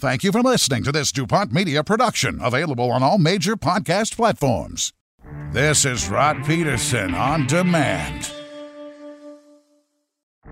Thank 0.00 0.24
you 0.24 0.32
for 0.32 0.40
listening 0.40 0.82
to 0.84 0.92
this 0.92 1.12
DuPont 1.12 1.52
Media 1.52 1.84
production, 1.84 2.40
available 2.40 2.90
on 2.90 3.02
all 3.02 3.18
major 3.18 3.54
podcast 3.54 4.16
platforms. 4.16 4.94
This 5.52 5.84
is 5.84 6.08
Rod 6.08 6.42
Peterson 6.46 7.14
on 7.14 7.46
demand. 7.46 8.32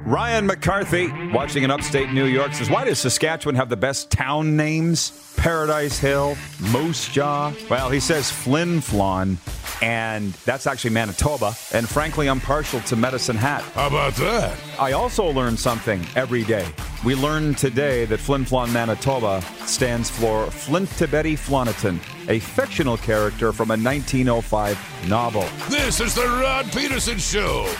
Ryan 0.05 0.47
McCarthy, 0.47 1.13
watching 1.33 1.65
in 1.65 1.71
upstate 1.71 2.13
New 2.13 2.25
York, 2.25 2.55
says, 2.55 2.71
Why 2.71 2.85
does 2.85 2.99
Saskatchewan 2.99 3.57
have 3.57 3.69
the 3.69 3.77
best 3.77 4.11
town 4.11 4.57
names? 4.57 5.13
Paradise 5.37 5.99
Hill, 5.99 6.37
Moose 6.73 7.09
Jaw. 7.09 7.53
Well, 7.71 7.91
he 7.91 8.01
says 8.01 8.31
Flin 8.31 8.81
Flon, 8.81 9.37
and 9.83 10.33
that's 10.45 10.67
actually 10.67 10.91
Manitoba. 10.91 11.53
And 11.73 11.89
frankly, 11.89 12.29
I'm 12.29 12.41
partial 12.41 12.81
to 12.81 12.97
Medicine 12.97 13.37
Hat. 13.37 13.63
How 13.75 13.87
about 13.87 14.15
that? 14.17 14.59
I 14.79 14.93
also 14.93 15.31
learn 15.31 15.57
something 15.57 16.05
every 16.17 16.43
day. 16.43 16.67
We 17.05 17.15
learned 17.15 17.59
today 17.59 18.05
that 18.07 18.19
Flin 18.19 18.45
Flon, 18.45 18.73
Manitoba 18.73 19.43
stands 19.65 20.11
for 20.11 20.47
Flintabbatey 20.47 21.39
Flonatin, 21.39 22.01
a 22.29 22.41
fictional 22.41 22.97
character 22.97 23.53
from 23.53 23.71
a 23.71 23.77
1905 23.77 25.09
novel. 25.09 25.45
This 25.69 26.01
is 26.01 26.15
the 26.15 26.27
Rod 26.27 26.67
Peterson 26.73 27.19
Show. 27.19 27.73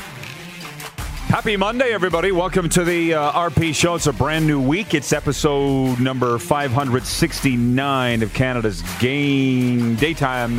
Happy 1.29 1.59
Monday, 1.59 1.93
everybody. 1.93 2.33
Welcome 2.33 2.71
to 2.71 2.85
the 2.85 3.13
uh, 3.13 3.33
RP 3.51 3.75
Show. 3.75 3.97
It's 3.97 4.07
a 4.07 4.15
brand 4.15 4.47
new 4.47 4.59
week. 4.59 4.95
It's 4.95 5.13
episode 5.13 6.01
number 6.01 6.39
569 6.39 8.23
of 8.23 8.33
Canada's 8.33 8.81
Game 8.99 9.95
Daytime 9.97 10.59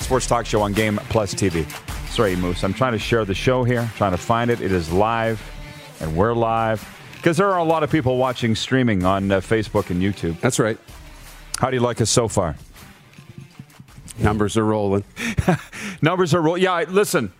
Sports 0.00 0.26
Talk 0.26 0.44
Show 0.44 0.60
on 0.60 0.72
Game 0.72 0.96
Plus 1.08 1.34
TV. 1.34 1.64
Sorry, 2.10 2.34
Moose. 2.34 2.64
I'm 2.64 2.74
trying 2.74 2.94
to 2.94 2.98
share 2.98 3.24
the 3.24 3.32
show 3.32 3.62
here, 3.62 3.88
trying 3.94 4.10
to 4.10 4.18
find 4.18 4.50
it. 4.50 4.60
It 4.60 4.72
is 4.72 4.90
live, 4.92 5.40
and 6.00 6.16
we're 6.16 6.34
live 6.34 6.84
because 7.14 7.36
there 7.36 7.52
are 7.52 7.58
a 7.58 7.64
lot 7.64 7.84
of 7.84 7.90
people 7.90 8.16
watching 8.16 8.56
streaming 8.56 9.04
on 9.04 9.30
uh, 9.30 9.38
Facebook 9.38 9.88
and 9.90 10.02
YouTube. 10.02 10.40
That's 10.40 10.58
right. 10.58 10.78
How 11.60 11.70
do 11.70 11.76
you 11.76 11.82
like 11.82 12.00
us 12.00 12.10
so 12.10 12.26
far? 12.26 12.56
Numbers 14.18 14.56
are 14.56 14.64
rolling. 14.64 15.04
Numbers 16.02 16.34
are 16.34 16.42
rolling. 16.42 16.62
Yeah, 16.62 16.84
listen. 16.88 17.32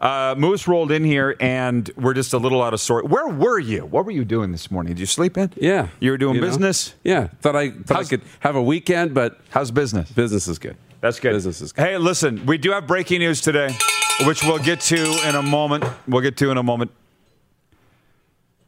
Uh, 0.00 0.34
Moose 0.36 0.68
rolled 0.68 0.90
in 0.92 1.04
here, 1.04 1.34
and 1.40 1.88
we're 1.96 2.14
just 2.14 2.32
a 2.34 2.38
little 2.38 2.62
out 2.62 2.74
of 2.74 2.80
sort. 2.80 3.08
Where 3.08 3.28
were 3.28 3.58
you? 3.58 3.86
What 3.86 4.04
were 4.04 4.10
you 4.10 4.24
doing 4.24 4.52
this 4.52 4.70
morning? 4.70 4.92
Did 4.94 5.00
you 5.00 5.06
sleep 5.06 5.38
in? 5.38 5.50
Yeah. 5.56 5.88
You 6.00 6.10
were 6.10 6.18
doing 6.18 6.34
You 6.34 6.40
know? 6.42 6.46
business? 6.48 6.94
Yeah. 7.04 7.28
Thought 7.40 7.56
I 7.56 7.70
thought 7.70 8.00
I 8.00 8.04
could 8.04 8.22
have 8.40 8.54
a 8.56 8.62
weekend, 8.62 9.14
but 9.14 9.40
How's 9.50 9.70
business? 9.70 10.10
business 10.10 10.46
is 10.48 10.58
good. 10.58 10.76
That's 11.00 11.20
good. 11.20 11.32
Business 11.32 11.60
is 11.60 11.72
good. 11.72 11.82
Hey, 11.84 11.96
listen, 11.98 12.44
we 12.44 12.58
do 12.58 12.72
have 12.72 12.86
breaking 12.86 13.20
news 13.20 13.40
today, 13.40 13.74
which 14.26 14.42
we'll 14.42 14.58
get 14.58 14.80
to 14.82 15.28
in 15.28 15.36
a 15.36 15.42
moment. 15.42 15.84
We'll 16.08 16.22
get 16.22 16.36
to 16.38 16.50
in 16.50 16.58
a 16.58 16.62
moment. 16.62 16.90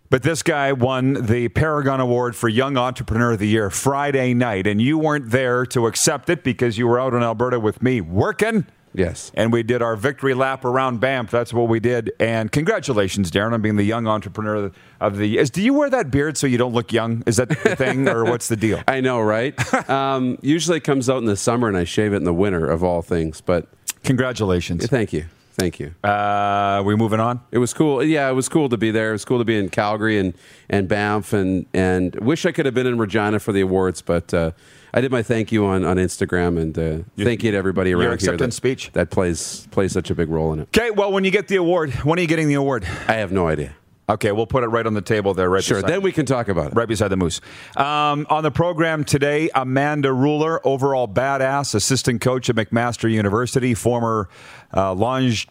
But 0.09 0.23
this 0.23 0.43
guy 0.45 0.73
won 0.73 1.27
the 1.27 1.49
Paragon 1.49 2.01
Award 2.01 2.37
for 2.37 2.49
Young 2.49 2.77
Entrepreneur 2.77 3.33
of 3.33 3.41
the 3.41 3.49
Year 3.49 3.71
Friday 3.71 4.35
night, 4.35 4.67
and 4.67 4.81
you 4.81 4.97
weren't 4.99 5.31
there 5.31 5.67
to 5.67 5.87
accept 5.89 6.31
it 6.31 6.45
because 6.45 6.79
you 6.79 6.87
were 6.87 7.01
out 7.01 7.13
in 7.13 7.23
Alberta 7.25 7.59
with 7.59 7.83
me 7.83 8.01
working. 8.01 8.67
Yes. 8.97 9.31
And 9.35 9.53
we 9.53 9.63
did 9.63 9.83
our 9.83 9.95
victory 9.95 10.33
lap 10.35 10.65
around 10.65 11.01
Banff. 11.01 11.31
That's 11.31 11.53
what 11.53 11.69
we 11.69 11.81
did. 11.81 12.13
And 12.19 12.51
congratulations, 12.51 13.31
Darren, 13.31 13.53
on 13.53 13.61
being 13.61 13.77
the 13.77 13.85
young 13.85 14.07
entrepreneur 14.07 14.73
of 15.01 15.17
the 15.19 15.27
year. 15.27 15.43
Is, 15.43 15.51
do 15.51 15.63
you 15.63 15.75
wear 15.75 15.91
that 15.91 16.11
beard 16.11 16.37
so 16.39 16.47
you 16.47 16.57
don't 16.57 16.73
look 16.73 16.93
young? 16.93 17.23
Is 17.27 17.37
that 17.37 17.51
the 17.51 17.77
thing, 17.77 18.09
or 18.09 18.25
what's 18.31 18.49
the 18.49 18.57
deal? 18.57 18.83
I 18.89 19.01
know, 19.01 19.21
right? 19.21 19.55
um, 19.91 20.39
usually 20.41 20.79
it 20.79 20.85
comes 20.85 21.11
out 21.11 21.19
in 21.19 21.27
the 21.27 21.37
summer, 21.37 21.69
and 21.69 21.77
I 21.77 21.85
shave 21.85 22.13
it 22.13 22.17
in 22.17 22.25
the 22.25 22.35
winter, 22.35 22.67
of 22.69 22.83
all 22.83 23.03
things. 23.03 23.41
But 23.43 23.69
Congratulations. 24.05 24.87
thank 24.87 25.13
you, 25.13 25.27
thank 25.55 25.79
you. 25.79 25.95
Uh, 26.03 26.83
we 26.87 26.97
moving 26.97 27.21
on? 27.21 27.41
It 27.51 27.59
was 27.59 27.75
cool. 27.75 28.03
Yeah, 28.03 28.31
it 28.31 28.35
was 28.35 28.49
cool 28.49 28.69
to 28.71 28.77
be 28.79 28.91
there. 28.91 29.11
It 29.11 29.13
was 29.13 29.25
cool 29.25 29.39
to 29.39 29.45
be 29.45 29.59
in 29.59 29.69
Calgary 29.69 30.19
and 30.19 30.33
and 30.71 30.89
Banff, 30.89 31.33
and 31.33 31.67
and 31.75 32.15
wish 32.17 32.47
I 32.47 32.53
could 32.53 32.65
have 32.65 32.75
been 32.75 32.87
in 32.87 32.97
Regina 32.99 33.41
for 33.41 33.53
the 33.53 33.61
awards, 33.61 34.01
but. 34.01 34.33
Uh, 34.33 34.53
I 34.97 35.03
did 35.03 35.13
my 35.13 35.23
thank 35.23 35.53
you 35.53 35.67
on, 35.67 35.85
on 35.85 35.99
Instagram 35.99 36.59
and 36.59 36.79
uh, 36.79 37.05
thank 37.23 37.45
you 37.45 37.51
to 37.51 37.57
everybody 37.57 37.91
your 37.91 37.99
around 37.99 38.09
here 38.09 38.15
acceptance 38.15 38.55
that, 38.55 38.57
speech? 38.57 38.91
that 38.95 39.11
plays 39.11 39.69
plays 39.71 39.93
such 39.93 40.09
a 40.09 40.15
big 40.15 40.31
role 40.31 40.55
in 40.55 40.61
it. 40.61 40.69
Okay, 40.75 40.91
well, 40.91 41.13
when 41.13 41.23
you 41.23 41.31
get 41.31 41.49
the 41.49 41.57
award, 41.57 41.93
when 41.97 42.19
are 42.19 42.23
you 42.23 42.27
getting 42.27 42.49
the 42.49 42.55
award? 42.55 42.85
I 43.07 43.17
have 43.17 43.31
no 43.31 43.47
idea. 43.47 43.77
Okay, 44.09 44.33
we'll 44.33 44.47
put 44.47 44.65
it 44.65 44.69
right 44.69 44.87
on 44.87 44.95
the 44.95 45.03
table 45.03 45.35
there, 45.35 45.51
right 45.51 45.63
Sure, 45.63 45.79
beside, 45.79 45.91
then 45.91 46.01
we 46.01 46.13
can 46.13 46.25
talk 46.25 46.49
about 46.49 46.69
it. 46.69 46.75
right 46.75 46.89
beside 46.89 47.09
the 47.09 47.17
moose. 47.19 47.43
Um, 47.77 48.27
on 48.31 48.43
the 48.43 48.51
program 48.51 49.05
today, 49.05 49.51
Amanda 49.55 50.09
Ruller, 50.09 50.61
overall 50.65 51.09
badass, 51.09 51.75
assistant 51.75 52.23
coach 52.23 52.49
at 52.49 52.57
McMaster 52.57 53.11
University, 53.13 53.75
former 53.75 54.31
uh, 54.75 54.95
Longe 54.95 55.47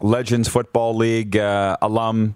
Legends 0.00 0.48
Football 0.48 0.96
League 0.96 1.36
uh, 1.36 1.76
alum. 1.80 2.34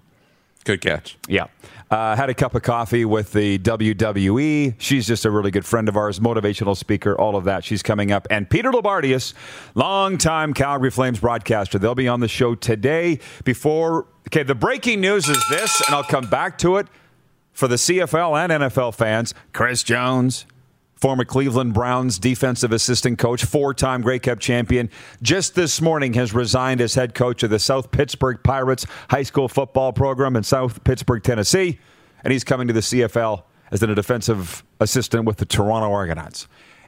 Good 0.63 0.79
catch. 0.79 1.17
Yeah. 1.27 1.47
Uh, 1.89 2.15
had 2.15 2.29
a 2.29 2.35
cup 2.35 2.53
of 2.53 2.61
coffee 2.61 3.03
with 3.03 3.33
the 3.33 3.57
WWE. 3.59 4.75
She's 4.77 5.07
just 5.07 5.25
a 5.25 5.31
really 5.31 5.49
good 5.49 5.65
friend 5.65 5.89
of 5.89 5.97
ours, 5.97 6.19
motivational 6.19 6.77
speaker, 6.77 7.19
all 7.19 7.35
of 7.35 7.45
that. 7.45 7.63
She's 7.63 7.81
coming 7.81 8.11
up. 8.11 8.27
And 8.29 8.47
Peter 8.47 8.71
Loubardias, 8.71 9.33
longtime 9.73 10.53
Calgary 10.53 10.91
Flames 10.91 11.19
broadcaster. 11.19 11.79
They'll 11.79 11.95
be 11.95 12.07
on 12.07 12.19
the 12.19 12.27
show 12.27 12.53
today. 12.53 13.19
Before, 13.43 14.05
okay, 14.27 14.43
the 14.43 14.53
breaking 14.53 15.01
news 15.01 15.27
is 15.29 15.43
this, 15.49 15.81
and 15.87 15.95
I'll 15.95 16.03
come 16.03 16.29
back 16.29 16.59
to 16.59 16.77
it 16.77 16.87
for 17.53 17.67
the 17.67 17.75
CFL 17.75 18.39
and 18.39 18.63
NFL 18.63 18.93
fans. 18.93 19.33
Chris 19.51 19.81
Jones, 19.81 20.45
former 20.99 21.23
Cleveland 21.23 21.73
Browns 21.73 22.19
defensive 22.19 22.71
assistant 22.71 23.17
coach, 23.19 23.43
four 23.45 23.73
time 23.73 24.01
Grey 24.01 24.19
Cup 24.19 24.39
champion, 24.39 24.89
just 25.21 25.55
this 25.55 25.81
morning 25.81 26.13
has 26.13 26.33
resigned 26.33 26.81
as 26.81 26.95
head 26.95 27.13
coach 27.13 27.43
of 27.43 27.49
the 27.49 27.59
South 27.59 27.91
Pittsburgh 27.91 28.39
Pirates 28.43 28.85
high 29.09 29.23
school 29.23 29.47
football 29.47 29.93
program 29.93 30.35
in 30.35 30.43
South 30.43 30.83
Pittsburgh, 30.83 31.23
Tennessee. 31.23 31.79
And 32.23 32.33
he's 32.33 32.43
coming 32.43 32.67
to 32.67 32.73
the 32.73 32.81
CFL 32.81 33.43
as 33.71 33.81
a 33.81 33.95
defensive 33.95 34.63
assistant 34.79 35.25
with 35.25 35.37
the 35.37 35.45
Toronto 35.45 35.91
Argonauts. 35.91 36.47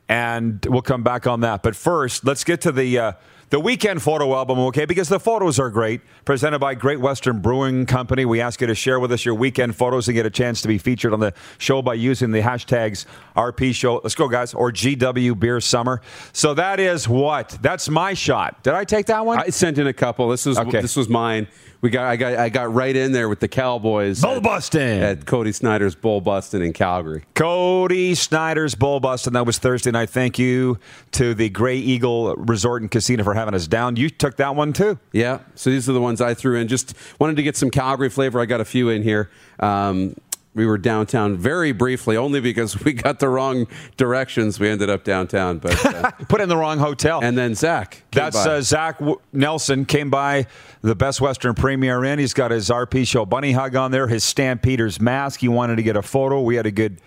And 0.09 0.66
we'll 0.67 0.81
come 0.81 1.03
back 1.03 1.25
on 1.25 1.39
that. 1.41 1.63
But 1.63 1.75
first, 1.75 2.25
let's 2.25 2.44
get 2.44 2.61
to 2.61 2.71
the. 2.71 3.00
Uh, 3.00 3.11
the 3.51 3.59
weekend 3.59 4.01
photo 4.01 4.34
album, 4.34 4.57
okay? 4.59 4.85
Because 4.85 5.09
the 5.09 5.19
photos 5.19 5.59
are 5.59 5.69
great. 5.69 6.01
Presented 6.23 6.59
by 6.59 6.73
Great 6.73 7.01
Western 7.01 7.41
Brewing 7.41 7.85
Company. 7.85 8.23
We 8.23 8.39
ask 8.39 8.62
you 8.62 8.67
to 8.67 8.73
share 8.75 8.97
with 9.00 9.12
us 9.12 9.25
your 9.25 9.35
weekend 9.35 9.75
photos 9.75 10.07
and 10.07 10.16
get 10.16 10.25
a 10.25 10.29
chance 10.29 10.62
to 10.62 10.69
be 10.69 10.78
featured 10.78 11.12
on 11.12 11.19
the 11.19 11.34
show 11.57 11.81
by 11.81 11.95
using 11.95 12.31
the 12.31 12.39
hashtags 12.39 13.06
RP 13.35 13.75
Show. 13.75 14.00
Let's 14.03 14.15
go, 14.15 14.30
guys. 14.30 14.53
Or 14.53 14.71
GW 14.71 15.38
Beer 15.38 15.59
Summer. 15.59 16.01
So 16.31 16.53
that 16.53 16.80
is 16.80 17.09
what? 17.09 17.57
That's 17.62 17.89
my 17.89 18.13
shot. 18.13 18.63
Did 18.63 18.74
I 18.74 18.86
take 18.86 19.07
that 19.07 19.25
one? 19.25 19.38
I 19.38 19.50
sent 19.50 19.77
in 19.77 19.86
a 19.86 19.94
couple. 19.94 20.30
This 20.30 20.45
was 20.45 20.57
Okay. 20.57 20.80
this 20.81 20.95
was 20.95 21.09
mine. 21.09 21.48
We 21.81 21.89
got 21.89 22.06
I 22.06 22.16
got 22.16 22.36
I 22.38 22.50
got 22.50 22.72
right 22.74 22.95
in 22.95 23.12
there 23.12 23.28
with 23.28 23.39
the 23.39 23.48
Cowboys 23.48 24.22
Bull 24.22 24.38
at- 24.38 24.44
busting. 24.44 25.01
at 25.01 25.25
Cody 25.25 25.51
Snyder's 25.51 25.95
Bull 25.95 26.22
Busting 26.22 26.62
in 26.62 26.74
Calgary. 26.74 27.24
Cody 27.33 28.13
Snyder's 28.13 28.75
Bull 28.75 29.00
Bust, 29.00 29.25
and 29.25 29.36
that 29.36 29.45
was 29.48 29.57
Thursday 29.57 29.89
night. 29.89 30.10
Thank 30.12 30.38
you 30.38 30.78
to 31.13 31.33
the 31.33 31.50
Grey 31.50 31.78
Eagle 31.78 32.36
Resort 32.36 32.83
and 32.83 32.92
Casino 32.92 33.24
for 33.24 33.33
having 33.33 33.56
us 33.56 33.66
down. 33.68 33.95
You 33.95 34.10
took 34.10 34.38
that 34.38 34.56
one 34.56 34.74
too. 34.74 35.00
Yeah. 35.12 35.39
So 35.56 35.72
these 35.72 35.89
are 35.89 35.94
the 35.94 36.01
ones 36.01 36.22
I 36.22 36.33
threw 36.36 36.56
in. 36.60 36.68
Just 36.68 36.94
wanted 37.19 37.36
to 37.38 37.44
get 37.44 37.57
some 37.57 37.72
Calgary 37.72 38.10
flavor. 38.10 38.39
I 38.39 38.45
got 38.45 38.62
a 38.62 38.66
few 38.66 38.89
in 38.89 39.01
here. 39.01 39.31
Um, 39.60 40.16
we 40.53 40.65
were 40.65 40.77
downtown 40.77 41.38
very 41.38 41.71
briefly, 41.71 42.18
only 42.18 42.42
because 42.42 42.83
we 42.83 42.92
got 42.94 43.19
the 43.19 43.30
wrong 43.30 43.68
directions. 43.98 44.59
We 44.59 44.68
ended 44.69 44.89
up 44.89 45.03
downtown, 45.03 45.59
but 45.59 45.86
uh, 45.86 46.12
Put 46.30 46.42
in 46.42 46.50
the 46.50 46.57
wrong 46.57 46.77
hotel. 46.77 47.21
and 47.24 47.38
then 47.38 47.56
Zach. 47.56 48.03
That's 48.12 48.36
uh, 48.36 48.62
Zach 48.62 49.00
w- 49.00 49.19
Nelson 49.31 49.86
came 49.86 50.09
by 50.09 50.48
the 50.81 50.95
Best 50.95 51.21
Western 51.21 51.56
Premier 51.56 52.03
Inn. 52.03 52.19
He's 52.19 52.33
got 52.33 52.51
his 52.51 52.69
RP 52.69 53.07
Show 53.07 53.25
bunny 53.25 53.53
hug 53.53 53.75
on 53.75 53.92
there, 53.92 54.07
his 54.07 54.24
Stampeders 54.24 55.00
mask. 55.00 55.39
He 55.39 55.48
wanted 55.48 55.77
to 55.77 55.83
get 55.83 55.95
a 55.95 56.01
photo. 56.01 56.42
We 56.42 56.56
had 56.56 56.65
a 56.65 56.71
good 56.71 57.00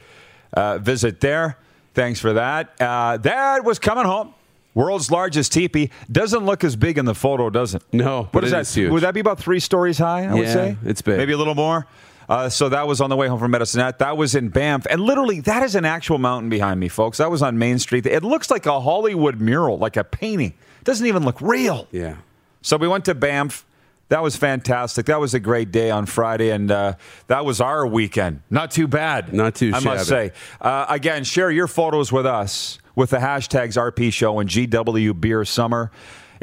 uh, 0.54 0.78
visit 0.78 1.20
there. 1.20 1.58
Thanks 1.92 2.20
for 2.20 2.32
that. 2.32 2.80
Uh, 2.80 3.18
that 3.18 3.62
was 3.64 3.78
coming 3.78 4.04
home. 4.04 4.32
World's 4.74 5.08
largest 5.10 5.52
teepee 5.52 5.90
doesn't 6.10 6.44
look 6.44 6.64
as 6.64 6.74
big 6.74 6.98
in 6.98 7.04
the 7.04 7.14
photo, 7.14 7.48
does 7.50 7.76
it? 7.76 7.82
No, 7.92 8.28
What 8.32 8.42
is 8.42 8.50
it 8.50 8.56
that? 8.56 8.60
is 8.62 8.74
huge. 8.74 8.90
Would 8.90 9.02
that 9.04 9.14
be 9.14 9.20
about 9.20 9.38
three 9.38 9.60
stories 9.60 9.98
high? 9.98 10.24
I 10.26 10.34
would 10.34 10.48
say 10.48 10.76
it's 10.84 11.00
big. 11.02 11.16
Maybe 11.18 11.32
a 11.32 11.36
little 11.38 11.54
more. 11.54 11.86
Uh, 12.28 12.48
so 12.48 12.68
that 12.68 12.86
was 12.86 13.00
on 13.00 13.10
the 13.10 13.16
way 13.16 13.28
home 13.28 13.38
from 13.38 13.50
Medicine 13.50 13.80
Hat. 13.80 13.98
That 13.98 14.16
was 14.16 14.34
in 14.34 14.48
Banff, 14.48 14.86
and 14.88 15.00
literally 15.00 15.40
that 15.40 15.62
is 15.62 15.74
an 15.74 15.84
actual 15.84 16.18
mountain 16.18 16.48
behind 16.48 16.80
me, 16.80 16.88
folks. 16.88 17.18
That 17.18 17.30
was 17.30 17.42
on 17.42 17.58
Main 17.58 17.78
Street. 17.78 18.06
It 18.06 18.24
looks 18.24 18.50
like 18.50 18.66
a 18.66 18.80
Hollywood 18.80 19.40
mural, 19.40 19.78
like 19.78 19.96
a 19.96 20.04
painting. 20.04 20.54
It 20.78 20.84
doesn't 20.84 21.06
even 21.06 21.24
look 21.24 21.40
real. 21.40 21.88
Yeah. 21.90 22.16
So 22.62 22.76
we 22.76 22.88
went 22.88 23.04
to 23.06 23.14
Banff. 23.14 23.66
That 24.08 24.22
was 24.22 24.36
fantastic. 24.36 25.06
That 25.06 25.18
was 25.18 25.32
a 25.34 25.40
great 25.40 25.72
day 25.72 25.90
on 25.90 26.06
Friday, 26.06 26.50
and 26.50 26.70
uh, 26.70 26.94
that 27.28 27.44
was 27.44 27.60
our 27.60 27.86
weekend. 27.86 28.42
Not 28.50 28.70
too 28.70 28.86
bad. 28.86 29.32
Not 29.32 29.54
too 29.54 29.72
I 29.74 29.80
must 29.80 30.06
say. 30.06 30.32
Uh, 30.60 30.86
again, 30.88 31.24
share 31.24 31.50
your 31.50 31.66
photos 31.66 32.12
with 32.12 32.26
us 32.26 32.78
with 32.94 33.10
the 33.10 33.16
hashtags 33.16 33.76
RP 33.76 34.12
Show 34.12 34.38
and 34.38 34.48
GW 34.48 35.18
Beer 35.20 35.44
Summer. 35.44 35.90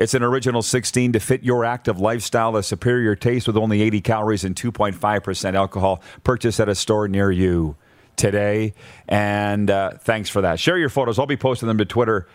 It's 0.01 0.15
an 0.15 0.23
original 0.23 0.63
16 0.63 1.13
to 1.13 1.19
fit 1.19 1.43
your 1.43 1.63
active 1.63 1.99
lifestyle, 1.99 2.57
a 2.57 2.63
superior 2.63 3.15
taste 3.15 3.45
with 3.45 3.55
only 3.55 3.83
80 3.83 4.01
calories 4.01 4.43
and 4.43 4.55
2.5% 4.55 5.53
alcohol. 5.53 6.01
Purchase 6.23 6.59
at 6.59 6.67
a 6.67 6.73
store 6.73 7.07
near 7.07 7.29
you 7.29 7.75
today. 8.15 8.73
And 9.07 9.69
uh, 9.69 9.91
thanks 9.99 10.27
for 10.27 10.41
that. 10.41 10.59
Share 10.59 10.79
your 10.79 10.89
photos. 10.89 11.19
I'll 11.19 11.27
be 11.27 11.37
posting 11.37 11.67
them 11.67 11.77
to 11.77 11.85
Twitter 11.85 12.27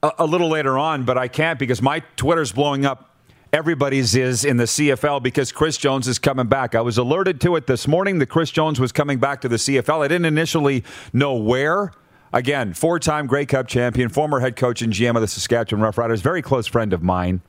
a, 0.00 0.12
a 0.20 0.26
little 0.26 0.48
later 0.48 0.78
on, 0.78 1.02
but 1.02 1.18
I 1.18 1.26
can't 1.26 1.58
because 1.58 1.82
my 1.82 2.04
Twitter's 2.14 2.52
blowing 2.52 2.86
up. 2.86 3.08
Everybody's 3.52 4.14
is 4.14 4.44
in 4.44 4.56
the 4.56 4.64
CFL 4.64 5.24
because 5.24 5.50
Chris 5.50 5.76
Jones 5.78 6.06
is 6.06 6.20
coming 6.20 6.46
back. 6.46 6.76
I 6.76 6.82
was 6.82 6.98
alerted 6.98 7.40
to 7.40 7.56
it 7.56 7.66
this 7.66 7.88
morning 7.88 8.20
that 8.20 8.26
Chris 8.26 8.52
Jones 8.52 8.78
was 8.78 8.92
coming 8.92 9.18
back 9.18 9.40
to 9.40 9.48
the 9.48 9.56
CFL. 9.56 10.04
I 10.04 10.08
didn't 10.08 10.26
initially 10.26 10.84
know 11.12 11.34
where. 11.34 11.92
Again, 12.32 12.72
four 12.72 12.98
time 12.98 13.26
Grey 13.26 13.46
Cup 13.46 13.68
champion, 13.68 14.08
former 14.08 14.40
head 14.40 14.56
coach 14.56 14.82
and 14.82 14.92
GM 14.92 15.14
of 15.16 15.20
the 15.20 15.28
Saskatchewan 15.28 15.84
Roughriders, 15.84 16.20
very 16.20 16.42
close 16.42 16.66
friend 16.66 16.92
of 16.92 17.02
mine 17.02 17.42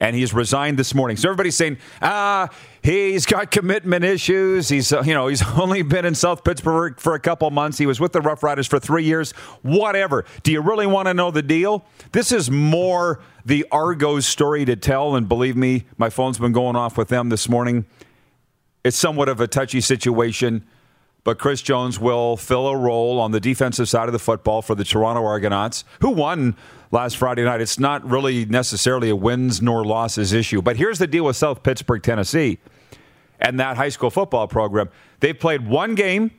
and 0.00 0.14
he's 0.14 0.34
resigned 0.34 0.78
this 0.78 0.94
morning. 0.94 1.16
So 1.16 1.28
everybody's 1.28 1.56
saying, 1.56 1.78
ah, 2.02 2.50
he's 2.82 3.26
got 3.26 3.50
commitment 3.50 4.04
issues. 4.04 4.68
He's, 4.68 4.92
uh, 4.92 5.02
you 5.02 5.14
know, 5.14 5.28
he's 5.28 5.42
only 5.58 5.82
been 5.82 6.04
in 6.04 6.14
South 6.14 6.44
Pittsburgh 6.44 6.98
for 7.00 7.14
a 7.14 7.20
couple 7.20 7.50
months. 7.50 7.78
He 7.78 7.86
was 7.86 8.00
with 8.00 8.12
the 8.12 8.20
Rough 8.20 8.42
Riders 8.42 8.66
for 8.66 8.78
three 8.78 9.04
years. 9.04 9.32
Whatever. 9.62 10.24
Do 10.42 10.52
you 10.52 10.60
really 10.60 10.86
want 10.86 11.08
to 11.08 11.14
know 11.14 11.30
the 11.30 11.42
deal? 11.42 11.86
This 12.12 12.32
is 12.32 12.50
more 12.50 13.20
the 13.46 13.66
Argos 13.70 14.26
story 14.26 14.64
to 14.64 14.76
tell, 14.76 15.16
and 15.16 15.28
believe 15.28 15.56
me, 15.56 15.84
my 15.96 16.10
phone's 16.10 16.38
been 16.38 16.52
going 16.52 16.76
off 16.76 16.98
with 16.98 17.08
them 17.08 17.28
this 17.28 17.48
morning. 17.48 17.86
It's 18.84 18.96
somewhat 18.96 19.28
of 19.28 19.40
a 19.40 19.46
touchy 19.46 19.80
situation. 19.80 20.66
But 21.24 21.38
Chris 21.38 21.62
Jones 21.62 21.98
will 21.98 22.36
fill 22.36 22.68
a 22.68 22.76
role 22.76 23.18
on 23.18 23.32
the 23.32 23.40
defensive 23.40 23.88
side 23.88 24.08
of 24.08 24.12
the 24.12 24.18
football 24.18 24.60
for 24.60 24.74
the 24.74 24.84
Toronto 24.84 25.24
Argonauts, 25.24 25.84
who 26.00 26.10
won 26.10 26.54
last 26.90 27.16
Friday 27.16 27.44
night. 27.44 27.62
It's 27.62 27.78
not 27.78 28.08
really 28.08 28.44
necessarily 28.44 29.08
a 29.08 29.16
wins 29.16 29.62
nor 29.62 29.84
losses 29.84 30.34
issue. 30.34 30.60
But 30.60 30.76
here's 30.76 30.98
the 30.98 31.06
deal 31.06 31.24
with 31.24 31.36
South 31.36 31.62
Pittsburgh, 31.62 32.02
Tennessee, 32.02 32.58
and 33.40 33.58
that 33.58 33.78
high 33.78 33.88
school 33.88 34.10
football 34.10 34.46
program. 34.46 34.90
They've 35.20 35.38
played 35.38 35.66
one 35.66 35.94
game, 35.94 36.30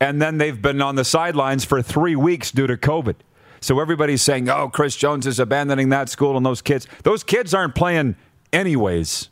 and 0.00 0.22
then 0.22 0.38
they've 0.38 0.60
been 0.60 0.80
on 0.80 0.94
the 0.94 1.04
sidelines 1.04 1.64
for 1.64 1.82
three 1.82 2.14
weeks 2.14 2.52
due 2.52 2.68
to 2.68 2.76
COVID. 2.76 3.16
So 3.60 3.80
everybody's 3.80 4.22
saying, 4.22 4.48
oh, 4.48 4.68
Chris 4.68 4.94
Jones 4.94 5.26
is 5.26 5.40
abandoning 5.40 5.88
that 5.88 6.08
school 6.08 6.36
and 6.36 6.46
those 6.46 6.62
kids. 6.62 6.86
Those 7.02 7.24
kids 7.24 7.52
aren't 7.52 7.74
playing 7.74 8.14
anyways. 8.52 9.30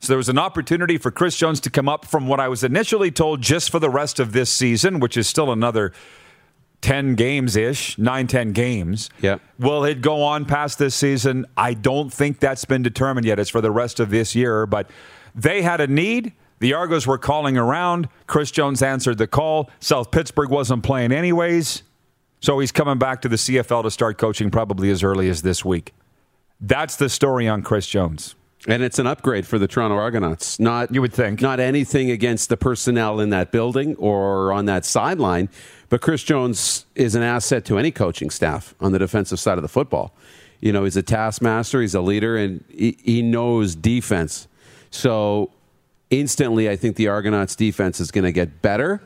So 0.00 0.08
there 0.08 0.16
was 0.16 0.28
an 0.28 0.38
opportunity 0.38 0.96
for 0.96 1.10
Chris 1.10 1.36
Jones 1.36 1.60
to 1.60 1.70
come 1.70 1.88
up 1.88 2.04
from 2.04 2.28
what 2.28 2.38
I 2.40 2.48
was 2.48 2.62
initially 2.62 3.10
told 3.10 3.40
just 3.40 3.70
for 3.70 3.78
the 3.78 3.90
rest 3.90 4.20
of 4.20 4.32
this 4.32 4.50
season, 4.50 5.00
which 5.00 5.16
is 5.16 5.26
still 5.26 5.50
another 5.50 5.92
10 6.82 7.16
games 7.16 7.56
ish, 7.56 7.98
9, 7.98 8.26
10 8.28 8.52
games. 8.52 9.10
Yep. 9.20 9.40
Will 9.58 9.84
it 9.84 10.00
go 10.00 10.22
on 10.22 10.44
past 10.44 10.78
this 10.78 10.94
season? 10.94 11.46
I 11.56 11.74
don't 11.74 12.12
think 12.12 12.38
that's 12.38 12.64
been 12.64 12.82
determined 12.82 13.26
yet. 13.26 13.40
It's 13.40 13.50
for 13.50 13.60
the 13.60 13.72
rest 13.72 13.98
of 13.98 14.10
this 14.10 14.34
year, 14.34 14.66
but 14.66 14.88
they 15.34 15.62
had 15.62 15.80
a 15.80 15.88
need. 15.88 16.32
The 16.60 16.74
Argos 16.74 17.06
were 17.06 17.18
calling 17.18 17.56
around. 17.56 18.08
Chris 18.26 18.50
Jones 18.50 18.82
answered 18.82 19.18
the 19.18 19.26
call. 19.26 19.70
South 19.80 20.10
Pittsburgh 20.10 20.50
wasn't 20.50 20.82
playing 20.82 21.12
anyways. 21.12 21.82
So 22.40 22.60
he's 22.60 22.72
coming 22.72 22.98
back 22.98 23.22
to 23.22 23.28
the 23.28 23.36
CFL 23.36 23.82
to 23.82 23.90
start 23.90 24.18
coaching 24.18 24.50
probably 24.50 24.90
as 24.90 25.02
early 25.02 25.28
as 25.28 25.42
this 25.42 25.64
week. 25.64 25.92
That's 26.60 26.96
the 26.96 27.08
story 27.08 27.48
on 27.48 27.62
Chris 27.62 27.86
Jones. 27.86 28.36
And 28.66 28.82
it's 28.82 28.98
an 28.98 29.06
upgrade 29.06 29.46
for 29.46 29.58
the 29.58 29.68
Toronto 29.68 29.96
Argonauts. 29.96 30.58
Not 30.58 30.92
You 30.92 31.00
would 31.00 31.12
think. 31.12 31.40
not 31.40 31.60
anything 31.60 32.10
against 32.10 32.48
the 32.48 32.56
personnel 32.56 33.20
in 33.20 33.30
that 33.30 33.52
building 33.52 33.94
or 33.96 34.52
on 34.52 34.64
that 34.66 34.84
sideline, 34.84 35.48
but 35.88 36.00
Chris 36.00 36.22
Jones 36.22 36.84
is 36.94 37.14
an 37.14 37.22
asset 37.22 37.64
to 37.66 37.78
any 37.78 37.90
coaching 37.90 38.30
staff 38.30 38.74
on 38.80 38.92
the 38.92 38.98
defensive 38.98 39.38
side 39.38 39.58
of 39.58 39.62
the 39.62 39.68
football. 39.68 40.12
You 40.60 40.72
know, 40.72 40.84
he's 40.84 40.96
a 40.96 41.02
taskmaster, 41.02 41.80
he's 41.80 41.94
a 41.94 42.00
leader, 42.00 42.36
and 42.36 42.64
he, 42.68 42.98
he 43.04 43.22
knows 43.22 43.76
defense. 43.76 44.48
So 44.90 45.50
instantly, 46.10 46.68
I 46.68 46.74
think 46.74 46.96
the 46.96 47.08
Argonauts 47.08 47.54
defense 47.54 48.00
is 48.00 48.10
going 48.10 48.24
to 48.24 48.32
get 48.32 48.60
better. 48.60 49.00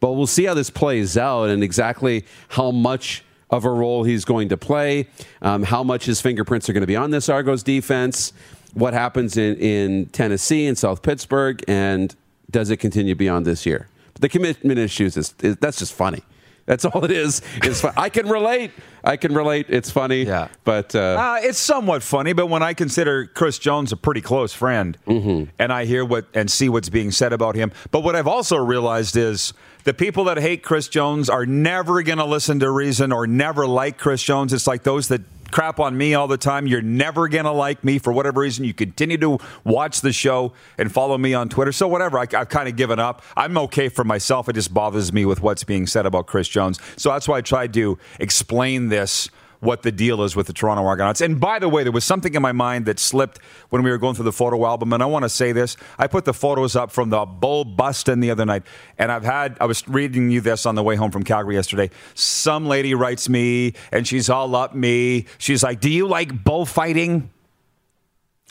But 0.00 0.12
we'll 0.12 0.26
see 0.26 0.44
how 0.44 0.54
this 0.54 0.70
plays 0.70 1.16
out 1.16 1.48
and 1.50 1.62
exactly 1.62 2.24
how 2.48 2.72
much 2.72 3.24
of 3.50 3.64
a 3.64 3.70
role 3.70 4.02
he's 4.02 4.24
going 4.24 4.48
to 4.48 4.56
play, 4.56 5.06
um, 5.42 5.62
how 5.62 5.84
much 5.84 6.06
his 6.06 6.20
fingerprints 6.20 6.68
are 6.68 6.72
going 6.72 6.80
to 6.82 6.86
be 6.86 6.96
on 6.96 7.10
this 7.10 7.28
Argos 7.28 7.62
defense, 7.62 8.32
what 8.74 8.94
happens 8.94 9.36
in, 9.36 9.56
in 9.56 10.06
Tennessee 10.06 10.66
and 10.66 10.76
South 10.78 11.02
Pittsburgh, 11.02 11.62
and 11.68 12.14
does 12.50 12.70
it 12.70 12.78
continue 12.78 13.14
beyond 13.14 13.46
this 13.46 13.66
year? 13.66 13.88
But 14.14 14.22
the 14.22 14.28
commitment 14.28 14.78
issues 14.78 15.16
is, 15.16 15.34
is 15.42 15.56
that's 15.56 15.78
just 15.78 15.92
funny. 15.92 16.22
That's 16.64 16.84
all 16.84 17.04
it 17.04 17.10
is. 17.10 17.42
It's 17.56 17.80
fun. 17.80 17.92
I 17.96 18.08
can 18.08 18.28
relate. 18.28 18.70
I 19.02 19.16
can 19.16 19.34
relate. 19.34 19.66
It's 19.68 19.90
funny. 19.90 20.22
Yeah. 20.22 20.46
But 20.62 20.94
uh, 20.94 21.00
Uh, 21.18 21.38
it's 21.42 21.58
somewhat 21.58 22.04
funny, 22.04 22.32
but 22.34 22.46
when 22.46 22.62
I 22.62 22.72
consider 22.72 23.26
Chris 23.26 23.58
Jones 23.58 23.90
a 23.90 23.96
pretty 23.96 24.20
close 24.20 24.52
friend, 24.54 24.96
Mm-hmm. 25.08 25.50
and 25.58 25.72
I 25.72 25.86
hear 25.86 26.04
what 26.04 26.26
and 26.34 26.48
see 26.48 26.68
what's 26.68 26.88
being 26.88 27.10
said 27.10 27.32
about 27.32 27.56
him, 27.56 27.72
but 27.90 28.04
what 28.04 28.14
I've 28.14 28.28
also 28.28 28.56
realized 28.58 29.16
is 29.16 29.52
the 29.82 29.92
people 29.92 30.22
that 30.24 30.38
hate 30.38 30.62
Chris 30.62 30.86
Jones 30.86 31.28
are 31.28 31.44
never 31.44 32.00
going 32.04 32.18
to 32.18 32.24
listen 32.24 32.60
to 32.60 32.70
reason 32.70 33.10
or 33.10 33.26
never 33.26 33.66
like 33.66 33.98
Chris 33.98 34.22
Jones. 34.22 34.52
It's 34.52 34.68
like 34.68 34.84
those 34.84 35.08
that 35.08 35.22
crap 35.52 35.78
on 35.78 35.96
me 35.96 36.14
all 36.14 36.26
the 36.26 36.36
time. 36.36 36.66
You're 36.66 36.82
never 36.82 37.28
going 37.28 37.44
to 37.44 37.52
like 37.52 37.84
me 37.84 37.98
for 37.98 38.12
whatever 38.12 38.40
reason. 38.40 38.64
You 38.64 38.74
continue 38.74 39.18
to 39.18 39.38
watch 39.64 40.00
the 40.00 40.12
show 40.12 40.52
and 40.78 40.90
follow 40.90 41.16
me 41.18 41.34
on 41.34 41.48
Twitter. 41.48 41.72
So 41.72 41.86
whatever, 41.86 42.18
I, 42.18 42.22
I've 42.22 42.48
kind 42.48 42.68
of 42.68 42.76
given 42.76 42.98
up. 42.98 43.22
I'm 43.36 43.56
okay 43.58 43.88
for 43.88 44.04
myself. 44.04 44.48
It 44.48 44.54
just 44.54 44.74
bothers 44.74 45.12
me 45.12 45.24
with 45.24 45.42
what's 45.42 45.64
being 45.64 45.86
said 45.86 46.06
about 46.06 46.26
Chris 46.26 46.48
Jones. 46.48 46.80
So 46.96 47.10
that's 47.10 47.28
why 47.28 47.38
I 47.38 47.40
tried 47.42 47.72
to 47.74 47.98
explain 48.18 48.88
this 48.88 49.30
what 49.62 49.82
the 49.82 49.92
deal 49.92 50.24
is 50.24 50.34
with 50.34 50.48
the 50.48 50.52
Toronto 50.52 50.84
Argonauts. 50.84 51.20
And 51.20 51.38
by 51.38 51.60
the 51.60 51.68
way, 51.68 51.84
there 51.84 51.92
was 51.92 52.04
something 52.04 52.34
in 52.34 52.42
my 52.42 52.50
mind 52.50 52.84
that 52.86 52.98
slipped 52.98 53.38
when 53.70 53.84
we 53.84 53.90
were 53.90 53.96
going 53.96 54.16
through 54.16 54.24
the 54.24 54.32
photo 54.32 54.66
album, 54.66 54.92
and 54.92 55.00
I 55.00 55.06
want 55.06 55.22
to 55.22 55.28
say 55.28 55.52
this. 55.52 55.76
I 55.98 56.08
put 56.08 56.24
the 56.24 56.34
photos 56.34 56.74
up 56.74 56.90
from 56.90 57.10
the 57.10 57.24
bull 57.24 57.64
busting 57.64 58.18
the 58.18 58.32
other 58.32 58.44
night, 58.44 58.64
and 58.98 59.12
I've 59.12 59.22
had, 59.22 59.56
I 59.60 59.66
was 59.66 59.86
reading 59.86 60.32
you 60.32 60.40
this 60.40 60.66
on 60.66 60.74
the 60.74 60.82
way 60.82 60.96
home 60.96 61.12
from 61.12 61.22
Calgary 61.22 61.54
yesterday. 61.54 61.90
Some 62.14 62.66
lady 62.66 62.92
writes 62.94 63.28
me, 63.28 63.74
and 63.92 64.06
she's 64.06 64.28
all 64.28 64.56
up 64.56 64.74
me. 64.74 65.26
She's 65.38 65.62
like, 65.62 65.78
Do 65.78 65.88
you 65.88 66.08
like 66.08 66.42
bullfighting? 66.42 67.30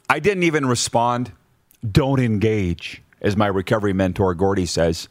I 0.09 0.19
didn't 0.19 0.43
even 0.43 0.65
respond. 0.65 1.33
Don't 1.89 2.21
engage, 2.21 3.01
as 3.21 3.35
my 3.35 3.47
recovery 3.47 3.91
mentor 3.91 4.33
Gordy 4.33 4.65
says. 4.65 5.09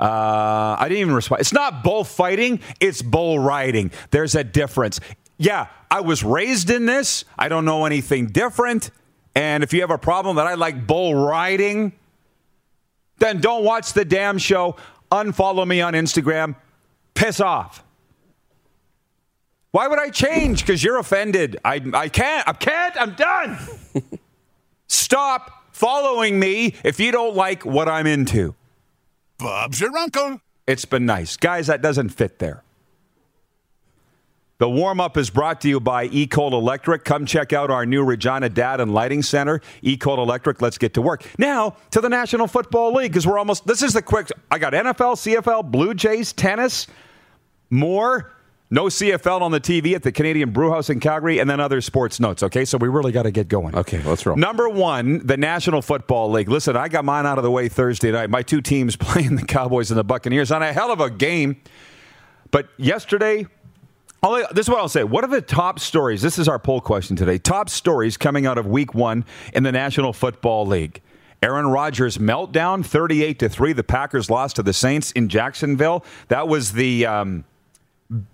Uh, 0.00 0.76
I 0.78 0.88
didn't 0.88 1.02
even 1.02 1.14
respond. 1.14 1.40
It's 1.40 1.52
not 1.52 1.84
bullfighting, 1.84 2.60
it's 2.80 3.02
bull 3.02 3.38
riding. 3.38 3.90
There's 4.10 4.34
a 4.34 4.42
difference. 4.42 4.98
Yeah, 5.40 5.68
I 5.90 6.02
was 6.02 6.22
raised 6.22 6.68
in 6.68 6.84
this. 6.84 7.24
I 7.38 7.48
don't 7.48 7.64
know 7.64 7.86
anything 7.86 8.26
different. 8.26 8.90
And 9.34 9.64
if 9.64 9.72
you 9.72 9.80
have 9.80 9.90
a 9.90 9.96
problem 9.96 10.36
that 10.36 10.46
I 10.46 10.52
like 10.52 10.86
bull 10.86 11.14
riding, 11.14 11.92
then 13.20 13.40
don't 13.40 13.64
watch 13.64 13.94
the 13.94 14.04
damn 14.04 14.36
show. 14.36 14.76
Unfollow 15.10 15.66
me 15.66 15.80
on 15.80 15.94
Instagram. 15.94 16.56
Piss 17.14 17.40
off. 17.40 17.82
Why 19.70 19.88
would 19.88 19.98
I 19.98 20.10
change? 20.10 20.60
Because 20.60 20.84
you're 20.84 20.98
offended. 20.98 21.56
I, 21.64 21.80
I 21.94 22.10
can't. 22.10 22.46
I 22.46 22.52
can't. 22.52 23.00
I'm 23.00 23.14
done. 23.14 23.58
Stop 24.88 25.72
following 25.72 26.38
me 26.38 26.74
if 26.84 27.00
you 27.00 27.12
don't 27.12 27.34
like 27.34 27.64
what 27.64 27.88
I'm 27.88 28.06
into. 28.06 28.54
Bob's 29.38 29.80
your 29.80 29.96
uncle. 29.96 30.42
It's 30.66 30.84
been 30.84 31.06
nice. 31.06 31.38
Guys, 31.38 31.68
that 31.68 31.80
doesn't 31.80 32.10
fit 32.10 32.40
there. 32.40 32.62
The 34.60 34.68
warm 34.68 35.00
up 35.00 35.16
is 35.16 35.30
brought 35.30 35.62
to 35.62 35.70
you 35.70 35.80
by 35.80 36.08
EECOL 36.08 36.52
Electric. 36.52 37.02
Come 37.02 37.24
check 37.24 37.54
out 37.54 37.70
our 37.70 37.86
new 37.86 38.04
Regina 38.04 38.50
Dad 38.50 38.78
and 38.78 38.92
Lighting 38.92 39.22
Center. 39.22 39.62
EECOL 39.82 40.18
Electric, 40.18 40.60
let's 40.60 40.76
get 40.76 40.92
to 40.94 41.02
work. 41.02 41.24
Now 41.38 41.76
to 41.92 42.02
the 42.02 42.10
National 42.10 42.46
Football 42.46 42.92
League 42.92 43.10
because 43.10 43.26
we're 43.26 43.38
almost, 43.38 43.66
this 43.66 43.82
is 43.82 43.94
the 43.94 44.02
quick, 44.02 44.28
I 44.50 44.58
got 44.58 44.74
NFL, 44.74 45.16
CFL, 45.16 45.70
Blue 45.70 45.94
Jays, 45.94 46.34
tennis, 46.34 46.88
more. 47.70 48.34
No 48.68 48.84
CFL 48.84 49.40
on 49.40 49.50
the 49.50 49.60
TV 49.60 49.94
at 49.94 50.02
the 50.02 50.12
Canadian 50.12 50.50
Brewhouse 50.50 50.90
in 50.90 51.00
Calgary, 51.00 51.38
and 51.38 51.48
then 51.48 51.58
other 51.58 51.80
sports 51.80 52.20
notes. 52.20 52.42
Okay, 52.42 52.64
so 52.66 52.76
we 52.78 52.86
really 52.86 53.10
got 53.12 53.24
to 53.24 53.32
get 53.32 53.48
going. 53.48 53.74
Okay, 53.74 54.00
let's 54.02 54.24
roll. 54.26 54.36
Number 54.36 54.68
one, 54.68 55.26
the 55.26 55.36
National 55.38 55.82
Football 55.82 56.30
League. 56.30 56.48
Listen, 56.48 56.76
I 56.76 56.88
got 56.88 57.04
mine 57.04 57.26
out 57.26 57.38
of 57.38 57.44
the 57.44 57.50
way 57.50 57.68
Thursday 57.68 58.12
night. 58.12 58.28
My 58.28 58.42
two 58.42 58.60
teams 58.60 58.94
playing 58.96 59.36
the 59.36 59.44
Cowboys 59.44 59.90
and 59.90 59.98
the 59.98 60.04
Buccaneers 60.04 60.52
on 60.52 60.62
a 60.62 60.72
hell 60.72 60.92
of 60.92 61.00
a 61.00 61.08
game. 61.08 61.62
But 62.52 62.68
yesterday, 62.76 63.46
I'll, 64.22 64.46
this 64.52 64.66
is 64.66 64.70
what 64.70 64.78
I'll 64.78 64.88
say. 64.88 65.04
What 65.04 65.24
are 65.24 65.28
the 65.28 65.40
top 65.40 65.78
stories? 65.78 66.20
This 66.22 66.38
is 66.38 66.48
our 66.48 66.58
poll 66.58 66.80
question 66.80 67.16
today. 67.16 67.38
Top 67.38 67.70
stories 67.70 68.16
coming 68.16 68.46
out 68.46 68.58
of 68.58 68.66
week 68.66 68.94
one 68.94 69.24
in 69.54 69.62
the 69.62 69.72
National 69.72 70.12
Football 70.12 70.66
League. 70.66 71.00
Aaron 71.42 71.68
Rodgers 71.68 72.18
meltdown, 72.18 72.84
38 72.84 73.38
to 73.38 73.48
3. 73.48 73.72
The 73.72 73.82
Packers 73.82 74.28
lost 74.28 74.56
to 74.56 74.62
the 74.62 74.74
Saints 74.74 75.10
in 75.12 75.28
Jacksonville. 75.28 76.04
That 76.28 76.48
was 76.48 76.72
the. 76.72 77.06
Um, 77.06 77.44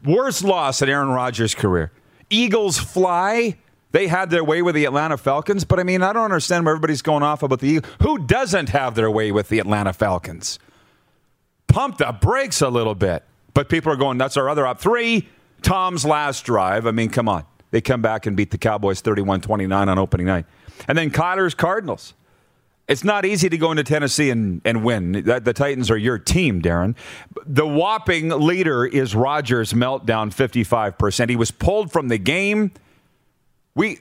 Worst 0.05 0.43
loss 0.43 0.81
in 0.81 0.88
Aaron 0.88 1.11
Rodgers' 1.11 1.55
career. 1.55 1.93
Eagles 2.31 2.78
fly. 2.78 3.57
They 3.93 4.09
had 4.09 4.31
their 4.31 4.43
way 4.45 4.62
with 4.62 4.75
the 4.75 4.85
Atlanta 4.85 5.16
Falcons, 5.16 5.64
but 5.64 5.78
I 5.78 5.83
mean, 5.83 6.02
I 6.02 6.12
don't 6.12 6.25
understand 6.25 6.64
where 6.64 6.75
everybody's 6.75 7.02
going 7.02 7.23
off 7.23 7.43
about 7.43 7.61
the 7.61 7.69
Eagles. 7.69 7.93
Who 8.02 8.19
doesn't 8.19 8.71
have 8.71 8.95
their 8.95 9.11
way 9.11 9.33
with 9.33 9.49
the 9.49 9.59
Atlanta 9.59 9.93
Falcons? 9.93 10.59
Pump 11.69 11.99
the 11.99 12.12
brakes 12.12 12.62
a 12.62 12.69
little 12.69 12.95
bit. 12.95 13.23
But 13.55 13.69
people 13.71 13.90
are 13.90 13.97
going, 13.97 14.19
that's 14.19 14.37
our 14.37 14.50
other 14.50 14.66
op. 14.66 14.81
Three, 14.81 15.28
Tom's 15.62 16.04
last 16.04 16.44
drive. 16.44 16.86
I 16.86 16.90
mean, 16.90 17.10
come 17.10 17.28
on. 17.28 17.44
They 17.70 17.80
come 17.80 18.02
back 18.02 18.26
and 18.26 18.36
beat 18.36 18.50
the 18.50 18.58
Cowboys 18.58 19.00
31 19.00 19.40
29 19.40 19.88
on 19.88 19.98
opening 19.98 20.26
night. 20.26 20.46
And 20.88 20.96
then 20.96 21.10
Kyler's 21.10 21.54
Cardinals. 21.54 22.14
It's 22.88 23.02
not 23.02 23.25
easy 23.25 23.48
to 23.48 23.58
go 23.58 23.72
into 23.72 23.82
Tennessee 23.82 24.30
and, 24.30 24.60
and 24.64 24.84
win. 24.84 25.12
The, 25.12 25.52
Titans 25.52 25.90
are 25.90 25.96
your 25.96 26.18
team, 26.18 26.62
Darren. 26.62 26.94
The 27.44 27.66
whopping 27.66 28.28
leader 28.28 28.86
is 28.86 29.12
Rodgers' 29.14 29.72
meltdown, 29.72 30.32
55%. 30.32 31.28
He 31.28 31.34
was 31.34 31.50
pulled 31.50 31.90
from 31.90 32.06
the 32.08 32.18
game. 32.18 32.70
We, 33.75 33.98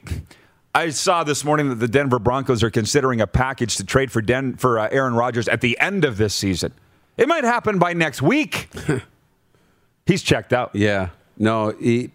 I 0.76 0.90
saw 0.90 1.24
this 1.24 1.44
morning 1.44 1.70
that 1.70 1.76
the 1.76 1.88
Denver 1.88 2.20
Broncos 2.20 2.62
are 2.62 2.70
considering 2.70 3.22
a 3.22 3.28
package 3.28 3.78
to 3.78 3.84
trade 3.84 4.12
for, 4.12 4.22
Den, 4.22 4.56
for 4.56 4.78
uh, 4.78 4.88
Aaron 4.92 5.16
Rodgers 5.16 5.48
at 5.48 5.62
the 5.62 5.80
end 5.80 6.06
of 6.06 6.18
this 6.18 6.36
season. 6.36 6.72
It 7.18 7.28
might 7.28 7.44
happen 7.44 7.80
by 7.80 7.94
next 7.94 8.22
week. 8.22 8.70
He's 10.06 10.22
checked 10.22 10.54
out. 10.54 10.76
Yeah. 10.76 11.10
No, 11.38 11.72
he, 11.72 12.12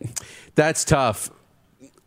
that's 0.54 0.84
tough. 0.84 1.30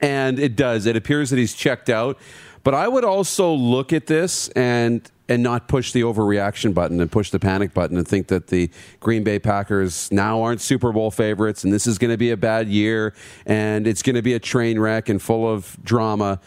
And 0.02 0.40
it 0.40 0.56
does. 0.56 0.86
It 0.86 0.96
appears 0.96 1.30
that 1.30 1.38
he's 1.38 1.54
checked 1.54 1.90
out. 1.90 2.18
But 2.64 2.74
I 2.74 2.88
would 2.88 3.04
also 3.04 3.54
look 3.54 3.94
at 3.94 4.08
this 4.08 4.50
and 4.50 5.10
and 5.30 5.42
not 5.42 5.70
push 5.70 5.94
the 5.94 6.02
overreaction 6.02 6.74
button 6.74 7.00
and 7.00 7.10
push 7.10 7.30
the 7.30 7.40
panic 7.40 7.74
button 7.74 7.98
and 7.98 8.06
think 8.06 8.28
that 8.28 8.48
the 8.48 8.70
Green 9.00 9.24
Bay 9.24 9.40
Packers 9.40 10.12
now 10.12 10.42
aren't 10.42 10.60
Super 10.60 10.92
Bowl 10.92 11.12
favorites 11.12 11.64
and 11.64 11.72
this 11.72 11.88
is 11.88 11.98
going 11.98 12.12
to 12.12 12.18
be 12.18 12.32
a 12.32 12.38
bad 12.38 12.68
year 12.68 13.14
and 13.46 13.88
it's 13.88 14.04
going 14.04 14.18
to 14.18 14.22
be 14.22 14.34
a 14.34 14.40
train 14.40 14.78
wreck 14.78 15.08
and 15.08 15.22
full 15.22 15.50
of 15.50 15.78
drama. 15.82 16.42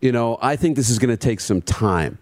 You 0.00 0.12
know, 0.12 0.38
I 0.42 0.56
think 0.56 0.76
this 0.76 0.90
is 0.90 0.98
going 0.98 1.10
to 1.10 1.16
take 1.16 1.40
some 1.40 1.62
time. 1.62 2.18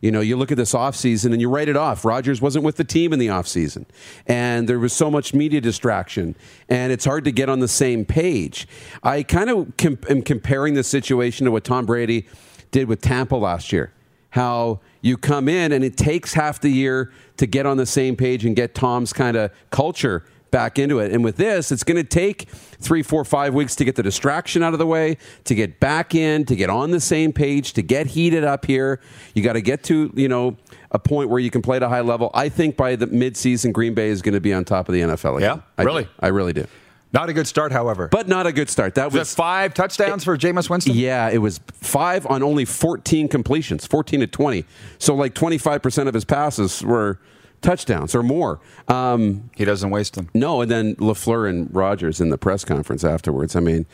You 0.00 0.10
know, 0.10 0.20
you 0.20 0.36
look 0.36 0.52
at 0.52 0.56
this 0.56 0.72
offseason 0.72 1.32
and 1.32 1.40
you 1.40 1.48
write 1.48 1.68
it 1.68 1.76
off. 1.76 2.04
Rodgers 2.04 2.40
wasn't 2.40 2.64
with 2.64 2.76
the 2.76 2.84
team 2.84 3.12
in 3.12 3.18
the 3.18 3.28
offseason. 3.28 3.86
And 4.26 4.68
there 4.68 4.78
was 4.78 4.92
so 4.92 5.10
much 5.10 5.34
media 5.34 5.60
distraction. 5.60 6.36
And 6.68 6.92
it's 6.92 7.04
hard 7.04 7.24
to 7.24 7.32
get 7.32 7.48
on 7.48 7.60
the 7.60 7.68
same 7.68 8.04
page. 8.04 8.68
I 9.02 9.22
kind 9.22 9.50
of 9.50 9.76
com- 9.76 9.98
am 10.08 10.22
comparing 10.22 10.74
the 10.74 10.84
situation 10.84 11.46
to 11.46 11.50
what 11.50 11.64
Tom 11.64 11.86
Brady 11.86 12.26
did 12.70 12.88
with 12.88 13.00
Tampa 13.00 13.36
last 13.36 13.72
year. 13.72 13.92
How 14.30 14.80
you 15.00 15.16
come 15.16 15.48
in 15.48 15.72
and 15.72 15.82
it 15.82 15.96
takes 15.96 16.34
half 16.34 16.60
the 16.60 16.68
year 16.68 17.12
to 17.38 17.46
get 17.46 17.64
on 17.64 17.76
the 17.76 17.86
same 17.86 18.16
page 18.16 18.44
and 18.44 18.54
get 18.54 18.74
Tom's 18.74 19.12
kind 19.12 19.36
of 19.36 19.50
culture 19.70 20.24
back 20.50 20.78
into 20.78 20.98
it. 20.98 21.12
And 21.12 21.24
with 21.24 21.36
this, 21.36 21.72
it's 21.72 21.84
going 21.84 21.96
to 21.96 22.04
take 22.04 22.48
three, 22.50 23.02
four, 23.02 23.24
five 23.24 23.54
weeks 23.54 23.74
to 23.76 23.84
get 23.84 23.96
the 23.96 24.02
distraction 24.02 24.62
out 24.62 24.72
of 24.72 24.78
the 24.78 24.86
way, 24.86 25.16
to 25.44 25.54
get 25.54 25.80
back 25.80 26.14
in, 26.14 26.44
to 26.46 26.56
get 26.56 26.70
on 26.70 26.90
the 26.90 27.00
same 27.00 27.32
page, 27.32 27.72
to 27.74 27.82
get 27.82 28.08
heated 28.08 28.44
up 28.44 28.66
here. 28.66 29.00
You 29.34 29.42
got 29.42 29.54
to 29.54 29.60
get 29.60 29.82
to, 29.84 30.12
you 30.14 30.28
know, 30.28 30.56
a 30.90 30.98
point 30.98 31.28
where 31.28 31.40
you 31.40 31.50
can 31.50 31.62
play 31.62 31.76
at 31.76 31.82
a 31.82 31.88
high 31.88 32.00
level. 32.00 32.30
I 32.34 32.48
think 32.48 32.76
by 32.76 32.96
the 32.96 33.06
midseason, 33.06 33.72
Green 33.72 33.94
Bay 33.94 34.08
is 34.08 34.22
going 34.22 34.34
to 34.34 34.40
be 34.40 34.52
on 34.52 34.64
top 34.64 34.88
of 34.88 34.94
the 34.94 35.00
NFL 35.00 35.38
again. 35.38 35.56
Yeah, 35.56 35.62
I 35.78 35.82
really? 35.82 36.04
Do. 36.04 36.10
I 36.20 36.28
really 36.28 36.52
do. 36.52 36.66
Not 37.12 37.28
a 37.28 37.32
good 37.32 37.46
start, 37.46 37.72
however. 37.72 38.08
But 38.08 38.28
not 38.28 38.46
a 38.46 38.52
good 38.52 38.68
start. 38.68 38.96
That 38.96 39.06
was, 39.06 39.14
was 39.14 39.34
five 39.34 39.74
touchdowns 39.74 40.24
for 40.24 40.36
Jameis 40.36 40.68
Winston. 40.68 40.94
Yeah, 40.94 41.30
it 41.30 41.38
was 41.38 41.60
five 41.80 42.26
on 42.26 42.42
only 42.42 42.64
14 42.64 43.28
completions, 43.28 43.86
14 43.86 44.20
to 44.20 44.26
20. 44.26 44.64
So 44.98 45.14
like 45.14 45.34
25% 45.34 46.08
of 46.08 46.14
his 46.14 46.24
passes 46.24 46.82
were 46.82 47.18
touchdowns 47.62 48.14
or 48.14 48.22
more. 48.22 48.60
Um, 48.88 49.50
he 49.54 49.64
doesn't 49.64 49.90
waste 49.90 50.14
them. 50.14 50.28
No, 50.34 50.60
and 50.60 50.70
then 50.70 50.96
LaFleur 50.96 51.48
and 51.48 51.74
Rodgers 51.74 52.20
in 52.20 52.30
the 52.30 52.38
press 52.38 52.64
conference 52.64 53.04
afterwards. 53.04 53.56
I 53.56 53.60
mean, 53.60 53.86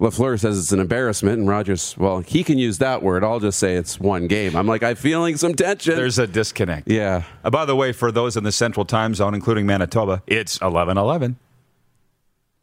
LaFleur 0.00 0.40
says 0.40 0.58
it's 0.58 0.72
an 0.72 0.80
embarrassment, 0.80 1.38
and 1.38 1.48
Rodgers, 1.48 1.94
well, 1.98 2.20
he 2.20 2.42
can 2.42 2.56
use 2.56 2.78
that 2.78 3.02
word. 3.02 3.22
I'll 3.22 3.38
just 3.38 3.58
say 3.58 3.76
it's 3.76 4.00
one 4.00 4.28
game. 4.28 4.56
I'm 4.56 4.66
like, 4.66 4.82
I'm 4.82 4.96
feeling 4.96 5.36
some 5.36 5.54
tension. 5.54 5.94
There's 5.94 6.18
a 6.18 6.26
disconnect. 6.26 6.88
Yeah. 6.88 7.24
Uh, 7.44 7.50
by 7.50 7.66
the 7.66 7.76
way, 7.76 7.92
for 7.92 8.10
those 8.10 8.34
in 8.36 8.42
the 8.44 8.52
Central 8.52 8.86
Time 8.86 9.14
Zone, 9.14 9.34
including 9.34 9.66
Manitoba, 9.66 10.22
it's 10.26 10.58
11:11. 10.58 11.36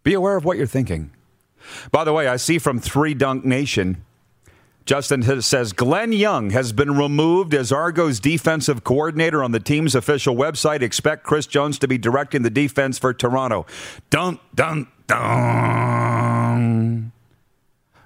Be 0.01 0.15
aware 0.15 0.35
of 0.35 0.45
what 0.45 0.57
you're 0.57 0.65
thinking. 0.65 1.11
By 1.91 2.03
the 2.03 2.13
way, 2.13 2.27
I 2.27 2.37
see 2.37 2.57
from 2.57 2.79
Three 2.79 3.13
Dunk 3.13 3.45
Nation, 3.45 4.03
Justin 4.87 5.41
says 5.41 5.73
Glenn 5.73 6.13
Young 6.13 6.51
has 6.51 6.71
been 6.71 6.97
removed 6.97 7.53
as 7.53 7.73
Argos 7.73 8.21
defensive 8.21 8.85
coordinator 8.85 9.43
on 9.43 9.51
the 9.51 9.59
team's 9.59 9.95
official 9.95 10.33
website. 10.33 10.81
Expect 10.81 11.25
Chris 11.25 11.45
Jones 11.45 11.77
to 11.79 11.89
be 11.89 11.97
directing 11.97 12.43
the 12.43 12.49
defense 12.49 12.97
for 12.97 13.13
Toronto. 13.13 13.65
Dunk, 14.09 14.39
dunk, 14.55 14.87
dunk. 15.05 17.11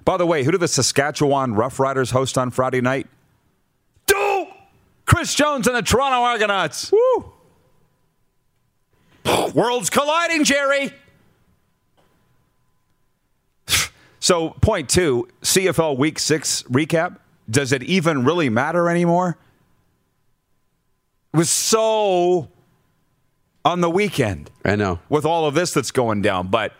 By 0.04 0.16
the 0.16 0.26
way, 0.26 0.42
who 0.42 0.50
do 0.50 0.58
the 0.58 0.66
Saskatchewan 0.66 1.54
Roughriders 1.54 2.10
host 2.10 2.36
on 2.36 2.50
Friday 2.50 2.80
night? 2.80 3.06
Do 4.06 4.48
Chris 5.06 5.34
Jones 5.34 5.68
and 5.68 5.76
the 5.76 5.82
Toronto 5.82 6.16
Argonauts. 6.16 6.90
Woo! 6.90 7.32
Worlds 9.54 9.88
colliding, 9.88 10.42
Jerry. 10.42 10.92
So, 14.22 14.50
point 14.50 14.88
two 14.88 15.26
CFL 15.42 15.98
Week 15.98 16.16
Six 16.16 16.62
recap. 16.70 17.16
Does 17.50 17.72
it 17.72 17.82
even 17.82 18.24
really 18.24 18.48
matter 18.48 18.88
anymore? 18.88 19.36
It 21.34 21.36
was 21.38 21.50
so 21.50 22.48
on 23.64 23.80
the 23.80 23.90
weekend. 23.90 24.48
I 24.64 24.76
know. 24.76 25.00
With 25.08 25.24
all 25.24 25.46
of 25.46 25.54
this 25.54 25.74
that's 25.74 25.90
going 25.90 26.22
down. 26.22 26.46
But 26.52 26.72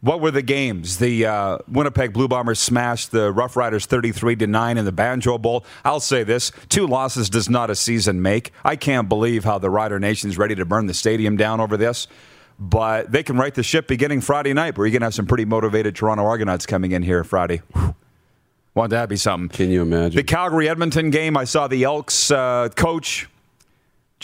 what 0.00 0.20
were 0.20 0.32
the 0.32 0.42
games? 0.42 0.98
The 0.98 1.26
uh, 1.26 1.58
Winnipeg 1.68 2.12
Blue 2.12 2.26
Bombers 2.26 2.58
smashed 2.58 3.12
the 3.12 3.30
Rough 3.30 3.56
Riders 3.56 3.86
33 3.86 4.34
to 4.34 4.48
9 4.48 4.76
in 4.76 4.84
the 4.84 4.90
Banjo 4.90 5.38
Bowl. 5.38 5.64
I'll 5.84 6.00
say 6.00 6.24
this 6.24 6.50
two 6.68 6.88
losses 6.88 7.30
does 7.30 7.48
not 7.48 7.70
a 7.70 7.76
season 7.76 8.20
make. 8.20 8.52
I 8.64 8.74
can't 8.74 9.08
believe 9.08 9.44
how 9.44 9.58
the 9.58 9.70
Rider 9.70 10.00
Nation's 10.00 10.36
ready 10.36 10.56
to 10.56 10.64
burn 10.64 10.86
the 10.86 10.94
stadium 10.94 11.36
down 11.36 11.60
over 11.60 11.76
this 11.76 12.08
but 12.60 13.10
they 13.10 13.22
can 13.22 13.38
right 13.38 13.54
the 13.54 13.62
ship 13.62 13.88
beginning 13.88 14.20
Friday 14.20 14.52
night. 14.52 14.76
Where 14.76 14.86
you're 14.86 14.92
going 14.92 15.00
to 15.00 15.06
have 15.06 15.14
some 15.14 15.26
pretty 15.26 15.46
motivated 15.46 15.96
Toronto 15.96 16.24
Argonauts 16.24 16.66
coming 16.66 16.92
in 16.92 17.02
here 17.02 17.24
Friday. 17.24 17.62
Want 18.74 18.90
that 18.90 19.08
be 19.08 19.16
something? 19.16 19.48
Can 19.48 19.70
you 19.70 19.82
imagine 19.82 20.14
the 20.14 20.22
Calgary 20.22 20.68
Edmonton 20.68 21.10
game? 21.10 21.36
I 21.36 21.44
saw 21.44 21.66
the 21.66 21.82
Elks 21.84 22.30
uh, 22.30 22.68
coach 22.76 23.28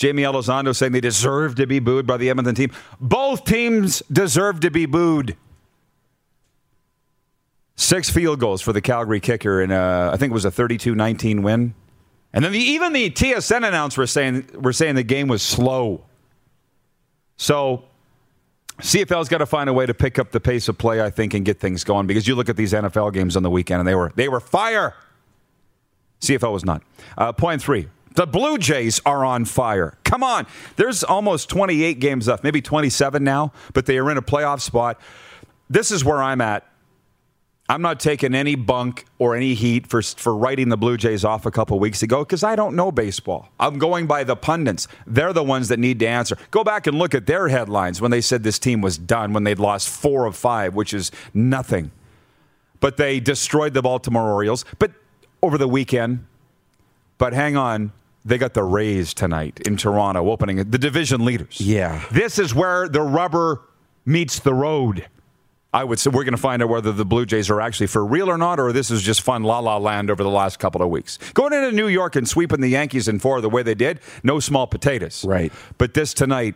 Jaime 0.01 0.23
Elizondo 0.23 0.77
saying 0.77 0.93
they 0.93 1.01
deserve 1.01 1.55
to 1.57 1.67
be 1.67 1.79
booed 1.79 2.07
by 2.07 2.19
the 2.19 2.29
Edmonton 2.29 2.55
team. 2.55 2.71
Both 3.01 3.45
teams 3.45 4.03
deserve 4.13 4.61
to 4.61 4.71
be 4.71 4.87
booed. 4.87 5.37
Six 7.75 8.09
field 8.09 8.39
goals 8.39 8.63
for 8.63 8.73
the 8.73 8.81
Calgary 8.81 9.21
kicker, 9.21 9.61
and 9.61 9.73
I 9.73 10.17
think 10.17 10.31
it 10.31 10.35
was 10.35 10.45
a 10.45 10.51
32-19 10.51 11.43
win. 11.43 11.75
And 12.33 12.45
then 12.45 12.53
the, 12.53 12.59
even 12.59 12.93
the 12.93 13.11
TSN 13.11 13.67
announcers 13.67 13.99
were 13.99 14.07
saying 14.07 14.49
were 14.55 14.73
saying 14.73 14.95
the 14.95 15.03
game 15.03 15.29
was 15.29 15.43
slow. 15.43 16.05
So 17.37 17.85
CFL's 18.79 19.29
got 19.29 19.39
to 19.39 19.47
find 19.47 19.71
a 19.71 19.73
way 19.73 19.87
to 19.87 19.95
pick 19.95 20.19
up 20.19 20.33
the 20.33 20.41
pace 20.41 20.69
of 20.69 20.77
play, 20.77 21.01
I 21.01 21.11
think, 21.11 21.33
and 21.33 21.45
get 21.45 21.59
things 21.59 21.83
going. 21.83 22.07
Because 22.07 22.29
you 22.29 22.35
look 22.35 22.49
at 22.49 22.57
these 22.57 22.73
NFL 22.73 23.13
games 23.15 23.37
on 23.37 23.43
the 23.43 23.51
weekend, 23.51 23.81
and 23.81 23.89
they 23.89 23.95
were 23.95 24.13
they 24.17 24.29
were 24.29 24.41
fire. 24.41 24.95
CFL 26.21 26.53
was 26.53 26.65
not. 26.65 26.83
Uh, 27.17 27.33
point 27.33 27.63
three: 27.63 27.89
the 28.15 28.27
Blue 28.27 28.59
Jays 28.59 29.01
are 29.07 29.25
on 29.25 29.45
fire. 29.45 29.97
Come 30.05 30.23
on, 30.23 30.47
there's 30.77 31.05
almost 31.05 31.49
28 31.49 32.01
games 32.01 32.29
left, 32.29 32.45
maybe 32.45 32.61
27 32.61 33.23
now, 33.23 33.53
but 33.73 33.87
they 33.87 33.99
are 33.99 34.11
in 34.11 34.19
a 34.19 34.23
playoff 34.23 34.61
spot. 34.61 35.01
This 35.71 35.91
is 35.91 36.05
where 36.05 36.23
I'm 36.23 36.41
at 36.41 36.67
I'm 37.69 37.83
not 37.83 37.99
taking 37.99 38.35
any 38.35 38.55
bunk 38.55 39.07
or 39.19 39.35
any 39.35 39.55
heat 39.55 39.89
for, 39.89 40.01
for 40.01 40.37
writing 40.37 40.69
the 40.69 40.77
Blue 40.77 40.97
Jays 40.97 41.25
off 41.25 41.47
a 41.47 41.51
couple 41.51 41.79
weeks 41.81 42.03
ago 42.03 42.21
because 42.21 42.45
I 42.45 42.55
don't 42.55 42.77
know 42.77 42.93
baseball. 42.93 43.49
I'm 43.59 43.79
going 43.79 44.07
by 44.07 44.23
the 44.23 44.37
pundits. 44.37 44.87
They're 45.07 45.33
the 45.33 45.43
ones 45.43 45.69
that 45.69 45.79
need 45.79 45.99
to 46.01 46.07
answer. 46.07 46.37
Go 46.53 46.63
back 46.63 46.87
and 46.87 46.97
look 46.97 47.15
at 47.15 47.27
their 47.27 47.49
headlines 47.49 48.01
when 48.01 48.13
they 48.13 48.21
said 48.21 48.45
this 48.45 48.61
team 48.61 48.81
was 48.81 48.97
done, 48.97 49.33
when 49.33 49.45
they'd 49.45 49.59
lost 49.59 49.89
four 49.89 50.27
of 50.27 50.37
five, 50.37 50.75
which 50.75 50.95
is 50.95 51.11
nothing. 51.35 51.91
But 52.79 52.99
they 52.99 53.19
destroyed 53.19 53.75
the 53.75 53.83
Baltimore 53.83 54.31
Orioles. 54.31 54.65
But 54.79 54.93
over 55.43 55.59
the 55.59 55.69
weekend, 55.69 56.25
but 57.19 57.33
hang 57.33 57.57
on, 57.57 57.93
they 58.25 58.39
got 58.39 58.55
the 58.55 58.63
Rays 58.63 59.15
tonight 59.15 59.61
in 59.67 59.77
Toronto, 59.77 60.31
opening 60.31 60.57
the 60.57 60.79
division 60.79 61.25
leaders. 61.25 61.61
Yeah. 61.61 62.05
This 62.13 62.39
is 62.39 62.55
where 62.55 62.89
the 62.89 63.03
rubber 63.03 63.63
meets 64.05 64.39
the 64.39 64.55
road. 64.55 65.07
I 65.77 65.85
would 65.85 65.99
say 65.99 66.09
we're 66.09 66.25
going 66.25 66.33
to 66.33 66.39
find 66.41 66.63
out 66.63 66.71
whether 66.71 66.91
the 66.91 67.05
Blue 67.05 67.27
Jays 67.27 67.51
are 67.51 67.61
actually 67.61 67.89
for 67.89 68.03
real 68.03 68.31
or 68.31 68.39
not, 68.39 68.59
or 68.59 68.73
this 68.73 68.91
is 68.91 69.03
just 69.03 69.21
fun 69.21 69.43
la 69.43 69.59
la 69.59 69.77
land 69.77 70.11
over 70.11 70.23
the 70.23 70.31
last 70.31 70.59
couple 70.59 70.81
of 70.83 70.89
weeks. 70.89 71.19
Going 71.35 71.53
into 71.53 71.71
New 71.71 71.87
York 71.89 72.17
and 72.17 72.27
sweeping 72.27 72.63
the 72.63 72.69
Yankees 72.69 73.09
in 73.09 73.19
four 73.19 73.43
the 73.43 73.51
way 73.51 73.63
they 73.63 73.75
did, 73.75 74.01
no 74.23 74.41
small 74.41 74.67
potatoes. 74.67 75.23
Right. 75.23 75.53
But 75.77 75.93
this 75.93 76.15
tonight, 76.15 76.55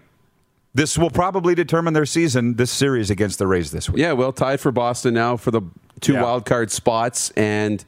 this 0.73 0.97
will 0.97 1.11
probably 1.11 1.55
determine 1.55 1.93
their 1.93 2.07
season, 2.07 2.55
this 2.55 2.71
series 2.71 3.11
against 3.11 3.39
the 3.39 3.47
Rays 3.47 3.73
this 3.73 3.91
week. 3.91 3.99
Yeah, 4.01 4.13
well, 4.13 4.33
tied 4.33 4.59
for 4.59 4.73
Boston 4.73 5.13
now 5.13 5.37
for 5.37 5.51
the 5.51 5.61
two 6.01 6.15
Yeah. 6.15 6.23
wild 6.23 6.47
card 6.47 6.71
spots, 6.71 7.29
and 7.37 7.85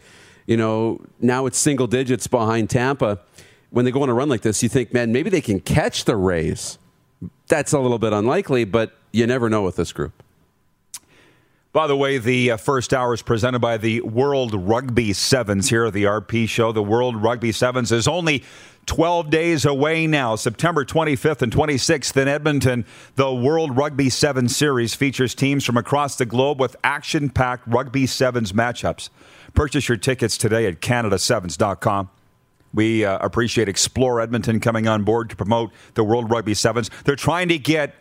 you 0.47 0.59
know 0.59 1.01
now 1.19 1.47
it's 1.47 1.57
single 1.57 1.87
digits 1.87 2.27
behind 2.27 2.69
Tampa. 2.69 3.21
When 3.71 3.87
they 3.87 3.91
go 3.91 4.03
on 4.03 4.11
a 4.11 4.15
run 4.15 4.29
like 4.29 4.43
this, 4.43 4.63
you 4.63 4.69
think, 4.69 4.93
man, 4.93 5.13
maybe 5.13 5.31
they 5.31 5.41
can 5.41 5.61
catch 5.61 6.05
the 6.05 6.15
Rays. 6.15 6.77
That's 7.49 7.73
a 7.73 7.79
little 7.79 7.99
bit 7.99 8.13
unlikely, 8.13 8.65
but 8.67 8.93
you 9.13 9.27
never 9.27 9.49
know 9.49 9.63
with 9.63 9.77
this 9.77 9.93
group. 9.95 10.13
By 11.73 11.87
the 11.87 11.97
way, 11.97 12.19
the 12.19 12.51
uh, 12.51 12.57
first 12.59 12.93
hour 12.93 13.15
is 13.15 13.23
presented 13.23 13.61
by 13.61 13.79
the 13.79 14.03
World 14.03 14.55
Rugby 14.55 15.15
Sevens 15.15 15.71
here 15.71 15.87
at 15.87 15.95
the 15.95 16.05
RP 16.05 16.47
show. 16.47 16.71
The 16.71 16.83
World 16.83 17.17
Rugby 17.23 17.51
Sevens 17.51 17.91
is 17.91 18.07
only 18.07 18.45
12 18.85 19.31
days 19.31 19.65
away 19.65 20.07
now, 20.07 20.37
September 20.37 20.85
25th 20.85 21.41
and 21.41 21.51
26th 21.51 22.15
in 22.21 22.29
Edmonton. 22.29 22.85
The 23.15 23.33
World 23.33 23.75
Rugby 23.75 24.11
Sevens 24.11 24.55
series 24.55 24.95
features 24.95 25.35
teams 25.35 25.65
from 25.65 25.79
across 25.79 26.17
the 26.17 26.27
globe 26.27 26.61
with 26.61 26.77
action 26.85 27.31
packed 27.31 27.67
Rugby 27.67 28.07
Sevens 28.07 28.53
matchups. 28.53 29.09
Purchase 29.55 29.89
your 29.89 29.97
tickets 29.97 30.37
today 30.37 30.67
at 30.67 30.83
CanadaSevens.com. 30.83 32.11
We 32.75 33.07
uh, 33.07 33.19
appreciate 33.19 33.71
Explore 33.71 34.21
Edmonton 34.21 34.61
coming 34.61 34.89
on 34.89 35.05
board 35.05 35.31
to 35.31 35.37
promote 35.37 35.73
the 35.95 36.05
World 36.05 36.31
Rugby 36.31 36.53
Sevens. 36.53 36.91
They're 37.05 37.17
trying 37.17 37.49
to 37.49 37.59
get 37.59 37.95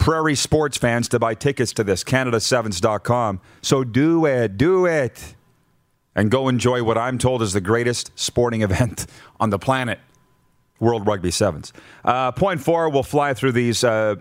Prairie 0.00 0.34
sports 0.34 0.78
fans 0.78 1.08
to 1.10 1.18
buy 1.18 1.34
tickets 1.34 1.74
to 1.74 1.84
this, 1.84 2.02
Canada7s.com. 2.02 3.40
So 3.60 3.84
do 3.84 4.24
it, 4.24 4.56
do 4.56 4.86
it. 4.86 5.36
And 6.16 6.30
go 6.30 6.48
enjoy 6.48 6.82
what 6.82 6.96
I'm 6.98 7.18
told 7.18 7.42
is 7.42 7.52
the 7.52 7.60
greatest 7.60 8.10
sporting 8.18 8.62
event 8.68 9.06
on 9.38 9.50
the 9.50 9.58
planet 9.58 10.00
World 10.80 11.06
Rugby 11.06 11.30
Sevens. 11.30 11.74
Uh, 12.02 12.32
point 12.32 12.62
four, 12.62 12.88
we'll 12.88 13.02
fly 13.02 13.34
through 13.34 13.52
these. 13.52 13.84
Uh, 13.84 14.16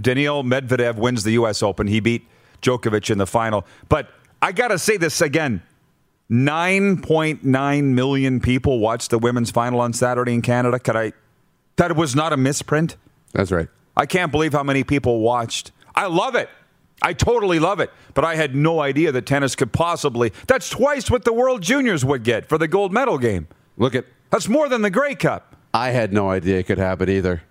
Daniil 0.00 0.42
Medvedev 0.44 0.96
wins 0.96 1.24
the 1.24 1.32
U.S. 1.32 1.62
Open. 1.62 1.86
He 1.86 2.00
beat 2.00 2.26
Djokovic 2.62 3.10
in 3.10 3.18
the 3.18 3.26
final. 3.26 3.66
But 3.90 4.08
I 4.40 4.52
got 4.52 4.68
to 4.68 4.78
say 4.78 4.96
this 4.96 5.20
again 5.20 5.62
9.9 6.30 7.84
million 7.84 8.40
people 8.40 8.78
watched 8.78 9.10
the 9.10 9.18
women's 9.18 9.50
final 9.50 9.80
on 9.80 9.92
Saturday 9.92 10.32
in 10.32 10.40
Canada. 10.40 10.78
Could 10.78 10.96
I? 10.96 11.12
That 11.76 11.94
was 11.96 12.16
not 12.16 12.32
a 12.32 12.38
misprint. 12.38 12.96
That's 13.34 13.52
right. 13.52 13.68
I 13.98 14.06
can't 14.06 14.32
believe 14.32 14.52
how 14.52 14.62
many 14.62 14.84
people 14.84 15.20
watched. 15.20 15.72
I 15.94 16.06
love 16.06 16.36
it. 16.36 16.48
I 17.02 17.12
totally 17.12 17.58
love 17.58 17.80
it. 17.80 17.90
But 18.14 18.24
I 18.24 18.36
had 18.36 18.54
no 18.54 18.80
idea 18.80 19.12
that 19.12 19.26
tennis 19.26 19.54
could 19.56 19.72
possibly. 19.72 20.32
That's 20.46 20.70
twice 20.70 21.10
what 21.10 21.24
the 21.24 21.32
World 21.32 21.62
Juniors 21.62 22.04
would 22.04 22.22
get 22.22 22.48
for 22.48 22.58
the 22.58 22.68
gold 22.68 22.92
medal 22.92 23.18
game. 23.18 23.48
Look 23.76 23.94
at 23.94 24.06
That's 24.30 24.48
more 24.48 24.68
than 24.68 24.82
the 24.82 24.90
Grey 24.90 25.14
Cup. 25.14 25.56
I 25.74 25.90
had 25.90 26.12
no 26.12 26.30
idea 26.30 26.58
it 26.58 26.66
could 26.66 26.78
happen 26.78 27.08
either. 27.08 27.42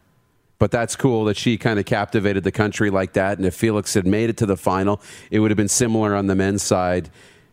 But 0.60 0.72
that's 0.72 0.96
cool 0.96 1.25
that 1.25 1.38
she 1.38 1.58
kind 1.58 1.77
of 1.77 1.86
captivated 1.86 2.44
the 2.44 2.51
country 2.51 2.89
like 2.89 3.13
that. 3.13 3.38
And 3.38 3.46
if 3.46 3.54
Felix 3.54 3.94
had 3.94 4.08
made 4.08 4.30
it 4.30 4.38
to 4.38 4.46
the 4.46 4.58
final, 4.58 5.01
it 5.30 5.39
would 5.39 5.51
have 5.51 5.58
been 5.58 5.68
similar 5.68 6.16
on 6.16 6.27
the 6.27 6.36
men's 6.36 6.63
side. 6.63 7.12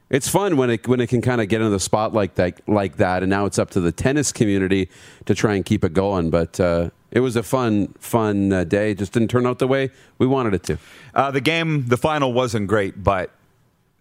It's 0.08 0.28
fun 0.28 0.56
when 0.56 0.70
it 0.70 0.86
when 0.88 1.00
it 1.00 1.08
can 1.08 1.20
kind 1.20 1.40
of 1.40 1.48
get 1.48 1.60
into 1.60 1.70
the 1.70 1.80
spotlight 1.80 2.38
like 2.38 2.60
like 2.66 2.96
that. 2.96 3.22
And 3.22 3.28
now 3.30 3.46
it's 3.46 3.58
up 3.58 3.70
to 3.70 3.80
the 3.80 3.92
tennis 3.92 4.32
community 4.32 4.88
to 5.26 5.34
try 5.34 5.54
and 5.54 5.64
keep 5.64 5.84
it 5.84 5.92
going. 5.92 6.30
But 6.30 6.58
uh, 6.60 6.90
it 7.14 7.20
was 7.20 7.36
a 7.36 7.42
fun 7.42 7.94
fun 7.98 8.52
uh, 8.52 8.64
day. 8.64 8.90
It 8.90 8.98
just 8.98 9.12
didn't 9.12 9.28
turn 9.28 9.46
out 9.46 9.58
the 9.58 9.66
way 9.68 9.90
we 10.18 10.26
wanted 10.26 10.52
it 10.54 10.62
to. 10.64 10.78
Uh, 11.14 11.30
the 11.30 11.40
game, 11.40 11.86
the 11.86 11.96
final 11.96 12.32
wasn't 12.32 12.66
great, 12.66 13.02
but 13.02 13.30
I 13.30 13.32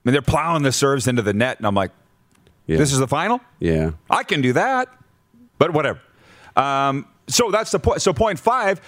mean, 0.03 0.11
they're 0.13 0.21
plowing 0.21 0.63
the 0.63 0.71
serves 0.73 1.07
into 1.07 1.21
the 1.21 1.33
net, 1.33 1.57
and 1.59 1.65
I'm 1.65 1.75
like, 1.75 1.91
Yeah. 2.67 2.77
this 2.77 2.91
is 2.91 2.99
the 2.99 3.07
final? 3.07 3.39
yeah. 3.59 3.91
I 4.09 4.23
can 4.23 4.41
do 4.41 4.51
that. 4.53 4.89
But 5.59 5.71
whatever. 5.71 6.01
Um, 6.57 7.07
so 7.27 7.49
that's 7.51 7.71
the 7.71 7.79
point. 7.79 8.01
So 8.01 8.11
point 8.11 8.39
five, 8.39 8.81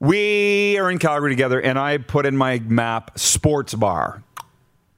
we 0.00 0.76
are 0.78 0.90
in 0.90 0.98
Calgary 0.98 1.30
together, 1.30 1.60
and 1.60 1.78
I 1.78 1.98
put 1.98 2.26
in 2.26 2.36
my 2.36 2.58
map 2.60 3.18
sports 3.18 3.74
bar, 3.74 4.22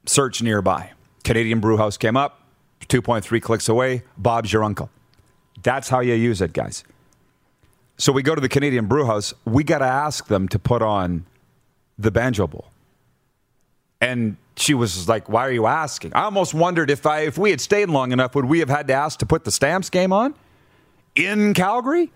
search 0.05 0.41
nearby. 0.41 0.91
Canadian 1.23 1.59
Brew 1.59 1.77
House 1.77 1.97
came 1.97 2.17
up, 2.17 2.41
2.3 2.87 3.41
clicks 3.41 3.69
away. 3.69 4.03
Bob's 4.17 4.51
your 4.51 4.63
uncle. 4.63 4.89
That's 5.61 5.89
how 5.89 5.99
you 5.99 6.13
use 6.13 6.41
it, 6.41 6.53
guys. 6.53 6.83
So 7.97 8.11
we 8.11 8.23
go 8.23 8.35
to 8.35 8.41
the 8.41 8.49
Canadian 8.49 8.87
Brew 8.87 9.05
House. 9.05 9.33
We 9.45 9.63
got 9.63 9.79
to 9.79 9.85
ask 9.85 10.27
them 10.27 10.47
to 10.49 10.59
put 10.59 10.81
on 10.81 11.25
the 11.97 12.11
Banjo 12.11 12.47
Bowl. 12.47 12.65
And 14.01 14.35
she 14.57 14.73
was 14.73 15.07
like, 15.07 15.29
"Why 15.29 15.47
are 15.47 15.51
you 15.51 15.65
asking?" 15.65 16.13
I 16.13 16.23
almost 16.23 16.53
wondered 16.53 16.89
if 16.89 17.05
I, 17.05 17.21
if 17.21 17.37
we 17.37 17.49
had 17.51 17.61
stayed 17.61 17.89
long 17.89 18.11
enough, 18.11 18.35
would 18.35 18.45
we 18.45 18.59
have 18.59 18.69
had 18.69 18.87
to 18.87 18.93
ask 18.93 19.19
to 19.19 19.25
put 19.25 19.45
the 19.45 19.51
Stamps 19.51 19.89
game 19.89 20.11
on 20.11 20.33
in 21.15 21.53
Calgary? 21.53 22.11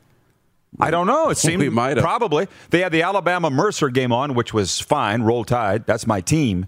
I 0.79 0.91
don't 0.91 1.07
know. 1.07 1.29
It 1.29 1.37
seemed 1.39 1.61
We 1.61 1.69
might 1.69 1.97
have. 1.97 2.03
probably 2.03 2.47
they 2.69 2.81
had 2.81 2.91
the 2.91 3.01
Alabama 3.01 3.49
Mercer 3.49 3.89
game 3.89 4.11
on, 4.11 4.35
which 4.35 4.53
was 4.53 4.79
fine. 4.79 5.23
Roll 5.23 5.43
Tide, 5.45 5.85
that's 5.85 6.05
my 6.05 6.19
team, 6.21 6.67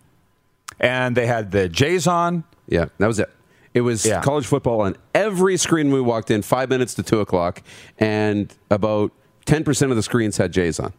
and 0.79 1.15
they 1.15 1.27
had 1.27 1.51
the 1.51 1.67
Jays 1.69 2.07
on. 2.07 2.43
Yeah, 2.67 2.85
that 2.97 3.07
was 3.07 3.19
it. 3.19 3.29
It 3.73 3.81
was 3.81 4.05
Yeah. 4.05 4.21
college 4.21 4.45
football 4.45 4.81
on 4.81 4.95
every 5.15 5.57
screen 5.57 5.91
we 5.91 6.01
walked 6.01 6.29
in, 6.31 6.41
five 6.41 6.69
minutes 6.69 6.93
to 6.95 7.03
two 7.03 7.19
o'clock, 7.21 7.61
and 7.99 8.53
about 8.69 9.11
10% 9.45 9.89
of 9.91 9.95
the 9.95 10.03
screens 10.03 10.37
had 10.37 10.51
Jays 10.51 10.79
on 10.79 10.93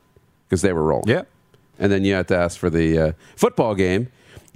because 0.49 0.63
they 0.63 0.73
were 0.73 0.83
rolling. 0.83 1.09
Yeah. 1.09 1.23
And 1.79 1.91
then 1.93 2.05
you 2.05 2.15
had 2.15 2.29
to 2.29 2.37
ask 2.37 2.59
for 2.59 2.71
the 2.71 2.99
uh, 2.99 3.13
football 3.37 3.75
game, 3.75 4.09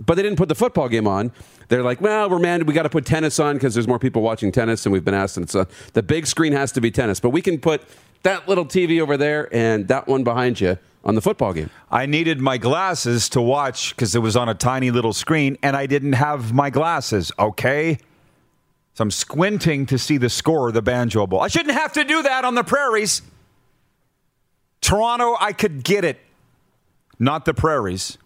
but 0.05 0.15
they 0.15 0.23
didn't 0.23 0.39
put 0.39 0.49
the 0.49 0.55
football 0.55 0.89
game 0.89 1.07
on. 1.07 1.33
They're 1.69 1.83
like, 1.83 2.01
well, 2.01 2.31
we're 2.31 2.39
man, 2.39 2.65
we 2.65 2.73
got 2.75 2.85
to 2.85 2.89
put 2.91 3.05
tennis 3.05 3.41
on 3.41 3.57
because 3.57 3.75
there's 3.75 3.89
more 3.89 3.99
people 3.99 4.23
watching 4.23 4.53
tennis, 4.53 4.87
and 4.87 4.93
we've 4.93 5.05
been 5.05 5.15
asked, 5.15 5.37
and 5.37 5.51
so 5.51 5.67
the 5.95 6.03
big 6.03 6.27
screen 6.27 6.53
has 6.53 6.71
to 6.73 6.81
be 6.81 6.91
tennis, 6.91 7.19
but 7.21 7.31
we 7.31 7.43
can 7.43 7.59
put 7.59 7.83
that 8.27 8.49
little 8.49 8.67
TV 8.67 9.01
over 9.01 9.17
there 9.17 9.49
and 9.55 9.87
that 9.87 10.09
one 10.09 10.25
behind 10.25 10.61
you 10.61 10.77
on 11.05 11.15
the 11.15 11.21
football 11.21 11.53
game. 11.53 11.71
I 11.93 12.07
needed 12.07 12.41
my 12.41 12.59
glasses 12.59 13.29
to 13.31 13.41
watch 13.41 13.95
because 13.95 14.17
it 14.17 14.19
was 14.19 14.37
on 14.37 14.49
a 14.49 14.55
tiny 14.55 14.91
little 14.91 15.13
screen, 15.13 15.57
and 15.63 15.77
I 15.77 15.87
didn't 15.87 16.15
have 16.15 16.53
my 16.53 16.69
glasses. 16.69 17.31
Okay. 17.39 17.99
So 18.95 19.03
I'm 19.03 19.13
squinting 19.13 19.87
to 19.87 19.99
see 19.99 20.17
the 20.17 20.29
score 20.29 20.69
of 20.69 20.75
the 20.75 20.83
Banjo 20.83 21.27
Bowl. 21.29 21.41
I 21.41 21.47
shouldn't 21.47 21.77
have 21.77 21.93
to 21.93 22.03
do 22.03 22.25
that 22.25 22.45
on 22.45 22.57
the 22.57 22.65
prairies. 22.65 23.23
Toronto, 24.81 25.37
I 25.39 25.53
could 25.53 25.85
get 25.85 26.05
it, 26.05 26.19
not 27.21 27.45
the 27.45 27.55
prairies. 27.55 28.19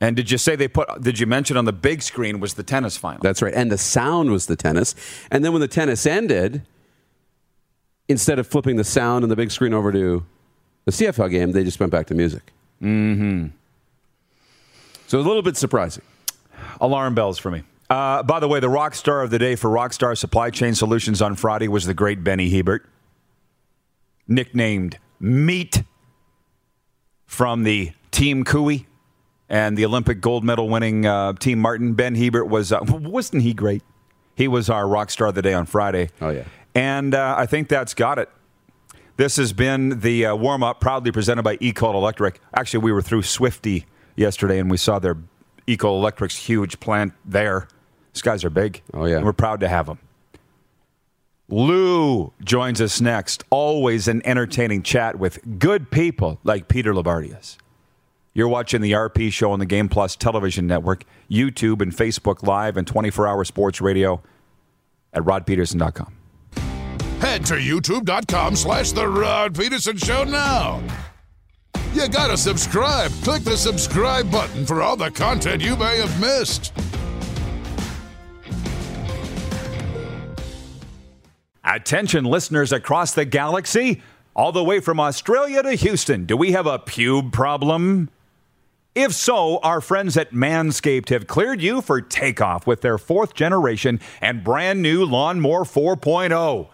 And 0.00 0.14
did 0.14 0.30
you 0.30 0.38
say 0.38 0.54
they 0.54 0.68
put, 0.68 1.02
did 1.02 1.18
you 1.18 1.26
mention 1.26 1.56
on 1.56 1.64
the 1.64 1.72
big 1.72 2.02
screen 2.02 2.38
was 2.38 2.54
the 2.54 2.62
tennis 2.62 2.96
final? 2.96 3.20
That's 3.22 3.42
right. 3.42 3.54
And 3.54 3.72
the 3.72 3.78
sound 3.78 4.30
was 4.30 4.46
the 4.46 4.54
tennis. 4.54 4.94
And 5.32 5.44
then 5.44 5.50
when 5.50 5.60
the 5.60 5.66
tennis 5.66 6.06
ended, 6.06 6.62
instead 8.08 8.38
of 8.38 8.46
flipping 8.46 8.76
the 8.76 8.84
sound 8.84 9.24
and 9.24 9.30
the 9.30 9.36
big 9.36 9.50
screen 9.50 9.74
over 9.74 9.92
to 9.92 10.24
the 10.84 10.92
CFL 10.92 11.30
game, 11.30 11.52
they 11.52 11.64
just 11.64 11.78
went 11.78 11.92
back 11.92 12.06
to 12.06 12.14
music. 12.14 12.52
Mm-hmm. 12.82 13.48
So 15.06 15.16
it 15.16 15.20
was 15.20 15.26
a 15.26 15.28
little 15.28 15.42
bit 15.42 15.56
surprising. 15.56 16.04
Alarm 16.80 17.14
bells 17.14 17.38
for 17.38 17.50
me. 17.50 17.62
Uh, 17.90 18.22
by 18.22 18.40
the 18.40 18.48
way, 18.48 18.60
the 18.60 18.68
rock 18.68 18.94
star 18.94 19.22
of 19.22 19.30
the 19.30 19.38
day 19.38 19.56
for 19.56 19.70
Rockstar 19.70 20.16
Supply 20.16 20.50
Chain 20.50 20.74
Solutions 20.74 21.22
on 21.22 21.34
Friday 21.34 21.68
was 21.68 21.86
the 21.86 21.94
great 21.94 22.22
Benny 22.22 22.50
Hebert, 22.50 22.86
nicknamed 24.26 24.98
Meat 25.20 25.82
from 27.26 27.62
the 27.62 27.92
Team 28.10 28.44
Cooey 28.44 28.86
and 29.48 29.76
the 29.76 29.84
Olympic 29.86 30.20
gold 30.20 30.44
medal 30.44 30.68
winning 30.68 31.06
uh, 31.06 31.32
Team 31.34 31.58
Martin. 31.60 31.94
Ben 31.94 32.14
Hebert 32.14 32.48
was, 32.48 32.72
uh, 32.72 32.80
wasn't 32.88 33.42
he 33.42 33.54
great? 33.54 33.82
He 34.34 34.48
was 34.48 34.68
our 34.68 34.86
rock 34.86 35.10
star 35.10 35.28
of 35.28 35.34
the 35.34 35.42
day 35.42 35.54
on 35.54 35.66
Friday. 35.66 36.10
Oh, 36.20 36.28
yeah. 36.28 36.44
And 36.74 37.14
uh, 37.14 37.34
I 37.36 37.46
think 37.46 37.68
that's 37.68 37.94
got 37.94 38.18
it. 38.18 38.28
This 39.16 39.36
has 39.36 39.52
been 39.52 40.00
the 40.00 40.26
uh, 40.26 40.36
warm 40.36 40.62
up, 40.62 40.80
proudly 40.80 41.10
presented 41.10 41.42
by 41.42 41.56
EECOL 41.56 41.94
Electric. 41.94 42.40
Actually, 42.54 42.84
we 42.84 42.92
were 42.92 43.02
through 43.02 43.22
Swifty 43.22 43.86
yesterday 44.16 44.58
and 44.58 44.70
we 44.70 44.76
saw 44.76 44.98
their 44.98 45.16
EECOL 45.66 45.98
Electric's 45.98 46.36
huge 46.36 46.78
plant 46.78 47.12
there. 47.24 47.66
These 48.12 48.22
guys 48.22 48.44
are 48.44 48.50
big. 48.50 48.82
Oh, 48.94 49.06
yeah. 49.06 49.16
And 49.16 49.24
we're 49.24 49.32
proud 49.32 49.60
to 49.60 49.68
have 49.68 49.86
them. 49.86 49.98
Lou 51.48 52.32
joins 52.44 52.80
us 52.80 53.00
next. 53.00 53.42
Always 53.50 54.06
an 54.06 54.22
entertaining 54.24 54.82
chat 54.82 55.18
with 55.18 55.58
good 55.58 55.90
people 55.90 56.38
like 56.44 56.68
Peter 56.68 56.92
Loubardias. 56.92 57.56
You're 58.34 58.48
watching 58.48 58.82
the 58.82 58.92
RP 58.92 59.32
show 59.32 59.50
on 59.50 59.58
the 59.58 59.66
Game 59.66 59.88
Plus 59.88 60.14
television 60.14 60.66
network, 60.66 61.04
YouTube 61.28 61.80
and 61.80 61.90
Facebook 61.92 62.46
Live, 62.46 62.76
and 62.76 62.86
24 62.86 63.26
hour 63.26 63.44
sports 63.44 63.80
radio 63.80 64.22
at 65.12 65.22
rodpeterson.com. 65.24 66.17
Head 67.20 67.44
to 67.46 67.54
youtube.com 67.54 68.54
slash 68.54 68.92
The 68.92 69.08
Rod 69.08 69.58
Peterson 69.58 69.96
Show 69.96 70.24
now. 70.24 70.82
You 71.92 72.08
gotta 72.08 72.36
subscribe. 72.36 73.10
Click 73.22 73.42
the 73.42 73.56
subscribe 73.56 74.30
button 74.30 74.64
for 74.64 74.82
all 74.82 74.96
the 74.96 75.10
content 75.10 75.62
you 75.62 75.74
may 75.76 75.98
have 75.98 76.20
missed. 76.20 76.72
Attention, 81.64 82.24
listeners 82.24 82.72
across 82.72 83.14
the 83.14 83.24
galaxy, 83.24 84.00
all 84.36 84.52
the 84.52 84.62
way 84.62 84.78
from 84.78 85.00
Australia 85.00 85.62
to 85.62 85.72
Houston. 85.72 86.24
Do 86.24 86.36
we 86.36 86.52
have 86.52 86.66
a 86.66 86.78
pube 86.78 87.32
problem? 87.32 88.10
If 88.94 89.12
so, 89.12 89.58
our 89.58 89.80
friends 89.80 90.16
at 90.16 90.32
Manscaped 90.32 91.08
have 91.10 91.26
cleared 91.26 91.60
you 91.60 91.82
for 91.82 92.00
takeoff 92.00 92.66
with 92.66 92.80
their 92.80 92.96
fourth 92.96 93.34
generation 93.34 94.00
and 94.20 94.44
brand 94.44 94.82
new 94.82 95.04
Lawnmower 95.04 95.64
4.0. 95.64 96.68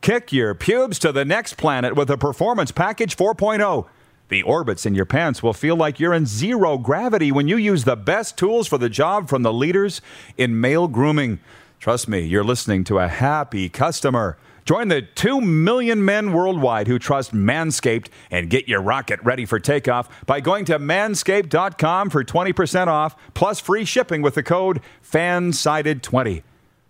Kick 0.00 0.32
your 0.32 0.54
pubes 0.54 0.98
to 1.00 1.12
the 1.12 1.26
next 1.26 1.58
planet 1.58 1.94
with 1.94 2.08
a 2.08 2.16
Performance 2.16 2.72
Package 2.72 3.18
4.0. 3.18 3.86
The 4.28 4.42
orbits 4.42 4.86
in 4.86 4.94
your 4.94 5.04
pants 5.04 5.42
will 5.42 5.52
feel 5.52 5.76
like 5.76 6.00
you're 6.00 6.14
in 6.14 6.24
zero 6.24 6.78
gravity 6.78 7.30
when 7.30 7.48
you 7.48 7.58
use 7.58 7.84
the 7.84 7.96
best 7.96 8.38
tools 8.38 8.66
for 8.66 8.78
the 8.78 8.88
job 8.88 9.28
from 9.28 9.42
the 9.42 9.52
leaders 9.52 10.00
in 10.38 10.58
male 10.58 10.88
grooming. 10.88 11.38
Trust 11.78 12.08
me, 12.08 12.20
you're 12.20 12.44
listening 12.44 12.82
to 12.84 12.98
a 12.98 13.08
happy 13.08 13.68
customer. 13.68 14.38
Join 14.64 14.88
the 14.88 15.02
2 15.02 15.42
million 15.42 16.02
men 16.02 16.32
worldwide 16.32 16.86
who 16.86 16.98
trust 16.98 17.34
Manscaped 17.34 18.08
and 18.30 18.48
get 18.48 18.68
your 18.68 18.80
rocket 18.80 19.20
ready 19.22 19.44
for 19.44 19.60
takeoff 19.60 20.24
by 20.24 20.40
going 20.40 20.64
to 20.66 20.78
manscaped.com 20.78 22.08
for 22.08 22.24
20% 22.24 22.86
off 22.86 23.16
plus 23.34 23.60
free 23.60 23.84
shipping 23.84 24.22
with 24.22 24.34
the 24.34 24.42
code 24.42 24.80
FANSIDED20. 25.04 26.42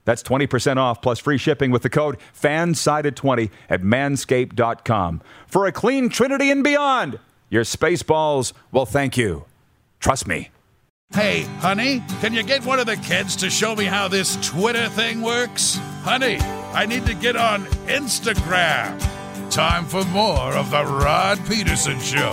That's 0.04 0.22
20% 0.22 0.76
off 0.76 1.02
plus 1.02 1.18
free 1.18 1.38
shipping 1.38 1.70
with 1.70 1.82
the 1.82 1.90
code 1.90 2.18
FANSIDED20 2.40 3.50
at 3.68 3.82
manscaped.com. 3.82 5.22
For 5.46 5.66
a 5.66 5.72
clean 5.72 6.08
trinity 6.08 6.50
and 6.50 6.64
beyond, 6.64 7.18
your 7.48 7.64
space 7.64 8.02
balls 8.02 8.52
will 8.72 8.86
thank 8.86 9.16
you. 9.16 9.44
Trust 9.98 10.26
me. 10.26 10.50
Hey, 11.12 11.42
honey, 11.58 12.04
can 12.20 12.32
you 12.32 12.44
get 12.44 12.64
one 12.64 12.78
of 12.78 12.86
the 12.86 12.96
kids 12.96 13.34
to 13.36 13.50
show 13.50 13.74
me 13.74 13.84
how 13.84 14.06
this 14.06 14.36
Twitter 14.48 14.88
thing 14.90 15.22
works? 15.22 15.76
Honey, 16.02 16.38
I 16.72 16.86
need 16.86 17.04
to 17.06 17.14
get 17.14 17.36
on 17.36 17.64
Instagram. 17.88 18.96
Time 19.50 19.84
for 19.86 20.04
more 20.06 20.52
of 20.54 20.70
the 20.70 20.84
Rod 20.84 21.44
Peterson 21.48 21.98
Show. 21.98 22.32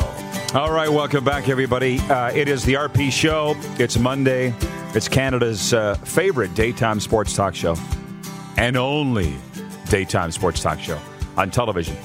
All 0.53 0.71
right, 0.71 0.87
welcome 0.87 1.25
back, 1.25 1.49
everybody. 1.49 1.99
Uh, 1.99 2.31
it 2.31 2.47
is 2.47 2.63
the 2.63 2.75
RP 2.75 3.11
Show. 3.11 3.53
It's 3.79 3.97
Monday. 3.99 4.53
It's 4.95 5.09
Canada's 5.09 5.73
uh, 5.73 5.95
favorite 5.95 6.55
daytime 6.55 7.01
sports 7.01 7.35
talk 7.35 7.53
show, 7.53 7.75
and 8.55 8.77
only 8.77 9.35
daytime 9.89 10.31
sports 10.31 10.61
talk 10.61 10.79
show 10.79 10.97
on 11.35 11.51
television. 11.51 11.97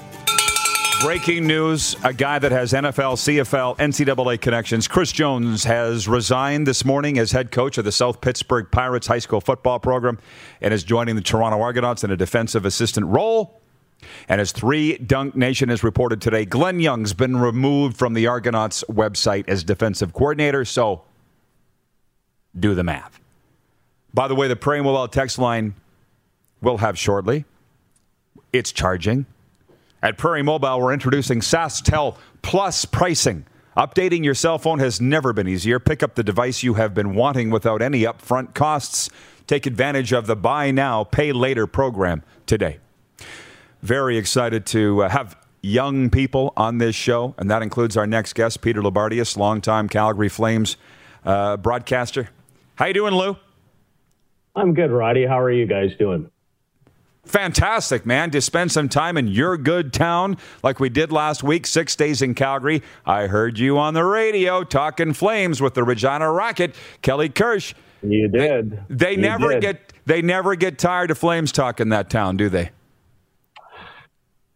Breaking 1.01 1.47
news 1.47 1.95
a 2.03 2.13
guy 2.13 2.41
that 2.41 2.51
has 2.51 2.73
NFL, 2.73 3.15
CFL, 3.15 3.79
NCAA 3.79 4.41
connections. 4.41 4.89
Chris 4.89 5.13
Jones 5.13 5.63
has 5.63 6.09
resigned 6.09 6.67
this 6.67 6.85
morning 6.85 7.19
as 7.21 7.31
head 7.31 7.53
coach 7.53 7.79
of 7.79 7.85
the 7.85 7.93
South 7.93 8.21
Pittsburgh 8.21 8.67
Pirates 8.73 9.07
high 9.07 9.21
school 9.21 9.41
football 9.41 9.79
program 9.79 10.19
and 10.61 10.75
is 10.75 10.83
joining 10.83 11.15
the 11.15 11.23
Toronto 11.23 11.61
Argonauts 11.61 12.03
in 12.03 12.11
a 12.11 12.17
defensive 12.17 12.67
assistant 12.67 13.07
role. 13.07 13.62
And 14.29 14.41
as 14.41 14.53
three 14.53 14.99
Dunk 14.99 15.37
Nation 15.37 15.69
has 15.69 15.83
reported 15.83 16.21
today, 16.21 16.45
Glenn 16.45 16.81
Young's 16.81 17.13
been 17.13 17.37
removed 17.37 17.97
from 17.97 18.15
the 18.15 18.27
Argonauts 18.27 18.85
website 18.89 19.49
as 19.49 19.65
defensive 19.65 20.13
coordinator. 20.13 20.65
So 20.65 21.03
do 22.59 22.75
the 22.75 22.85
math. 22.85 23.21
By 24.15 24.29
the 24.29 24.35
way, 24.35 24.49
the 24.49 24.57
Prairie 24.57 24.83
Mobile 24.83 25.09
text 25.09 25.39
line 25.39 25.75
will 26.61 26.79
have 26.79 26.99
shortly. 26.99 27.45
It's 28.53 28.73
charging. 28.73 29.27
At 30.03 30.19
Prairie 30.19 30.43
Mobile, 30.43 30.81
we're 30.81 30.93
introducing 30.93 31.41
SaskTel 31.41 32.17
Plus 32.43 32.85
pricing. 32.85 33.47
Updating 33.77 34.25
your 34.25 34.35
cell 34.35 34.59
phone 34.59 34.81
has 34.81 35.01
never 35.01 35.33
been 35.33 35.49
easier. 35.49 35.79
Pick 35.79 36.03
up 36.03 36.15
the 36.15 36.25
device 36.25 36.63
you 36.63 36.75
have 36.75 36.93
been 36.93 37.15
wanting 37.15 37.51
without 37.51 37.81
any 37.81 38.03
upfront 38.03 38.53
costs. 38.53 39.09
Take 39.47 39.65
advantage 39.65 40.13
of 40.13 40.27
the 40.27 40.37
buy 40.37 40.71
now, 40.71 41.05
pay 41.05 41.33
later 41.33 41.67
program 41.67 42.23
today. 42.47 42.79
Very 43.83 44.17
excited 44.17 44.65
to 44.67 45.03
uh, 45.03 45.09
have 45.09 45.37
young 45.61 46.09
people 46.11 46.53
on 46.57 46.79
this 46.79 46.95
show, 46.95 47.35
and 47.39 47.51
that 47.51 47.63
includes 47.63 47.97
our 47.97 48.07
next 48.07 48.35
guest, 48.35 48.61
Peter 48.61 48.81
Loubardias, 48.81 49.37
longtime 49.37 49.89
Calgary 49.89 50.29
Flames 50.29 50.77
uh, 51.25 51.57
broadcaster. 51.57 52.29
How 52.77 52.87
you 52.87 52.95
doing, 52.95 53.15
Lou? 53.15 53.37
I'm 54.55 54.75
good, 54.75 54.91
Roddy. 54.91 55.27
How 55.27 55.41
are 55.41 55.51
you 55.51 55.67
guys 55.67 55.91
doing? 55.99 56.31
Fantastic, 57.25 58.05
man. 58.05 58.31
To 58.33 58.41
spend 58.41 58.73
some 58.73 58.89
time 58.89 59.17
in 59.17 59.29
your 59.29 59.57
good 59.57 59.93
town 59.93 60.37
like 60.63 60.81
we 60.81 60.89
did 60.89 61.13
last 61.13 61.43
week, 61.43 61.67
six 61.67 61.95
days 61.95 62.21
in 62.21 62.35
Calgary. 62.35 62.83
I 63.07 63.29
heard 63.29 63.59
you 63.59 63.79
on 63.79 63.95
the 63.95 64.05
radio 64.05 64.65
talking 64.65 65.13
flames 65.13 65.61
with 65.61 65.75
the 65.75 65.85
Regina 65.85 66.31
Rocket, 66.31 66.75
Kelly 67.01 67.29
Kirsch. 67.29 67.75
You 68.03 68.29
did. 68.29 68.83
They, 68.89 68.95
they 68.95 69.11
you 69.13 69.19
never 69.19 69.53
did. 69.53 69.63
get 69.63 69.93
they 70.05 70.21
never 70.21 70.57
get 70.57 70.79
tired 70.79 71.13
of 71.13 71.19
flames 71.19 71.53
talking 71.53 71.91
that 71.91 72.11
town, 72.11 72.37
do 72.37 72.49
they? 72.49 72.71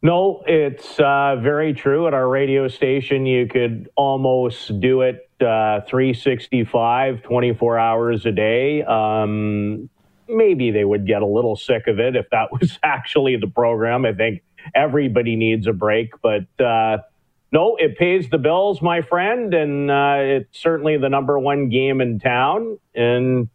No, 0.03 0.43
it's 0.47 1.01
uh, 1.01 1.37
very 1.41 1.75
true. 1.75 2.07
At 2.07 2.15
our 2.15 2.29
radio 2.29 2.69
station, 2.69 3.27
you 3.27 3.47
could 3.47 3.89
almost 3.97 4.81
do 4.81 5.01
it 5.01 5.29
uh, 5.41 5.81
365, 5.89 7.23
24 7.23 7.79
hours 7.79 8.27
a 8.27 8.33
day. 8.33 8.83
Um, 8.83 9.89
maybe 10.29 10.71
they 10.71 10.85
would 10.85 11.07
get 11.07 11.23
a 11.23 11.27
little 11.27 11.57
sick 11.57 11.87
of 11.87 11.99
it 11.99 12.15
if 12.15 12.29
that 12.31 12.53
was 12.61 12.79
actually 12.83 13.37
the 13.37 13.49
program. 13.49 14.05
I 14.05 14.13
think 14.13 14.43
everybody 14.75 15.37
needs 15.37 15.67
a 15.67 15.73
break, 15.73 16.11
but 16.23 16.47
uh, 16.65 16.99
no, 17.51 17.77
it 17.77 17.97
pays 17.97 18.29
the 18.29 18.39
bills, 18.39 18.83
my 18.83 19.01
friend, 19.03 19.55
and 19.55 19.91
uh, 19.91 20.17
it's 20.19 20.61
certainly 20.61 20.99
the 20.99 21.09
number 21.09 21.39
one 21.39 21.69
game 21.69 22.01
in 22.01 22.19
town. 22.19 22.79
And 22.95 23.49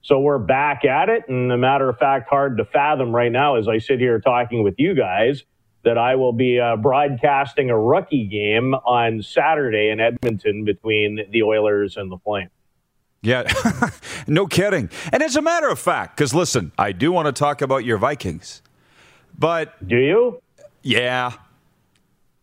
so 0.00 0.20
we're 0.20 0.38
back 0.38 0.84
at 0.84 1.08
it. 1.08 1.28
And 1.28 1.52
a 1.52 1.58
matter 1.58 1.88
of 1.88 1.98
fact, 1.98 2.28
hard 2.28 2.56
to 2.58 2.64
fathom 2.64 3.14
right 3.14 3.30
now 3.30 3.56
as 3.56 3.68
I 3.68 3.78
sit 3.78 4.00
here 4.00 4.20
talking 4.20 4.62
with 4.62 4.76
you 4.78 4.94
guys 4.94 5.44
that 5.84 5.98
I 5.98 6.14
will 6.16 6.32
be 6.32 6.60
uh, 6.60 6.76
broadcasting 6.76 7.70
a 7.70 7.78
rookie 7.78 8.26
game 8.26 8.74
on 8.74 9.22
Saturday 9.22 9.90
in 9.90 10.00
Edmonton 10.00 10.64
between 10.64 11.20
the 11.30 11.42
Oilers 11.42 11.96
and 11.96 12.10
the 12.10 12.18
Flames. 12.18 12.50
Yeah, 13.22 13.52
no 14.26 14.46
kidding. 14.46 14.90
And 15.12 15.22
as 15.22 15.36
a 15.36 15.42
matter 15.42 15.68
of 15.68 15.78
fact, 15.78 16.16
because 16.16 16.34
listen, 16.34 16.72
I 16.76 16.92
do 16.92 17.12
want 17.12 17.26
to 17.26 17.32
talk 17.32 17.62
about 17.62 17.84
your 17.84 17.96
Vikings, 17.96 18.62
but 19.38 19.86
do 19.86 19.96
you? 19.96 20.42
Yeah, 20.82 21.32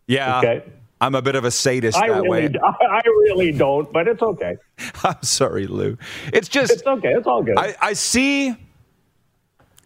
yeah. 0.07 0.37
Okay. 0.39 0.63
I'm 1.01 1.15
a 1.15 1.21
bit 1.21 1.35
of 1.35 1.45
a 1.45 1.51
sadist 1.51 1.97
I 1.97 2.09
that 2.09 2.23
really, 2.23 2.29
way. 2.29 2.53
I 2.63 3.01
really 3.05 3.51
don't, 3.51 3.91
but 3.91 4.07
it's 4.07 4.21
okay. 4.21 4.57
I'm 5.03 5.21
sorry, 5.23 5.67
Lou. 5.67 5.97
It's 6.33 6.49
just 6.49 6.71
It's 6.71 6.85
okay. 6.85 7.13
It's 7.13 7.27
all 7.27 7.43
good. 7.43 7.57
I, 7.57 7.75
I 7.81 7.93
see 7.93 8.55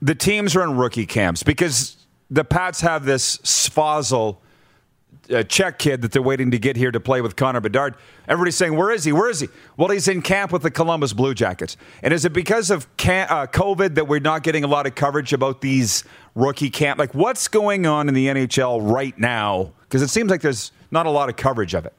the 0.01 0.15
teams 0.15 0.55
are 0.55 0.63
in 0.63 0.75
rookie 0.75 1.05
camps 1.05 1.43
because 1.43 1.97
the 2.33 2.43
Pats 2.43 2.81
have 2.81 3.05
this 3.05 3.37
Svozil 3.37 4.37
uh, 5.31 5.43
kid 5.77 6.01
that 6.01 6.11
they're 6.11 6.21
waiting 6.21 6.49
to 6.51 6.57
get 6.57 6.75
here 6.75 6.91
to 6.91 6.99
play 6.99 7.21
with 7.21 7.35
Connor 7.35 7.61
Bedard. 7.61 7.95
Everybody's 8.27 8.55
saying, 8.55 8.75
"Where 8.75 8.91
is 8.91 9.03
he? 9.03 9.11
Where 9.11 9.29
is 9.29 9.39
he?" 9.39 9.49
Well, 9.77 9.89
he's 9.89 10.07
in 10.07 10.23
camp 10.23 10.51
with 10.51 10.63
the 10.63 10.71
Columbus 10.71 11.13
Blue 11.13 11.35
Jackets. 11.35 11.77
And 12.01 12.11
is 12.11 12.25
it 12.25 12.33
because 12.33 12.71
of 12.71 12.85
uh, 12.85 13.47
COVID 13.47 13.95
that 13.95 14.07
we're 14.07 14.19
not 14.19 14.41
getting 14.41 14.63
a 14.63 14.67
lot 14.67 14.87
of 14.87 14.95
coverage 14.95 15.31
about 15.31 15.61
these 15.61 16.03
rookie 16.33 16.71
camp? 16.71 16.99
Like, 16.99 17.13
what's 17.13 17.47
going 17.47 17.85
on 17.85 18.07
in 18.07 18.15
the 18.15 18.27
NHL 18.27 18.91
right 18.91 19.17
now? 19.17 19.71
Because 19.83 20.01
it 20.01 20.09
seems 20.09 20.31
like 20.31 20.41
there's 20.41 20.71
not 20.89 21.05
a 21.05 21.11
lot 21.11 21.29
of 21.29 21.35
coverage 21.35 21.75
of 21.75 21.85
it. 21.85 21.93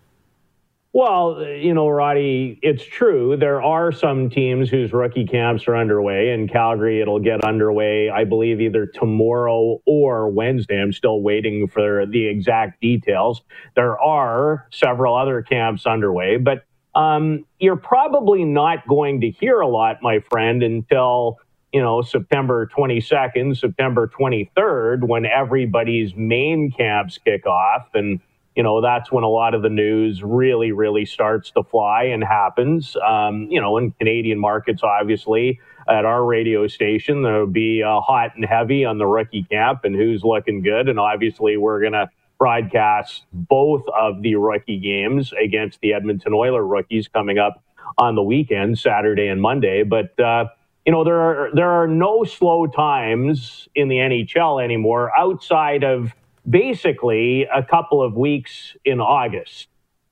Well, 0.94 1.44
you 1.44 1.74
know, 1.74 1.88
Roddy, 1.88 2.56
it's 2.62 2.84
true. 2.84 3.36
There 3.36 3.60
are 3.60 3.90
some 3.90 4.30
teams 4.30 4.70
whose 4.70 4.92
rookie 4.92 5.26
camps 5.26 5.66
are 5.66 5.76
underway. 5.76 6.30
In 6.30 6.46
Calgary, 6.46 7.00
it'll 7.00 7.18
get 7.18 7.42
underway, 7.44 8.10
I 8.10 8.22
believe, 8.22 8.60
either 8.60 8.86
tomorrow 8.86 9.82
or 9.86 10.28
Wednesday. 10.28 10.80
I'm 10.80 10.92
still 10.92 11.20
waiting 11.20 11.66
for 11.66 12.06
the 12.06 12.24
exact 12.28 12.80
details. 12.80 13.42
There 13.74 14.00
are 14.00 14.68
several 14.70 15.16
other 15.16 15.42
camps 15.42 15.84
underway, 15.84 16.36
but 16.36 16.64
um, 16.94 17.44
you're 17.58 17.74
probably 17.74 18.44
not 18.44 18.86
going 18.86 19.20
to 19.22 19.30
hear 19.30 19.58
a 19.58 19.68
lot, 19.68 20.00
my 20.00 20.20
friend, 20.30 20.62
until 20.62 21.38
you 21.72 21.82
know 21.82 22.02
September 22.02 22.68
22nd, 22.68 23.58
September 23.58 24.06
23rd, 24.16 25.08
when 25.08 25.26
everybody's 25.26 26.14
main 26.14 26.70
camps 26.70 27.18
kick 27.18 27.46
off 27.46 27.88
and 27.94 28.20
you 28.56 28.62
know, 28.62 28.80
that's 28.80 29.10
when 29.10 29.24
a 29.24 29.28
lot 29.28 29.54
of 29.54 29.62
the 29.62 29.68
news 29.68 30.22
really, 30.22 30.70
really 30.70 31.04
starts 31.04 31.50
to 31.52 31.64
fly 31.64 32.04
and 32.04 32.22
happens. 32.22 32.96
Um, 33.04 33.48
you 33.50 33.60
know, 33.60 33.78
in 33.78 33.90
Canadian 33.92 34.38
markets, 34.38 34.82
obviously, 34.82 35.60
at 35.88 36.04
our 36.04 36.24
radio 36.24 36.68
station, 36.68 37.22
there'll 37.22 37.46
be 37.46 37.82
uh, 37.82 38.00
hot 38.00 38.36
and 38.36 38.44
heavy 38.44 38.84
on 38.84 38.98
the 38.98 39.06
rookie 39.06 39.44
camp 39.50 39.80
and 39.84 39.94
who's 39.94 40.22
looking 40.22 40.62
good. 40.62 40.88
And 40.88 41.00
obviously, 41.00 41.56
we're 41.56 41.80
going 41.80 41.92
to 41.94 42.08
broadcast 42.38 43.24
both 43.32 43.82
of 43.96 44.22
the 44.22 44.36
rookie 44.36 44.78
games 44.78 45.32
against 45.42 45.80
the 45.80 45.92
Edmonton 45.92 46.32
Oiler 46.32 46.64
rookies 46.64 47.08
coming 47.08 47.38
up 47.38 47.62
on 47.98 48.14
the 48.14 48.22
weekend, 48.22 48.78
Saturday 48.78 49.26
and 49.28 49.42
Monday. 49.42 49.82
But, 49.82 50.18
uh, 50.20 50.46
you 50.86 50.92
know, 50.92 51.02
there 51.02 51.20
are, 51.20 51.50
there 51.54 51.70
are 51.70 51.88
no 51.88 52.24
slow 52.24 52.66
times 52.66 53.68
in 53.74 53.88
the 53.88 53.96
NHL 53.96 54.62
anymore 54.62 55.16
outside 55.18 55.82
of 55.82 56.14
basically 56.48 57.44
a 57.44 57.62
couple 57.62 58.02
of 58.02 58.14
weeks 58.14 58.76
in 58.84 59.00
August. 59.00 59.68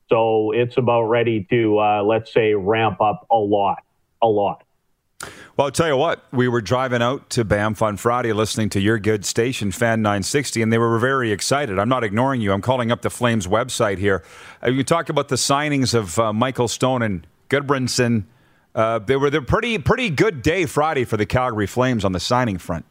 So 0.08 0.52
it's 0.52 0.76
about 0.76 1.04
ready 1.04 1.46
to, 1.50 1.78
uh, 1.78 2.02
let's 2.02 2.32
say, 2.32 2.54
ramp 2.54 3.00
up 3.00 3.26
a 3.30 3.36
lot, 3.36 3.82
a 4.20 4.26
lot. 4.26 4.64
Well, 5.56 5.66
I'll 5.66 5.70
tell 5.70 5.86
you 5.86 5.96
what, 5.96 6.24
we 6.32 6.48
were 6.48 6.62
driving 6.62 7.02
out 7.02 7.28
to 7.30 7.44
Banff 7.44 7.82
on 7.82 7.96
Friday 7.96 8.32
listening 8.32 8.70
to 8.70 8.80
your 8.80 8.98
good 8.98 9.24
station, 9.24 9.70
Fan 9.70 10.00
960, 10.00 10.62
and 10.62 10.72
they 10.72 10.78
were 10.78 10.98
very 10.98 11.30
excited. 11.30 11.78
I'm 11.78 11.88
not 11.88 12.04
ignoring 12.04 12.40
you. 12.40 12.52
I'm 12.52 12.62
calling 12.62 12.90
up 12.90 13.02
the 13.02 13.10
Flames 13.10 13.46
website 13.46 13.98
here. 13.98 14.24
Uh, 14.62 14.70
you 14.70 14.82
talk 14.82 15.08
about 15.08 15.28
the 15.28 15.36
signings 15.36 15.94
of 15.94 16.18
uh, 16.18 16.32
Michael 16.32 16.68
Stone 16.68 17.02
and 17.02 17.26
Gudbranson. 17.50 18.24
Uh, 18.74 18.98
they 18.98 19.16
were 19.16 19.28
the 19.28 19.42
pretty 19.42 19.76
pretty 19.76 20.08
good 20.08 20.40
day 20.40 20.64
Friday 20.64 21.04
for 21.04 21.18
the 21.18 21.26
Calgary 21.26 21.66
Flames 21.66 22.04
on 22.04 22.12
the 22.12 22.20
signing 22.20 22.56
front. 22.56 22.86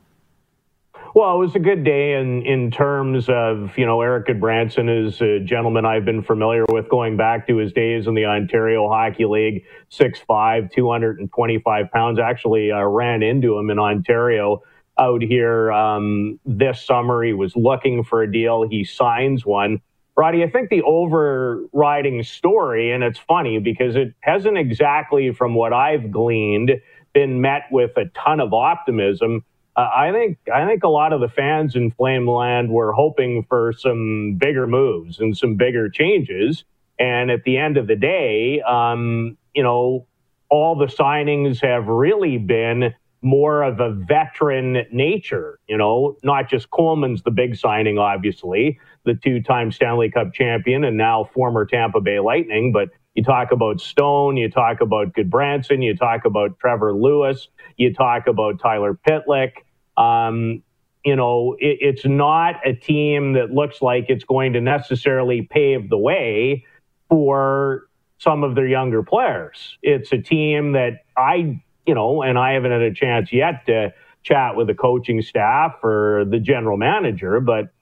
Well, 1.14 1.36
it 1.36 1.40
was 1.40 1.56
a 1.56 1.60
good 1.60 1.84
day 1.84 2.14
in, 2.14 2.42
in 2.46 2.72
terms 2.72 3.28
of, 3.28 3.78
you 3.78 3.86
know, 3.86 4.00
Erik 4.00 4.28
Gudbranson 4.28 5.08
is 5.08 5.20
a 5.20 5.42
gentleman 5.42 5.86
I've 5.86 6.06
been 6.06 6.24
familiar 6.24 6.64
with 6.70 6.88
going 6.88 7.18
back 7.18 7.48
to 7.48 7.58
his 7.58 7.74
days 7.74 8.08
in 8.08 8.14
the 8.14 8.26
Ontario 8.26 8.88
Hockey 8.88 9.26
League, 9.26 9.66
6'5", 9.92 10.72
225 10.72 11.92
pounds. 11.92 12.18
Actually, 12.18 12.72
uh, 12.72 12.84
ran 12.84 13.24
into 13.24 13.58
him 13.58 13.70
in 13.70 13.78
Ontario 13.78 14.64
out 14.98 15.22
here 15.22 15.70
um, 15.74 16.40
this 16.46 16.86
summer. 16.86 17.24
He 17.24 17.34
was 17.34 17.58
looking 17.58 18.06
for 18.06 18.24
a 18.24 18.32
deal. 18.32 18.66
He 18.70 18.86
signs 18.86 19.46
one. 19.46 19.82
Roddy, 20.16 20.44
I 20.44 20.50
think 20.50 20.70
the 20.70 20.84
overriding 20.84 22.24
story, 22.24 22.94
and 22.94 23.04
it's 23.04 23.20
funny 23.20 23.60
because 23.60 23.98
it 23.98 24.14
hasn't 24.22 24.58
exactly, 24.58 25.34
from 25.34 25.56
what 25.56 25.74
I've 25.74 26.10
gleaned, 26.10 26.72
been 27.14 27.42
met 27.42 27.64
with 27.70 27.92
a 27.98 28.06
ton 28.16 28.40
of 28.40 28.54
optimism 28.54 29.44
uh, 29.76 29.90
I 29.96 30.12
think 30.12 30.38
I 30.54 30.66
think 30.66 30.84
a 30.84 30.90
lot 30.90 31.14
of 31.14 31.22
the 31.22 31.30
fans 31.30 31.76
in 31.76 31.92
Flameland 31.92 32.70
were 32.72 32.92
hoping 32.92 33.46
for 33.48 33.74
some 33.74 34.36
bigger 34.38 34.68
moves 34.68 35.20
and 35.20 35.36
some 35.38 35.56
bigger 35.56 35.90
changes. 35.90 36.64
And 37.00 37.32
at 37.32 37.44
the 37.44 37.58
end 37.58 37.78
of 37.78 37.88
the 37.88 37.96
day, 37.96 38.62
um, 38.62 39.38
you 39.56 39.64
know, 39.64 40.08
all 40.50 40.76
the 40.76 40.86
signings 40.86 41.62
have 41.62 41.88
really 41.88 42.38
been 42.38 42.94
more 43.22 43.64
of 43.64 43.80
a 43.80 43.92
veteran 43.92 44.86
nature. 44.92 45.60
You 45.68 45.78
know, 45.78 46.18
not 46.24 46.50
just 46.50 46.70
Coleman's 46.70 47.24
the 47.24 47.32
big 47.32 47.56
signing, 47.56 47.98
obviously, 47.98 48.80
the 49.06 49.14
two-time 49.14 49.72
Stanley 49.72 50.12
Cup 50.12 50.34
champion 50.34 50.84
and 50.84 50.98
now 50.98 51.30
former 51.34 51.66
Tampa 51.66 52.02
Bay 52.02 52.20
Lightning, 52.20 52.72
but 52.72 52.90
you 53.16 53.24
talk 53.24 53.52
about 53.52 53.82
Stone, 53.82 54.38
you 54.38 54.50
talk 54.50 54.82
about 54.82 55.14
Gudbranson, 55.14 55.84
you 55.84 55.96
talk 55.96 56.26
about 56.26 56.58
Trevor 56.60 56.94
Lewis, 56.94 57.50
you 57.78 57.94
talk 57.94 58.28
about 58.28 58.60
Tyler 58.60 58.98
Pitlick. 59.08 59.52
Um, 59.98 60.64
you 61.04 61.16
know, 61.16 61.56
it, 61.60 61.78
it's 61.82 62.06
not 62.06 62.56
a 62.66 62.74
team 62.74 63.34
that 63.34 63.52
looks 63.52 63.82
like 63.82 64.06
it's 64.10 64.24
going 64.24 64.54
to 64.54 64.62
necessarily 64.62 65.42
pave 65.42 65.90
the 65.90 65.98
way 65.98 66.66
for 67.10 67.88
some 68.18 68.44
of 68.44 68.56
their 68.56 68.68
younger 68.68 69.02
players. 69.04 69.78
It's 69.82 70.12
a 70.12 70.18
team 70.20 70.74
that 70.74 71.00
I, 71.18 71.62
you 71.86 71.96
know, 71.96 72.22
and 72.22 72.38
I 72.38 72.54
haven't 72.54 72.72
had 72.72 72.82
a 72.82 72.94
chance 72.94 73.34
yet 73.34 73.66
to 73.66 73.94
chat 74.24 74.56
with 74.56 74.68
the 74.68 74.76
coaching 74.76 75.22
staff 75.22 75.84
or 75.84 76.26
the 76.30 76.40
general 76.40 76.78
manager, 76.78 77.40
but 77.40 77.74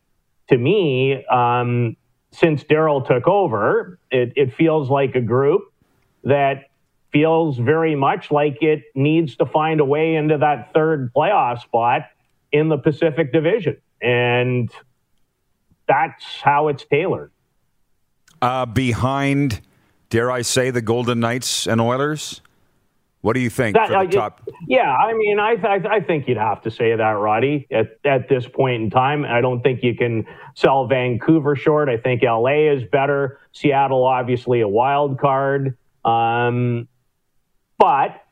to 0.47 0.57
me, 0.57 1.25
um, 1.25 1.95
since 2.31 2.63
Darryl 2.63 3.05
took 3.05 3.27
over, 3.27 3.99
it, 4.11 4.33
it 4.35 4.53
feels 4.53 4.89
like 4.89 5.15
a 5.15 5.21
group 5.21 5.63
that 6.23 6.68
feels 7.11 7.57
very 7.57 7.95
much 7.95 8.31
like 8.31 8.61
it 8.61 8.83
needs 8.95 9.35
to 9.37 9.45
find 9.45 9.79
a 9.79 9.85
way 9.85 10.15
into 10.15 10.37
that 10.37 10.73
third 10.73 11.11
playoff 11.13 11.61
spot 11.61 12.03
in 12.51 12.69
the 12.69 12.77
Pacific 12.77 13.31
Division. 13.33 13.77
And 14.01 14.71
that's 15.87 16.23
how 16.41 16.67
it's 16.67 16.85
tailored. 16.85 17.31
Uh, 18.41 18.65
behind, 18.65 19.61
dare 20.09 20.31
I 20.31 20.43
say, 20.43 20.69
the 20.71 20.81
Golden 20.81 21.19
Knights 21.19 21.67
and 21.67 21.81
Oilers? 21.81 22.41
What 23.21 23.33
do 23.33 23.41
you 23.41 23.49
think 23.49 23.75
that, 23.75 23.91
uh, 23.91 24.05
top? 24.05 24.47
Yeah, 24.65 24.95
I 24.95 25.13
mean, 25.13 25.39
I, 25.39 25.55
I, 25.61 25.95
I 25.95 25.99
think 25.99 26.29
you'd 26.29 26.37
have 26.37 26.61
to 26.61 26.71
say 26.71 26.95
that, 26.95 27.03
Roddy. 27.03 27.67
At 27.69 27.97
at 28.05 28.29
this 28.29 28.47
point 28.47 28.81
in 28.81 28.89
time, 28.89 29.25
I 29.25 29.41
don't 29.41 29.61
think 29.61 29.83
you 29.83 29.93
can 29.93 30.25
sell 30.55 30.87
Vancouver 30.87 31.57
short. 31.57 31.89
I 31.89 31.97
think 31.97 32.23
LA 32.23 32.71
is 32.71 32.83
better. 32.89 33.41
Seattle, 33.51 34.05
obviously, 34.05 34.61
a 34.61 34.69
wild 34.69 35.19
card. 35.19 35.77
Um, 36.05 36.87
but 37.79 38.23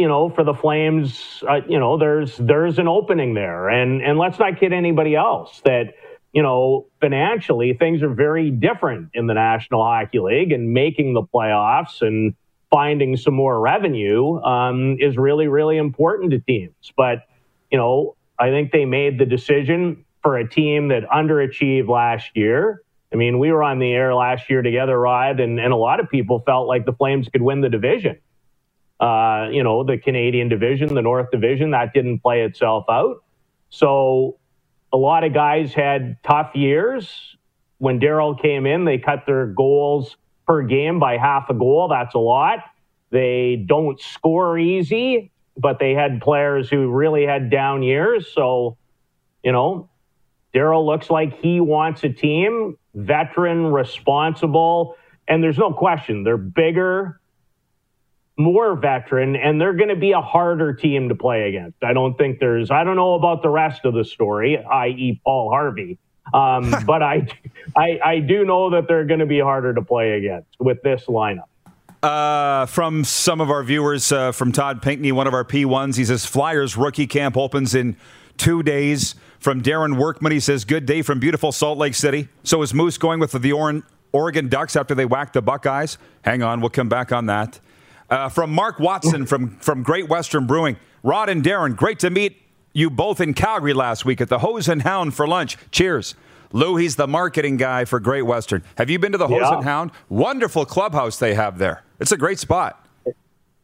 you 0.00 0.08
know, 0.08 0.30
for 0.30 0.44
the 0.44 0.54
Flames, 0.54 1.44
uh, 1.46 1.60
you 1.68 1.78
know, 1.78 1.98
there's 1.98 2.34
there's 2.38 2.78
an 2.78 2.88
opening 2.88 3.34
there, 3.34 3.68
and 3.68 4.00
and 4.00 4.18
let's 4.18 4.38
not 4.38 4.58
kid 4.58 4.72
anybody 4.72 5.14
else 5.14 5.60
that 5.66 5.94
you 6.32 6.42
know 6.42 6.86
financially 7.02 7.74
things 7.74 8.02
are 8.02 8.08
very 8.08 8.50
different 8.50 9.10
in 9.12 9.26
the 9.26 9.34
National 9.34 9.84
Hockey 9.84 10.20
League, 10.20 10.52
and 10.52 10.72
making 10.72 11.12
the 11.12 11.22
playoffs 11.22 12.00
and 12.00 12.34
finding 12.70 13.18
some 13.18 13.34
more 13.34 13.60
revenue 13.60 14.40
um, 14.40 14.96
is 14.98 15.18
really 15.18 15.48
really 15.48 15.76
important 15.76 16.30
to 16.30 16.38
teams. 16.38 16.92
But 16.96 17.26
you 17.70 17.76
know, 17.76 18.16
I 18.38 18.48
think 18.48 18.72
they 18.72 18.86
made 18.86 19.18
the 19.18 19.26
decision 19.26 20.06
for 20.22 20.38
a 20.38 20.48
team 20.48 20.88
that 20.88 21.02
underachieved 21.10 21.88
last 21.88 22.30
year. 22.34 22.80
I 23.12 23.16
mean, 23.16 23.38
we 23.38 23.52
were 23.52 23.62
on 23.62 23.80
the 23.80 23.92
air 23.92 24.14
last 24.14 24.48
year 24.48 24.62
together, 24.62 24.98
Rod, 24.98 25.40
and, 25.40 25.60
and 25.60 25.74
a 25.74 25.76
lot 25.76 26.00
of 26.00 26.08
people 26.08 26.42
felt 26.46 26.68
like 26.68 26.86
the 26.86 26.92
Flames 26.94 27.28
could 27.28 27.42
win 27.42 27.60
the 27.60 27.68
division 27.68 28.18
uh, 29.00 29.48
you 29.50 29.62
know, 29.62 29.82
the 29.82 29.98
Canadian 29.98 30.48
division, 30.48 30.94
the 30.94 31.02
North 31.02 31.30
division, 31.30 31.70
that 31.70 31.92
didn't 31.94 32.20
play 32.20 32.42
itself 32.42 32.84
out. 32.88 33.24
So 33.70 34.38
a 34.92 34.96
lot 34.96 35.24
of 35.24 35.32
guys 35.32 35.72
had 35.72 36.22
tough 36.22 36.54
years. 36.54 37.36
When 37.78 37.98
Darryl 37.98 38.40
came 38.40 38.66
in, 38.66 38.84
they 38.84 38.98
cut 38.98 39.24
their 39.26 39.46
goals 39.46 40.16
per 40.46 40.62
game 40.62 40.98
by 40.98 41.16
half 41.16 41.48
a 41.48 41.54
goal. 41.54 41.88
That's 41.88 42.14
a 42.14 42.18
lot. 42.18 42.58
They 43.10 43.64
don't 43.66 44.00
score 44.00 44.58
easy, 44.58 45.30
but 45.56 45.78
they 45.78 45.94
had 45.94 46.20
players 46.20 46.68
who 46.68 46.88
really 46.90 47.24
had 47.24 47.50
down 47.50 47.82
years. 47.82 48.30
So, 48.34 48.76
you 49.42 49.52
know, 49.52 49.88
Darryl 50.54 50.84
looks 50.84 51.08
like 51.08 51.40
he 51.40 51.60
wants 51.60 52.04
a 52.04 52.08
team, 52.08 52.76
veteran, 52.94 53.66
responsible, 53.66 54.96
and 55.28 55.42
there's 55.42 55.58
no 55.58 55.72
question 55.72 56.24
they're 56.24 56.36
bigger, 56.36 57.19
more 58.40 58.74
veteran, 58.74 59.36
and 59.36 59.60
they're 59.60 59.74
going 59.74 59.88
to 59.88 59.96
be 59.96 60.12
a 60.12 60.20
harder 60.20 60.72
team 60.72 61.08
to 61.08 61.14
play 61.14 61.48
against. 61.48 61.82
I 61.82 61.92
don't 61.92 62.16
think 62.16 62.40
there's, 62.40 62.70
I 62.70 62.84
don't 62.84 62.96
know 62.96 63.14
about 63.14 63.42
the 63.42 63.48
rest 63.48 63.84
of 63.84 63.94
the 63.94 64.04
story, 64.04 64.58
i.e., 64.58 65.20
Paul 65.24 65.50
Harvey. 65.50 65.98
Um, 66.32 66.74
but 66.86 67.02
I, 67.02 67.28
I, 67.76 68.00
I 68.04 68.18
do 68.20 68.44
know 68.44 68.70
that 68.70 68.88
they're 68.88 69.04
going 69.04 69.20
to 69.20 69.26
be 69.26 69.40
harder 69.40 69.74
to 69.74 69.82
play 69.82 70.12
against 70.12 70.48
with 70.58 70.82
this 70.82 71.04
lineup. 71.04 71.44
Uh, 72.02 72.64
from 72.64 73.04
some 73.04 73.42
of 73.42 73.50
our 73.50 73.62
viewers, 73.62 74.10
uh, 74.10 74.32
from 74.32 74.52
Todd 74.52 74.80
Pinkney, 74.80 75.12
one 75.12 75.26
of 75.26 75.34
our 75.34 75.44
P1s, 75.44 75.96
he 75.96 76.04
says 76.06 76.24
Flyers 76.24 76.76
rookie 76.76 77.06
camp 77.06 77.36
opens 77.36 77.74
in 77.74 77.96
two 78.38 78.62
days. 78.62 79.14
From 79.38 79.62
Darren 79.62 79.98
Workman, 79.98 80.32
he 80.32 80.40
says, 80.40 80.64
Good 80.64 80.86
day 80.86 81.02
from 81.02 81.20
beautiful 81.20 81.52
Salt 81.52 81.76
Lake 81.76 81.94
City. 81.94 82.28
So 82.42 82.62
is 82.62 82.72
Moose 82.72 82.96
going 82.96 83.20
with 83.20 83.32
the 83.32 83.82
Oregon 84.12 84.48
Ducks 84.48 84.76
after 84.76 84.94
they 84.94 85.04
whacked 85.04 85.34
the 85.34 85.42
Buckeyes? 85.42 85.98
Hang 86.22 86.42
on, 86.42 86.60
we'll 86.60 86.70
come 86.70 86.88
back 86.88 87.12
on 87.12 87.26
that. 87.26 87.60
Uh, 88.10 88.28
from 88.28 88.50
Mark 88.50 88.80
Watson 88.80 89.24
from, 89.24 89.56
from 89.58 89.82
Great 89.82 90.08
Western 90.08 90.46
Brewing. 90.46 90.76
Rod 91.02 91.28
and 91.28 91.44
Darren, 91.44 91.76
great 91.76 92.00
to 92.00 92.10
meet 92.10 92.42
you 92.72 92.90
both 92.90 93.20
in 93.20 93.34
Calgary 93.34 93.72
last 93.72 94.04
week 94.04 94.20
at 94.20 94.28
the 94.28 94.40
Hose 94.40 94.68
and 94.68 94.82
Hound 94.82 95.14
for 95.14 95.26
lunch. 95.26 95.56
Cheers. 95.70 96.14
Lou, 96.52 96.76
he's 96.76 96.96
the 96.96 97.06
marketing 97.06 97.56
guy 97.56 97.84
for 97.84 98.00
Great 98.00 98.22
Western. 98.22 98.64
Have 98.76 98.90
you 98.90 98.98
been 98.98 99.12
to 99.12 99.18
the 99.18 99.28
Hose 99.28 99.42
yeah. 99.42 99.54
and 99.54 99.64
Hound? 99.64 99.92
Wonderful 100.08 100.64
clubhouse 100.64 101.18
they 101.18 101.34
have 101.34 101.58
there. 101.58 101.84
It's 102.00 102.10
a 102.10 102.16
great 102.16 102.40
spot. 102.40 102.79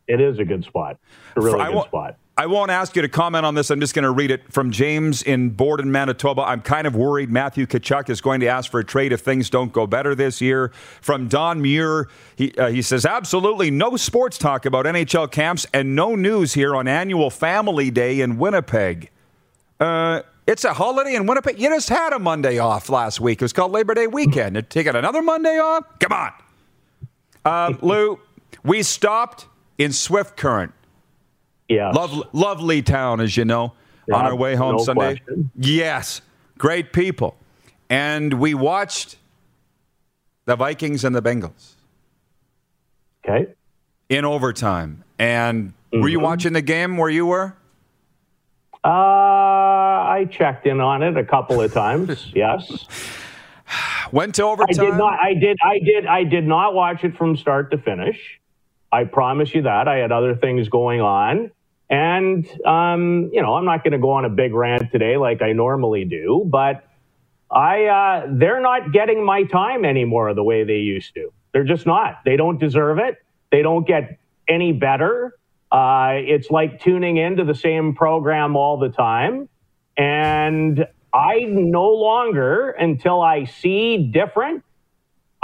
It 0.08 0.20
is 0.20 0.38
a 0.38 0.44
good 0.44 0.64
spot. 0.64 0.98
A 1.36 1.40
really 1.40 1.58
good 1.58 1.84
spot. 1.84 2.16
I 2.38 2.44
won't 2.44 2.70
ask 2.70 2.94
you 2.94 3.00
to 3.00 3.08
comment 3.08 3.46
on 3.46 3.54
this. 3.54 3.70
I'm 3.70 3.80
just 3.80 3.94
going 3.94 4.02
to 4.02 4.10
read 4.10 4.30
it 4.30 4.52
from 4.52 4.70
James 4.70 5.22
in 5.22 5.48
Borden, 5.50 5.90
Manitoba. 5.90 6.42
I'm 6.42 6.60
kind 6.60 6.86
of 6.86 6.94
worried 6.94 7.30
Matthew 7.30 7.64
Tkachuk 7.64 8.10
is 8.10 8.20
going 8.20 8.40
to 8.40 8.46
ask 8.46 8.70
for 8.70 8.78
a 8.78 8.84
trade 8.84 9.12
if 9.12 9.22
things 9.22 9.48
don't 9.48 9.72
go 9.72 9.86
better 9.86 10.14
this 10.14 10.42
year. 10.42 10.70
From 11.00 11.28
Don 11.28 11.62
Muir, 11.62 12.08
he, 12.36 12.52
uh, 12.58 12.68
he 12.68 12.82
says, 12.82 13.06
absolutely 13.06 13.70
no 13.70 13.96
sports 13.96 14.36
talk 14.36 14.66
about 14.66 14.84
NHL 14.84 15.30
camps 15.30 15.64
and 15.72 15.96
no 15.96 16.14
news 16.14 16.52
here 16.52 16.76
on 16.76 16.86
annual 16.86 17.30
Family 17.30 17.90
Day 17.90 18.20
in 18.20 18.36
Winnipeg. 18.36 19.10
Uh, 19.80 20.20
it's 20.46 20.64
a 20.64 20.74
holiday 20.74 21.14
in 21.14 21.24
Winnipeg. 21.26 21.58
You 21.58 21.70
just 21.70 21.88
had 21.88 22.12
a 22.12 22.18
Monday 22.18 22.58
off 22.58 22.90
last 22.90 23.18
week. 23.18 23.40
It 23.40 23.44
was 23.44 23.54
called 23.54 23.72
Labor 23.72 23.94
Day 23.94 24.08
weekend. 24.08 24.56
You're 24.56 24.62
Taking 24.62 24.94
another 24.94 25.22
Monday 25.22 25.58
off? 25.58 25.84
Come 26.00 26.12
on. 26.12 26.32
Uh, 27.46 27.72
Lou, 27.80 28.20
we 28.62 28.82
stopped 28.82 29.46
in 29.78 29.92
Swift 29.92 30.36
Current 30.36 30.72
yeah. 31.68 31.90
Love, 31.90 32.28
lovely 32.32 32.82
town, 32.82 33.20
as 33.20 33.36
you 33.36 33.44
know, 33.44 33.72
yeah, 34.06 34.16
on 34.16 34.26
our 34.26 34.36
way 34.36 34.54
home 34.54 34.76
no 34.76 34.84
Sunday. 34.84 35.16
Question. 35.16 35.50
Yes, 35.56 36.20
great 36.58 36.92
people. 36.92 37.36
And 37.90 38.34
we 38.34 38.54
watched 38.54 39.16
the 40.44 40.56
Vikings 40.56 41.04
and 41.04 41.14
the 41.14 41.22
Bengals. 41.22 41.74
Okay. 43.24 43.52
In 44.08 44.24
overtime. 44.24 45.02
And 45.18 45.68
mm-hmm. 45.68 46.00
were 46.00 46.08
you 46.08 46.18
mm-hmm. 46.18 46.24
watching 46.24 46.52
the 46.52 46.62
game 46.62 46.96
where 46.96 47.10
you 47.10 47.26
were? 47.26 47.56
Uh, 48.84 48.88
I 48.88 50.28
checked 50.30 50.66
in 50.66 50.80
on 50.80 51.02
it 51.02 51.16
a 51.16 51.24
couple 51.24 51.60
of 51.60 51.72
times. 51.72 52.30
yes. 52.34 52.86
Went 54.12 54.36
to 54.36 54.44
overtime. 54.44 54.80
I 54.80 54.90
did 54.90 54.96
not. 54.96 55.18
I 55.20 55.34
did. 55.34 55.58
I 55.64 55.78
did. 55.80 56.06
I 56.06 56.22
did 56.22 56.46
not 56.46 56.74
watch 56.74 57.02
it 57.02 57.16
from 57.16 57.36
start 57.36 57.72
to 57.72 57.78
finish. 57.78 58.38
I 58.96 59.04
promise 59.04 59.54
you 59.54 59.62
that. 59.62 59.88
I 59.88 59.98
had 59.98 60.12
other 60.12 60.34
things 60.34 60.70
going 60.70 61.02
on. 61.02 61.50
And, 61.90 62.48
um, 62.66 63.30
you 63.32 63.42
know, 63.42 63.54
I'm 63.54 63.66
not 63.66 63.84
going 63.84 63.92
to 63.92 63.98
go 63.98 64.12
on 64.12 64.24
a 64.24 64.30
big 64.30 64.54
rant 64.54 64.90
today 64.90 65.18
like 65.18 65.42
I 65.42 65.52
normally 65.52 66.04
do, 66.06 66.44
but 66.46 66.84
I, 67.50 67.84
uh, 67.86 68.26
they're 68.30 68.60
not 68.60 68.92
getting 68.92 69.24
my 69.24 69.44
time 69.44 69.84
anymore 69.84 70.34
the 70.34 70.44
way 70.44 70.64
they 70.64 70.78
used 70.78 71.14
to. 71.14 71.32
They're 71.52 71.64
just 71.64 71.86
not. 71.86 72.20
They 72.24 72.36
don't 72.36 72.58
deserve 72.58 72.98
it. 72.98 73.16
They 73.52 73.62
don't 73.62 73.86
get 73.86 74.18
any 74.48 74.72
better. 74.72 75.34
Uh, 75.70 76.14
it's 76.16 76.50
like 76.50 76.80
tuning 76.80 77.18
into 77.18 77.44
the 77.44 77.54
same 77.54 77.94
program 77.94 78.56
all 78.56 78.78
the 78.78 78.88
time. 78.90 79.48
And 79.96 80.86
I 81.14 81.40
no 81.48 81.88
longer, 81.90 82.70
until 82.70 83.22
I 83.22 83.44
see 83.44 84.10
different, 84.12 84.64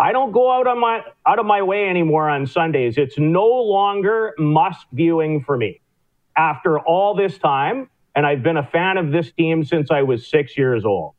I 0.03 0.11
don't 0.11 0.33
go 0.33 0.51
out 0.51 0.67
on 0.67 0.81
my 0.81 1.05
out 1.25 1.39
of 1.39 1.47
my 1.47 1.63
way 1.63 1.89
anymore 1.89 2.29
on 2.29 2.45
Sundays. 2.45 2.99
It's 2.99 3.19
no 3.19 3.47
longer 3.47 4.35
must 4.37 4.87
viewing 4.91 5.45
for 5.45 5.57
me. 5.57 5.81
After 6.37 6.81
all 6.81 7.15
this 7.15 7.39
time, 7.39 7.89
and 8.17 8.27
I've 8.27 8.43
been 8.43 8.57
a 8.57 8.67
fan 8.67 8.97
of 8.97 9.13
this 9.13 9.31
team 9.31 9.65
since 9.65 9.93
I 9.93 10.03
was 10.03 10.27
six 10.27 10.59
years 10.59 10.85
old. 10.85 11.15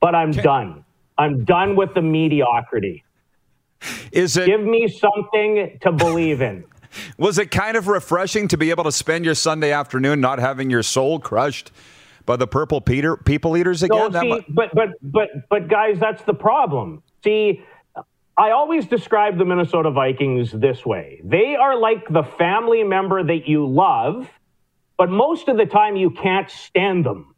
But 0.00 0.14
I'm 0.14 0.30
okay. 0.30 0.42
done. 0.42 0.84
I'm 1.18 1.44
done 1.44 1.74
with 1.74 1.92
the 1.94 2.02
mediocrity. 2.02 3.02
Is 4.12 4.36
it 4.36 4.46
give 4.46 4.62
me 4.62 4.86
something 4.86 5.78
to 5.80 5.90
believe 5.90 6.40
in? 6.40 6.64
Was 7.18 7.36
it 7.38 7.50
kind 7.50 7.76
of 7.76 7.88
refreshing 7.88 8.46
to 8.48 8.56
be 8.56 8.70
able 8.70 8.84
to 8.84 8.92
spend 8.92 9.24
your 9.24 9.34
Sunday 9.34 9.72
afternoon 9.72 10.20
not 10.20 10.38
having 10.38 10.70
your 10.70 10.84
soul 10.84 11.18
crushed 11.18 11.72
by 12.26 12.36
the 12.36 12.46
purple 12.46 12.80
Peter 12.80 13.16
people 13.16 13.56
eaters 13.56 13.82
again? 13.82 14.12
No, 14.12 14.20
see, 14.20 14.44
but 14.50 14.70
but 14.72 14.90
but 15.02 15.28
but 15.48 15.68
guys, 15.68 15.98
that's 15.98 16.22
the 16.22 16.34
problem. 16.34 17.02
See, 17.24 17.64
I 18.38 18.52
always 18.52 18.86
describe 18.86 19.36
the 19.36 19.44
Minnesota 19.44 19.90
Vikings 19.90 20.52
this 20.52 20.86
way. 20.86 21.20
They 21.24 21.56
are 21.56 21.76
like 21.76 22.06
the 22.08 22.22
family 22.22 22.84
member 22.84 23.24
that 23.24 23.48
you 23.48 23.66
love, 23.66 24.28
but 24.96 25.10
most 25.10 25.48
of 25.48 25.56
the 25.56 25.66
time 25.66 25.96
you 25.96 26.10
can't 26.10 26.48
stand 26.48 27.04
them. 27.04 27.34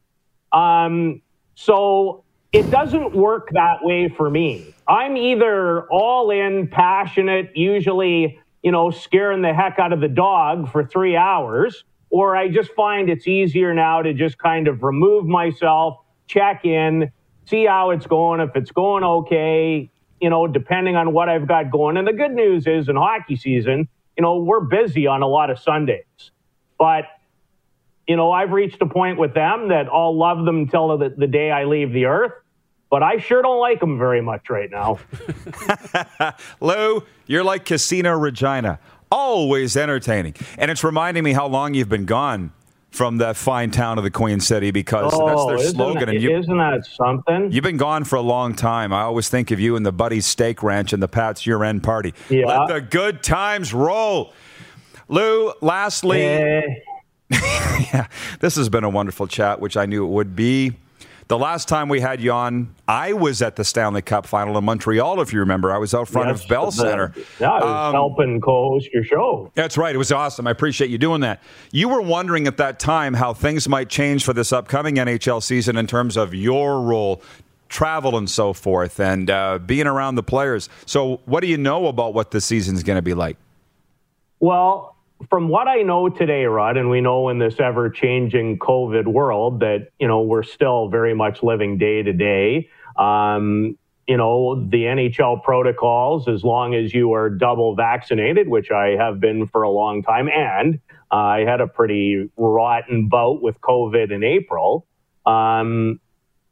Um, 0.53 1.23
so 1.55 2.25
it 2.53 2.71
doesn't 2.71 3.15
work 3.15 3.49
that 3.53 3.79
way 3.83 4.11
for 4.11 4.29
me. 4.29 4.75
I'm 4.87 5.17
either 5.17 5.87
all 5.91 6.31
in, 6.31 6.69
passionate, 6.69 7.53
usually, 7.55 8.39
you 8.63 8.71
know, 8.71 8.91
scaring 8.91 9.41
the 9.41 9.55
heck 9.55 9.79
out 9.79 9.95
of 9.95 10.01
the 10.01 10.09
dog 10.09 10.71
for 10.71 10.85
three 10.85 11.17
hours, 11.17 11.83
or 12.11 12.37
I 12.37 12.49
just 12.49 12.73
find 12.73 13.09
it's 13.09 13.27
easier 13.27 13.73
now 13.73 14.03
to 14.03 14.13
just 14.13 14.37
kind 14.37 14.69
of 14.69 14.83
remove 14.83 15.25
myself, 15.25 15.97
check 16.27 16.67
in, 16.67 17.11
see 17.47 17.65
how 17.65 17.89
it's 17.89 18.07
going. 18.07 18.41
If 18.41 18.55
it's 18.55 18.71
going 18.71 19.03
okay, 19.03 19.91
you 20.21 20.31
know, 20.31 20.47
depending 20.47 20.97
on 20.97 21.13
what 21.13 21.29
I've 21.29 21.47
got 21.47 21.71
going. 21.71 21.97
And 21.97 22.07
the 22.07 22.13
good 22.13 22.33
news 22.33 22.67
is 22.67 22.89
in 22.89 22.97
hockey 22.97 23.37
season, 23.37 23.89
you 24.17 24.23
know, 24.23 24.39
we're 24.39 24.61
busy 24.61 25.07
on 25.07 25.23
a 25.23 25.27
lot 25.27 25.51
of 25.51 25.59
Sundays. 25.59 26.05
But, 26.79 27.05
you 28.07 28.17
know, 28.17 28.31
I've 28.31 28.53
reached 28.53 28.81
a 28.83 28.87
point 28.87 29.19
with 29.19 29.35
them 29.35 29.69
that 29.69 29.87
I'll 29.93 30.17
love 30.17 30.45
them 30.45 30.59
until 30.59 30.99
the, 30.99 31.11
the 31.11 31.27
day 31.27 31.51
I 31.51 31.65
leave 31.65 31.93
the 31.93 32.07
earth 32.07 32.33
but 32.91 33.05
I 33.05 33.19
sure 33.19 33.41
don't 33.41 33.61
like 33.61 33.79
them 33.81 33.99
very 33.99 34.21
much 34.21 34.51
right 34.51 34.69
now. 34.69 34.99
Lou, 36.61 37.05
you're 37.27 37.45
like 37.45 37.65
Casino 37.65 38.19
Regina, 38.19 38.81
always 39.13 39.77
entertaining. 39.77 40.35
And 40.59 40.73
it's 40.73 40.83
reminding 40.83 41.23
me 41.23 41.33
how 41.33 41.47
long 41.47 41.73
you've 41.73 41.89
been 41.89 42.05
gone 42.05 42.53
from 42.91 43.19
that 43.19 43.37
fine 43.37 43.71
town 43.71 43.99
of 43.99 44.05
the 44.05 44.11
Queen 44.11 44.41
City 44.41 44.71
because 44.71 45.13
oh, 45.15 45.27
that's 45.27 45.47
their 45.47 45.69
oh, 45.69 45.73
slogan. 45.73 46.01
That, 46.01 46.09
and 46.11 46.23
you, 46.23 46.37
isn't 46.37 46.57
that 46.57 46.85
something? 46.85 47.53
You've 47.53 47.65
been 47.65 47.77
gone 47.77 48.05
for 48.05 48.17
a 48.17 48.21
long 48.21 48.55
time. 48.55 48.93
I 48.93 49.03
always 49.03 49.29
think 49.29 49.51
of 49.51 49.61
you 49.61 49.77
and 49.77 49.87
the 49.87 49.93
Buddy's 49.93 50.27
Steak 50.27 50.63
Ranch 50.63 50.93
and 50.93 51.03
the 51.03 51.09
Pat's 51.09 51.47
Year 51.47 51.63
End 51.63 51.83
Party. 51.83 52.15
Yeah. 52.29 52.47
Let 52.47 52.69
the 52.69 52.81
good 52.81 53.23
times 53.23 53.73
roll. 53.73 54.33
Lou, 55.09 55.53
lastly, 55.61 56.21
yeah, 57.31 58.07
this 58.41 58.57
has 58.57 58.69
been 58.69 58.85
a 58.85 58.91
wonderful 58.91 59.27
chat, 59.27 59.61
which 59.61 59.77
I 59.77 59.87
knew 59.87 60.05
it 60.05 60.11
would 60.11 60.37
be. 60.37 60.73
The 61.31 61.39
last 61.39 61.69
time 61.69 61.89
we 61.89 62.01
had 62.01 62.21
you 62.21 62.33
on, 62.33 62.75
I 62.89 63.13
was 63.13 63.41
at 63.41 63.55
the 63.55 63.63
Stanley 63.63 64.03
Cup 64.03 64.27
final 64.27 64.59
in 64.59 64.65
Montreal, 64.65 65.21
if 65.21 65.33
you 65.33 65.39
remember. 65.39 65.71
I 65.71 65.79
was 65.79 65.95
out 65.95 66.09
front 66.09 66.29
yes, 66.29 66.43
of 66.43 66.49
Bell 66.49 66.67
the, 66.67 66.73
Center. 66.73 67.15
Yeah, 67.39 67.53
I 67.53 67.65
was 67.65 67.87
um, 67.87 67.93
helping 67.93 68.41
co 68.41 68.71
host 68.71 68.89
your 68.93 69.05
show. 69.05 69.53
That's 69.55 69.79
right. 69.79 69.95
It 69.95 69.99
was 69.99 70.11
awesome. 70.11 70.49
I 70.49 70.51
appreciate 70.51 70.91
you 70.91 70.99
doing 70.99 71.21
that. 71.21 71.41
You 71.71 71.89
were 71.89 72.01
wondering 72.01 72.49
at 72.49 72.57
that 72.57 72.81
time 72.81 73.15
how 73.15 73.33
things 73.33 73.69
might 73.69 73.89
change 73.89 74.25
for 74.25 74.33
this 74.33 74.53
upcoming 74.53 74.97
NHL 74.97 75.41
season 75.41 75.77
in 75.77 75.87
terms 75.87 76.17
of 76.17 76.35
your 76.35 76.83
role 76.83 77.23
travel 77.69 78.19
and 78.19 78.29
so 78.29 78.53
forth 78.53 78.99
and 78.99 79.31
uh, 79.31 79.61
being 79.61 79.87
around 79.87 80.17
the 80.17 80.25
players. 80.25 80.69
So, 80.85 81.21
what 81.27 81.43
do 81.43 81.47
you 81.47 81.59
know 81.59 81.87
about 81.87 82.13
what 82.13 82.33
the 82.33 82.41
season's 82.41 82.83
going 82.83 82.99
to 82.99 83.03
be 83.03 83.15
like? 83.15 83.37
Well, 84.41 84.97
from 85.29 85.49
what 85.49 85.69
I 85.69 85.83
know 85.83 86.09
today, 86.09 86.45
Rod, 86.45 86.77
and 86.77 86.89
we 86.89 87.01
know 87.01 87.29
in 87.29 87.39
this 87.39 87.61
ever 87.61 87.91
changing 87.91 88.59
COVID 88.59 89.07
world 89.07 89.61
that, 89.61 89.89
you 89.99 90.09
know, 90.09 90.23
we're 90.23 90.43
still 90.43 90.89
very 90.89 91.15
much 91.15 91.43
living 91.43 91.79
day 91.79 92.03
to 92.03 92.13
day. 92.13 92.71
Um, 92.97 93.77
you 94.07 94.17
know, 94.17 94.67
the 94.69 94.85
NHL 94.85 95.43
protocols, 95.45 96.27
as 96.27 96.43
long 96.43 96.75
as 96.75 96.93
you 96.93 97.13
are 97.13 97.31
double 97.31 97.77
vaccinated, 97.77 98.49
which 98.49 98.71
I 98.71 98.97
have 98.99 99.21
been 99.21 99.47
for 99.47 99.63
a 99.63 99.71
long 99.71 100.03
time, 100.03 100.29
and 100.29 100.81
uh, 101.13 101.15
I 101.15 101.45
had 101.45 101.61
a 101.61 101.67
pretty 101.67 102.29
rotten 102.37 103.09
bout 103.09 103.43
with 103.43 103.61
COVID 103.61 104.11
in 104.11 104.25
April. 104.25 104.87
Um, 105.27 106.01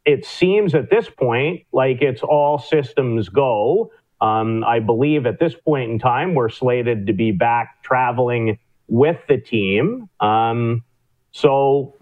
it 0.05 0.25
seems 0.25 0.73
at 0.73 0.89
this 0.89 1.09
point 1.09 1.65
like 1.73 2.01
it's 2.01 2.23
all 2.23 2.59
systems 2.59 3.29
go. 3.29 3.91
Um, 4.21 4.63
I 4.63 4.79
believe 4.79 5.25
at 5.25 5.39
this 5.39 5.55
point 5.55 5.91
in 5.91 5.99
time, 5.99 6.35
we're 6.35 6.49
slated 6.49 7.07
to 7.07 7.13
be 7.13 7.31
back 7.31 7.83
traveling 7.83 8.59
with 8.87 9.17
the 9.27 9.37
team. 9.37 10.09
Um, 10.19 10.83
so 11.31 11.95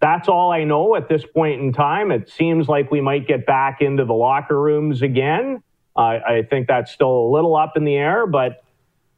that's 0.00 0.28
all 0.28 0.52
I 0.52 0.64
know 0.64 0.96
at 0.96 1.08
this 1.08 1.24
point 1.24 1.60
in 1.60 1.72
time. 1.72 2.10
It 2.10 2.28
seems 2.28 2.68
like 2.68 2.90
we 2.90 3.00
might 3.00 3.26
get 3.26 3.46
back 3.46 3.80
into 3.80 4.04
the 4.04 4.12
locker 4.14 4.60
rooms 4.60 5.00
again. 5.00 5.62
I 5.96 6.44
think 6.50 6.66
that's 6.66 6.90
still 6.90 7.28
a 7.28 7.30
little 7.30 7.54
up 7.54 7.76
in 7.76 7.84
the 7.84 7.94
air, 7.94 8.26
but 8.26 8.64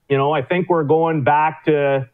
you 0.09 0.17
know, 0.17 0.33
I 0.33 0.43
think 0.43 0.69
we're 0.69 0.85
going 0.85 1.25
back 1.25 1.65
to 1.65 2.09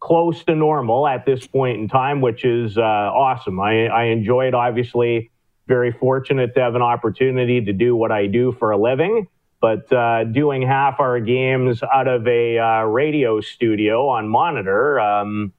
close 0.00 0.42
to 0.44 0.54
normal 0.54 1.06
at 1.06 1.26
this 1.26 1.46
point 1.46 1.78
in 1.78 1.88
time, 1.88 2.20
which 2.20 2.44
is 2.44 2.78
uh, 2.78 2.80
awesome. 2.80 3.60
I, 3.60 3.86
I 3.86 4.04
enjoyed, 4.04 4.54
obviously, 4.54 5.30
very 5.66 5.92
fortunate 5.92 6.54
to 6.54 6.60
have 6.60 6.74
an 6.74 6.82
opportunity 6.82 7.60
to 7.64 7.72
do 7.72 7.94
what 7.94 8.10
I 8.10 8.26
do 8.26 8.52
for 8.52 8.70
a 8.70 8.78
living. 8.78 9.28
But 9.60 9.92
uh, 9.92 10.24
doing 10.24 10.62
half 10.62 11.00
our 11.00 11.18
games 11.20 11.82
out 11.82 12.06
of 12.06 12.26
a 12.28 12.58
uh, 12.58 12.82
radio 12.82 13.40
studio 13.40 14.08
on 14.08 14.28
monitor 14.28 15.00
um, 15.00 15.52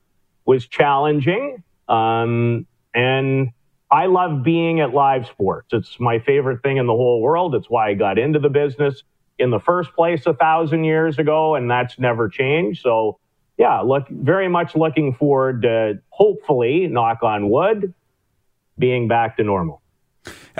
was 0.45 0.67
challenging. 0.67 1.63
Um, 1.89 2.65
and 2.93 3.51
I 3.91 4.05
love 4.05 4.43
being 4.43 4.79
at 4.79 4.93
live 4.93 5.25
sports. 5.27 5.69
It's 5.73 5.99
my 5.99 6.19
favorite 6.19 6.61
thing 6.61 6.77
in 6.77 6.85
the 6.85 6.93
whole 6.93 7.21
world. 7.21 7.55
It's 7.55 7.69
why 7.69 7.89
I 7.89 7.93
got 7.95 8.17
into 8.19 8.39
the 8.39 8.49
business 8.49 9.03
in 9.39 9.49
the 9.49 9.59
first 9.59 9.93
place 9.93 10.25
a 10.25 10.33
thousand 10.33 10.83
years 10.83 11.17
ago, 11.17 11.55
and 11.55 11.69
that's 11.69 11.97
never 11.97 12.29
changed. 12.29 12.81
So, 12.83 13.19
yeah, 13.57 13.79
look, 13.79 14.07
very 14.09 14.47
much 14.47 14.75
looking 14.75 15.15
forward 15.15 15.63
to 15.63 15.99
hopefully, 16.09 16.87
knock 16.87 17.23
on 17.23 17.49
wood, 17.49 17.93
being 18.77 19.07
back 19.07 19.37
to 19.37 19.43
normal. 19.43 19.78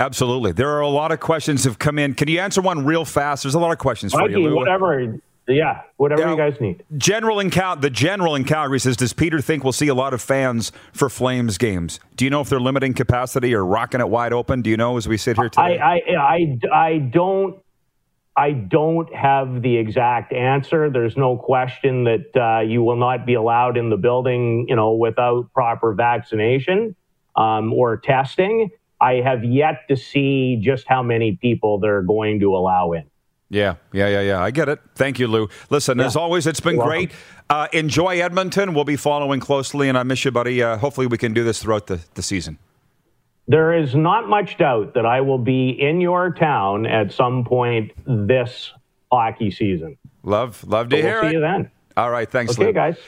Absolutely. 0.00 0.52
There 0.52 0.70
are 0.70 0.80
a 0.80 0.88
lot 0.88 1.12
of 1.12 1.20
questions 1.20 1.64
have 1.64 1.78
come 1.78 1.98
in. 1.98 2.14
Can 2.14 2.26
you 2.26 2.40
answer 2.40 2.62
one 2.62 2.84
real 2.86 3.04
fast? 3.04 3.44
There's 3.44 3.54
a 3.54 3.58
lot 3.60 3.70
of 3.70 3.78
questions 3.78 4.12
for 4.12 4.28
you. 4.28 4.54
Whatever. 4.54 5.20
Yeah, 5.46 5.82
whatever 5.96 6.24
now, 6.24 6.30
you 6.30 6.36
guys 6.36 6.60
need. 6.60 6.84
General 6.96 7.40
in 7.40 7.50
Cal- 7.50 7.76
the 7.76 7.90
general 7.90 8.36
in 8.36 8.44
Calgary 8.44 8.78
says, 8.78 8.96
does 8.96 9.12
Peter 9.12 9.40
think 9.40 9.64
we'll 9.64 9.72
see 9.72 9.88
a 9.88 9.94
lot 9.94 10.14
of 10.14 10.22
fans 10.22 10.70
for 10.92 11.08
Flames 11.08 11.58
games? 11.58 11.98
Do 12.16 12.24
you 12.24 12.30
know 12.30 12.40
if 12.40 12.48
they're 12.48 12.60
limiting 12.60 12.94
capacity 12.94 13.52
or 13.54 13.64
rocking 13.64 14.00
it 14.00 14.08
wide 14.08 14.32
open? 14.32 14.62
Do 14.62 14.70
you 14.70 14.76
know 14.76 14.96
as 14.96 15.08
we 15.08 15.16
sit 15.16 15.36
here 15.36 15.48
today? 15.48 15.78
I, 15.78 15.94
I, 15.94 16.16
I, 16.16 16.58
I 16.72 16.98
don't. 16.98 17.60
I 18.36 18.52
don't 18.52 19.12
have 19.12 19.60
the 19.60 19.76
exact 19.76 20.32
answer. 20.32 20.88
There's 20.88 21.16
no 21.16 21.36
question 21.36 22.04
that 22.04 22.36
uh, 22.36 22.60
you 22.60 22.82
will 22.82 22.96
not 22.96 23.26
be 23.26 23.34
allowed 23.34 23.76
in 23.76 23.90
the 23.90 23.96
building, 23.96 24.66
you 24.68 24.76
know, 24.76 24.92
without 24.92 25.52
proper 25.52 25.92
vaccination 25.92 26.94
um, 27.36 27.72
or 27.72 27.96
testing. 27.98 28.70
I 29.00 29.14
have 29.14 29.44
yet 29.44 29.88
to 29.88 29.96
see 29.96 30.56
just 30.62 30.86
how 30.86 31.02
many 31.02 31.36
people 31.36 31.78
they're 31.78 32.02
going 32.02 32.40
to 32.40 32.54
allow 32.54 32.92
in. 32.92 33.04
Yeah, 33.48 33.76
yeah, 33.92 34.08
yeah, 34.08 34.20
yeah. 34.20 34.42
I 34.42 34.52
get 34.52 34.68
it. 34.68 34.78
Thank 34.94 35.18
you, 35.18 35.26
Lou. 35.26 35.48
Listen, 35.70 35.98
yeah. 35.98 36.06
as 36.06 36.14
always, 36.14 36.46
it's 36.46 36.60
been 36.60 36.76
You're 36.76 36.84
great. 36.84 37.10
Uh, 37.48 37.66
enjoy 37.72 38.20
Edmonton. 38.20 38.74
We'll 38.74 38.84
be 38.84 38.96
following 38.96 39.40
closely, 39.40 39.88
and 39.88 39.98
I 39.98 40.04
miss 40.04 40.24
you, 40.24 40.30
buddy. 40.30 40.62
Uh, 40.62 40.76
hopefully, 40.78 41.08
we 41.08 41.18
can 41.18 41.32
do 41.32 41.42
this 41.42 41.60
throughout 41.60 41.88
the, 41.88 42.00
the 42.14 42.22
season. 42.22 42.58
There 43.48 43.76
is 43.76 43.96
not 43.96 44.28
much 44.28 44.58
doubt 44.58 44.94
that 44.94 45.04
I 45.04 45.20
will 45.20 45.38
be 45.38 45.70
in 45.70 46.00
your 46.00 46.32
town 46.32 46.86
at 46.86 47.12
some 47.12 47.44
point 47.44 47.90
this 48.06 48.72
hockey 49.10 49.50
season. 49.50 49.98
Love, 50.22 50.62
love 50.68 50.88
to 50.90 50.96
so 50.96 51.02
hear 51.02 51.16
we'll 51.16 51.24
it. 51.24 51.30
See 51.30 51.34
you 51.34 51.40
then. 51.40 51.70
All 51.96 52.10
right, 52.10 52.30
thanks, 52.30 52.52
okay, 52.52 52.66
Lou. 52.66 52.72
guys. 52.72 52.98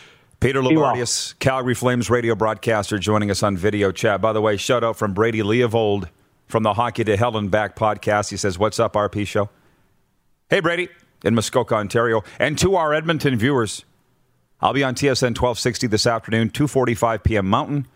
Peter 0.43 0.61
Loubardias, 0.61 1.39
Calgary 1.39 1.73
Flames 1.73 2.11
radio 2.11 2.35
broadcaster, 2.35 2.99
joining 2.99 3.31
us 3.31 3.45
on 3.45 3.57
video 3.57 3.93
chat. 3.93 4.21
By 4.21 4.33
the 4.33 4.41
way, 4.41 4.57
shout 4.57 4.83
out 4.83 4.97
from 4.97 5.15
Brady 5.15 5.39
Leavold 5.39 6.09
from 6.49 6.65
the 6.65 6.75
Hockey 6.75 7.05
to 7.05 7.17
Hell 7.17 7.37
and 7.37 7.49
Back 7.49 7.77
podcast. 7.77 8.31
He 8.31 8.37
says, 8.37 8.59
What's 8.59 8.81
up, 8.81 8.95
RP 8.95 9.25
show? 9.25 9.51
Hey, 10.51 10.59
Brady, 10.59 10.89
in 11.25 11.37
Muskoka, 11.37 11.77
Ontario. 11.77 12.25
And 12.41 12.59
to 12.59 12.75
our 12.75 12.93
Edmonton 12.93 13.39
viewers, 13.39 13.85
I'll 14.61 14.73
be 14.73 14.83
on 14.83 14.97
TSN 14.97 15.39
1260 15.39 15.87
this 15.87 16.09
afternoon, 16.09 16.51
2.45 16.51 17.23
p.m. 17.23 17.47
Mountain, 17.47 17.87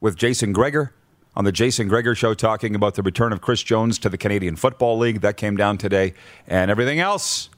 with 0.00 0.14
Jason 0.14 0.52
Gregor 0.52 0.92
on 1.34 1.44
the 1.44 1.50
Jason 1.50 1.88
Gregor 1.88 2.14
Show 2.14 2.34
talking 2.34 2.76
about 2.76 2.94
the 2.94 3.02
return 3.02 3.32
of 3.32 3.40
Chris 3.40 3.64
Jones 3.64 3.98
to 3.98 4.08
the 4.08 4.16
Canadian 4.16 4.54
Football 4.54 4.98
League. 4.98 5.22
That 5.22 5.36
came 5.36 5.56
down 5.56 5.76
today. 5.76 6.14
And 6.46 6.70
everything 6.70 7.00
else 7.00 7.50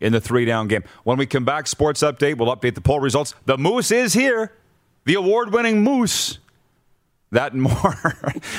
in 0.00 0.12
the 0.12 0.20
three 0.20 0.44
down 0.44 0.68
game. 0.68 0.84
When 1.04 1.18
we 1.18 1.26
come 1.26 1.44
back, 1.44 1.66
sports 1.66 2.02
update, 2.02 2.38
we'll 2.38 2.54
update 2.54 2.74
the 2.74 2.80
poll 2.80 3.00
results. 3.00 3.34
The 3.44 3.58
Moose 3.58 3.90
is 3.90 4.12
here, 4.12 4.52
the 5.04 5.14
award 5.14 5.52
winning 5.52 5.82
Moose. 5.82 6.38
That 7.32 7.52
and 7.52 7.62
more 7.62 7.94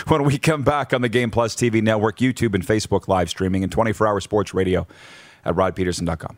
when 0.08 0.24
we 0.24 0.38
come 0.38 0.64
back 0.64 0.94
on 0.94 1.02
the 1.02 1.10
Game 1.10 1.30
Plus 1.32 1.56
TV 1.56 1.82
network, 1.82 2.20
YouTube, 2.20 2.56
and 2.56 2.66
Facebook 2.66 3.08
live 3.08 3.30
streaming 3.30 3.64
and 3.64 3.72
24 3.72 4.08
hour 4.08 4.22
sports 4.22 4.54
radio 4.54 4.88
at 5.44 5.56
rodpeterson.com. 5.56 6.38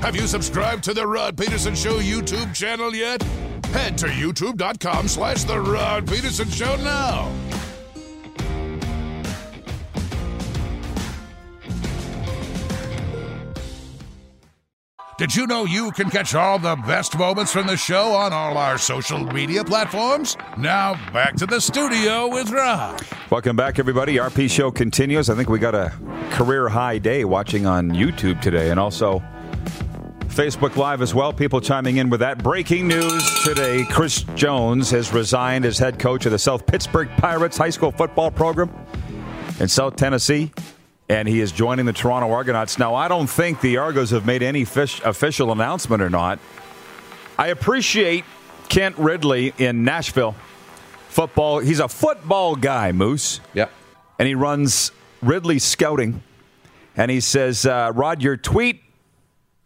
Have 0.00 0.14
you 0.14 0.26
subscribed 0.26 0.84
to 0.84 0.94
the 0.94 1.06
Rod 1.06 1.36
Peterson 1.36 1.74
Show 1.74 1.98
YouTube 1.98 2.54
channel 2.54 2.94
yet? 2.94 3.22
Head 3.72 3.98
to 3.98 4.06
youtube.com 4.06 5.08
slash 5.08 5.44
The 5.44 5.60
Rod 5.60 6.08
Peterson 6.08 6.48
Show 6.48 6.76
now. 6.76 7.30
Did 15.18 15.34
you 15.34 15.48
know 15.48 15.64
you 15.64 15.90
can 15.90 16.10
catch 16.10 16.36
all 16.36 16.60
the 16.60 16.76
best 16.76 17.18
moments 17.18 17.50
from 17.50 17.66
the 17.66 17.76
show 17.76 18.12
on 18.12 18.32
all 18.32 18.56
our 18.56 18.78
social 18.78 19.18
media 19.18 19.64
platforms? 19.64 20.36
Now, 20.56 20.94
back 21.12 21.34
to 21.38 21.46
the 21.46 21.60
studio 21.60 22.28
with 22.28 22.52
Rod. 22.52 23.02
Welcome 23.28 23.56
back, 23.56 23.80
everybody. 23.80 24.14
RP 24.14 24.48
Show 24.48 24.70
continues. 24.70 25.28
I 25.28 25.34
think 25.34 25.48
we 25.48 25.58
got 25.58 25.74
a 25.74 25.92
career 26.30 26.68
high 26.68 26.98
day 26.98 27.24
watching 27.24 27.66
on 27.66 27.90
YouTube 27.90 28.40
today 28.40 28.70
and 28.70 28.78
also 28.78 29.20
Facebook 30.28 30.76
Live 30.76 31.02
as 31.02 31.12
well. 31.16 31.32
People 31.32 31.60
chiming 31.60 31.96
in 31.96 32.10
with 32.10 32.20
that. 32.20 32.40
Breaking 32.40 32.86
news 32.86 33.42
today 33.42 33.84
Chris 33.90 34.22
Jones 34.36 34.88
has 34.92 35.12
resigned 35.12 35.64
as 35.64 35.78
head 35.78 35.98
coach 35.98 36.26
of 36.26 36.30
the 36.30 36.38
South 36.38 36.64
Pittsburg 36.64 37.08
Pirates 37.16 37.58
high 37.58 37.70
school 37.70 37.90
football 37.90 38.30
program 38.30 38.70
in 39.58 39.66
South 39.66 39.96
Tennessee 39.96 40.52
and 41.08 41.26
he 41.26 41.40
is 41.40 41.52
joining 41.52 41.86
the 41.86 41.92
Toronto 41.92 42.30
Argonauts. 42.30 42.78
Now, 42.78 42.94
I 42.94 43.08
don't 43.08 43.28
think 43.28 43.60
the 43.60 43.78
Argos 43.78 44.10
have 44.10 44.26
made 44.26 44.42
any 44.42 44.64
fish, 44.64 45.00
official 45.04 45.50
announcement 45.52 46.02
or 46.02 46.10
not. 46.10 46.38
I 47.38 47.48
appreciate 47.48 48.24
Kent 48.68 48.98
Ridley 48.98 49.54
in 49.58 49.84
Nashville. 49.84 50.34
Football, 51.08 51.60
he's 51.60 51.80
a 51.80 51.88
football 51.88 52.56
guy, 52.56 52.92
Moose. 52.92 53.40
Yep. 53.54 53.72
And 54.18 54.28
he 54.28 54.34
runs 54.34 54.92
Ridley 55.22 55.58
Scouting. 55.58 56.22
And 56.96 57.10
he 57.10 57.20
says, 57.20 57.64
uh, 57.64 57.92
Rod, 57.94 58.22
your 58.22 58.36
tweet 58.36 58.82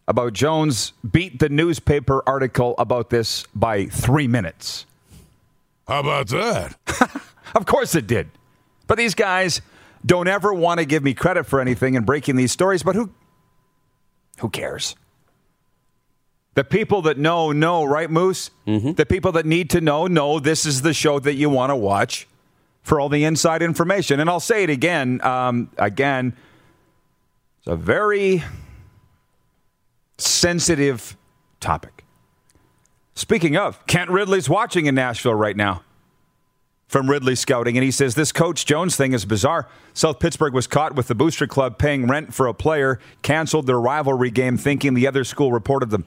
about 0.07 0.33
Jones 0.33 0.93
beat 1.09 1.39
the 1.39 1.49
newspaper 1.49 2.23
article 2.27 2.75
about 2.77 3.09
this 3.09 3.45
by 3.55 3.85
three 3.87 4.27
minutes. 4.27 4.85
How 5.87 5.99
about 5.99 6.27
that? 6.29 6.77
of 7.55 7.65
course 7.65 7.95
it 7.95 8.07
did. 8.07 8.29
But 8.87 8.97
these 8.97 9.15
guys 9.15 9.61
don't 10.05 10.27
ever 10.27 10.53
want 10.53 10.79
to 10.79 10.85
give 10.85 11.03
me 11.03 11.13
credit 11.13 11.45
for 11.45 11.59
anything 11.59 11.95
in 11.95 12.03
breaking 12.03 12.35
these 12.35 12.51
stories, 12.51 12.83
but 12.83 12.95
who 12.95 13.11
who 14.39 14.49
cares? 14.49 14.95
The 16.55 16.63
people 16.63 17.01
that 17.03 17.17
know 17.17 17.51
know, 17.51 17.83
right, 17.83 18.09
Moose? 18.09 18.51
Mm-hmm. 18.67 18.93
The 18.93 19.05
people 19.05 19.31
that 19.33 19.45
need 19.45 19.71
to 19.71 19.81
know 19.81 20.07
know 20.07 20.39
this 20.39 20.65
is 20.65 20.81
the 20.81 20.93
show 20.93 21.19
that 21.19 21.33
you 21.33 21.49
want 21.49 21.71
to 21.71 21.75
watch 21.75 22.27
for 22.83 22.99
all 22.99 23.09
the 23.09 23.23
inside 23.23 23.61
information. 23.61 24.19
And 24.19 24.29
I'll 24.29 24.39
say 24.39 24.63
it 24.63 24.69
again, 24.69 25.19
um, 25.21 25.69
again. 25.77 26.35
It's 27.59 27.67
a 27.67 27.75
very 27.75 28.43
sensitive 30.17 31.17
topic. 31.59 32.03
Speaking 33.15 33.55
of, 33.55 33.85
Kent 33.87 34.09
Ridley's 34.09 34.49
watching 34.49 34.85
in 34.85 34.95
Nashville 34.95 35.33
right 35.33 35.55
now 35.55 35.83
from 36.93 37.09
Ridley 37.09 37.33
Scouting, 37.33 37.75
and 37.75 37.83
he 37.83 37.89
says 37.89 38.13
this 38.13 38.31
Coach 38.31 38.67
Jones 38.67 38.95
thing 38.95 39.13
is 39.13 39.25
bizarre. 39.25 39.67
South 39.95 40.19
Pittsburg 40.19 40.53
was 40.53 40.67
caught 40.67 40.93
with 40.93 41.07
the 41.07 41.15
booster 41.15 41.47
club 41.47 41.79
paying 41.79 42.07
rent 42.07 42.35
for 42.35 42.45
a 42.45 42.53
player, 42.53 42.99
canceled 43.23 43.65
their 43.65 43.79
rivalry 43.79 44.29
game, 44.29 44.57
thinking 44.57 44.93
the 44.93 45.07
other 45.07 45.23
school 45.23 45.51
reported 45.51 45.89
them. 45.89 46.05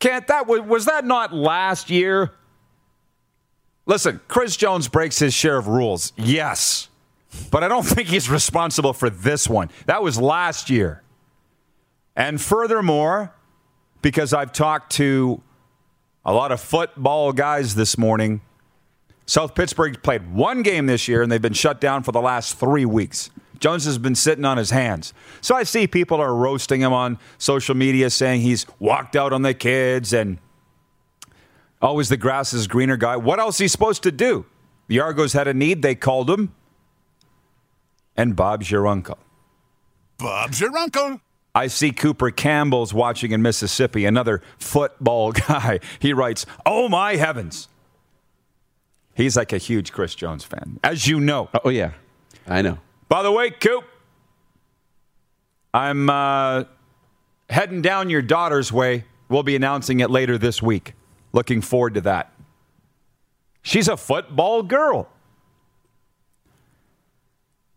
Can't 0.00 0.26
that 0.28 0.46
was 0.46 0.86
that 0.86 1.04
not 1.04 1.34
last 1.34 1.90
year? 1.90 2.32
Listen, 3.84 4.18
Chris 4.28 4.56
Jones 4.56 4.88
breaks 4.88 5.18
his 5.18 5.34
share 5.34 5.58
of 5.58 5.68
rules, 5.68 6.14
yes, 6.16 6.88
but 7.50 7.62
I 7.62 7.68
don't 7.68 7.84
think 7.84 8.08
he's 8.08 8.30
responsible 8.30 8.94
for 8.94 9.10
this 9.10 9.46
one. 9.46 9.68
That 9.84 10.02
was 10.02 10.18
last 10.18 10.70
year. 10.70 11.02
And 12.16 12.40
furthermore, 12.40 13.34
because 14.00 14.32
I've 14.32 14.52
talked 14.54 14.92
to 14.92 15.42
a 16.24 16.32
lot 16.32 16.50
of 16.50 16.62
football 16.62 17.34
guys 17.34 17.74
this 17.74 17.98
morning 17.98 18.40
South 19.26 19.54
Pittsburg 19.54 20.02
played 20.02 20.34
one 20.34 20.62
game 20.62 20.86
this 20.86 21.08
year, 21.08 21.22
and 21.22 21.32
they've 21.32 21.40
been 21.40 21.52
shut 21.52 21.80
down 21.80 22.02
for 22.02 22.12
the 22.12 22.20
last 22.20 22.58
three 22.58 22.84
weeks. 22.84 23.30
Jones 23.58 23.84
has 23.86 23.96
been 23.98 24.14
sitting 24.14 24.44
on 24.44 24.58
his 24.58 24.70
hands. 24.70 25.14
So 25.40 25.54
I 25.54 25.62
see 25.62 25.86
people 25.86 26.20
are 26.20 26.34
roasting 26.34 26.80
him 26.80 26.92
on 26.92 27.18
social 27.38 27.74
media, 27.74 28.10
saying 28.10 28.42
he's 28.42 28.66
walked 28.78 29.16
out 29.16 29.32
on 29.32 29.42
the 29.42 29.54
kids 29.54 30.12
and 30.12 30.38
always 31.80 32.08
the 32.08 32.16
grass 32.16 32.52
is 32.52 32.66
greener 32.66 32.96
guy. 32.96 33.16
What 33.16 33.38
else 33.38 33.56
is 33.56 33.60
he 33.60 33.68
supposed 33.68 34.02
to 34.02 34.12
do? 34.12 34.44
The 34.88 35.00
Argos 35.00 35.32
had 35.32 35.48
a 35.48 35.54
need, 35.54 35.80
they 35.80 35.94
called 35.94 36.28
him, 36.28 36.54
and 38.16 38.36
Bob's 38.36 38.70
your 38.70 38.86
uncle. 38.86 39.18
Bob's 40.18 40.60
your 40.60 40.76
uncle. 40.76 41.20
I 41.54 41.68
see 41.68 41.92
Cooper 41.92 42.30
Campbell's 42.30 42.92
watching 42.92 43.30
in 43.30 43.40
Mississippi, 43.40 44.04
another 44.04 44.42
football 44.58 45.32
guy. 45.32 45.80
He 46.00 46.12
writes, 46.12 46.44
Oh 46.66 46.88
my 46.88 47.16
heavens. 47.16 47.68
He's 49.14 49.36
like 49.36 49.52
a 49.52 49.58
huge 49.58 49.92
Chris 49.92 50.14
Jones 50.14 50.44
fan, 50.44 50.80
as 50.82 51.06
you 51.06 51.20
know. 51.20 51.48
Oh, 51.64 51.68
yeah. 51.68 51.92
I 52.46 52.62
know. 52.62 52.78
By 53.08 53.22
the 53.22 53.30
way, 53.30 53.50
Coop, 53.50 53.84
I'm 55.72 56.10
uh, 56.10 56.64
heading 57.48 57.80
down 57.80 58.10
your 58.10 58.22
daughter's 58.22 58.72
way. 58.72 59.04
We'll 59.28 59.42
be 59.42 59.56
announcing 59.56 60.00
it 60.00 60.10
later 60.10 60.36
this 60.36 60.60
week. 60.60 60.94
Looking 61.32 61.60
forward 61.60 61.94
to 61.94 62.00
that. 62.02 62.32
She's 63.62 63.88
a 63.88 63.96
football 63.96 64.62
girl. 64.62 65.08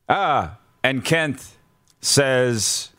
Ah, 0.09 0.57
and 0.83 1.03
Kent 1.03 1.55
says 2.01 2.89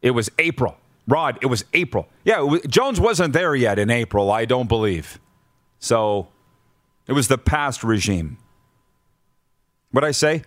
it 0.00 0.12
was 0.12 0.30
April. 0.38 0.76
Rod, 1.06 1.38
it 1.42 1.46
was 1.46 1.64
April. 1.74 2.08
Yeah, 2.24 2.40
was, 2.40 2.62
Jones 2.62 2.98
wasn't 2.98 3.34
there 3.34 3.54
yet 3.54 3.78
in 3.78 3.90
April, 3.90 4.30
I 4.30 4.44
don't 4.46 4.68
believe. 4.68 5.18
So 5.78 6.28
it 7.06 7.12
was 7.12 7.28
the 7.28 7.38
past 7.38 7.84
regime. 7.84 8.38
What 9.90 10.04
I 10.04 10.10
say? 10.10 10.42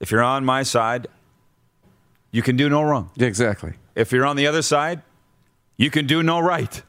If 0.00 0.10
you're 0.10 0.22
on 0.22 0.44
my 0.44 0.62
side, 0.62 1.06
you 2.32 2.42
can 2.42 2.56
do 2.56 2.68
no 2.68 2.82
wrong. 2.82 3.10
Exactly. 3.18 3.74
If 3.94 4.12
you're 4.12 4.26
on 4.26 4.36
the 4.36 4.46
other 4.46 4.62
side, 4.62 5.02
you 5.76 5.90
can 5.90 6.06
do 6.06 6.22
no 6.22 6.40
right. 6.40 6.82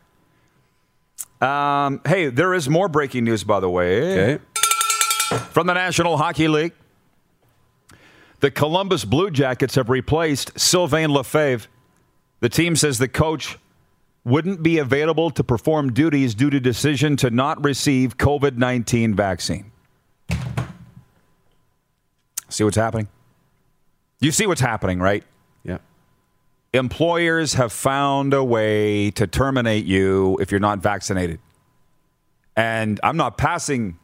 Um, 1.42 2.02
hey, 2.06 2.30
there 2.30 2.54
is 2.54 2.70
more 2.70 2.88
breaking 2.88 3.24
news, 3.24 3.44
by 3.44 3.60
the 3.60 3.70
way. 3.70 4.36
Okay. 4.36 4.44
From 5.52 5.68
the 5.68 5.74
National 5.74 6.18
Hockey 6.18 6.48
League. 6.48 6.74
The 8.42 8.52
Columbus 8.52 9.06
Blue 9.06 9.30
Jackets 9.30 9.76
have 9.76 9.90
replaced 9.90 10.60
Sylvain 10.60 11.12
Lefebvre. 11.12 11.68
The 12.40 12.50
team 12.50 12.76
says 12.76 12.98
the 12.98 13.08
coach 13.08 13.58
wouldn't 14.24 14.62
be 14.62 14.78
available 14.78 15.32
to 15.32 15.44
perform 15.44 15.94
duties 15.94 16.36
due 16.36 16.50
to 16.50 16.60
decision 16.60 17.18
to 17.18 17.30
not 17.30 17.64
receive 17.64 18.18
COVID 18.18 18.58
19 18.58 19.16
vaccine. 19.16 19.72
See 22.50 22.64
what's 22.64 22.78
happening? 22.78 23.08
You 24.20 24.32
see 24.32 24.46
what's 24.46 24.62
happening, 24.62 25.00
right? 25.00 25.24
Yeah. 25.64 25.80
Employers 26.74 27.56
have 27.56 27.72
found 27.72 28.34
a 28.34 28.44
way 28.44 29.12
to 29.12 29.26
terminate 29.26 29.86
you 29.86 30.38
if 30.40 30.52
you're 30.52 30.60
not 30.60 30.80
vaccinated. 30.80 31.40
And 32.56 33.00
I'm 33.04 33.18
not 33.18 33.38
passing 33.38 33.98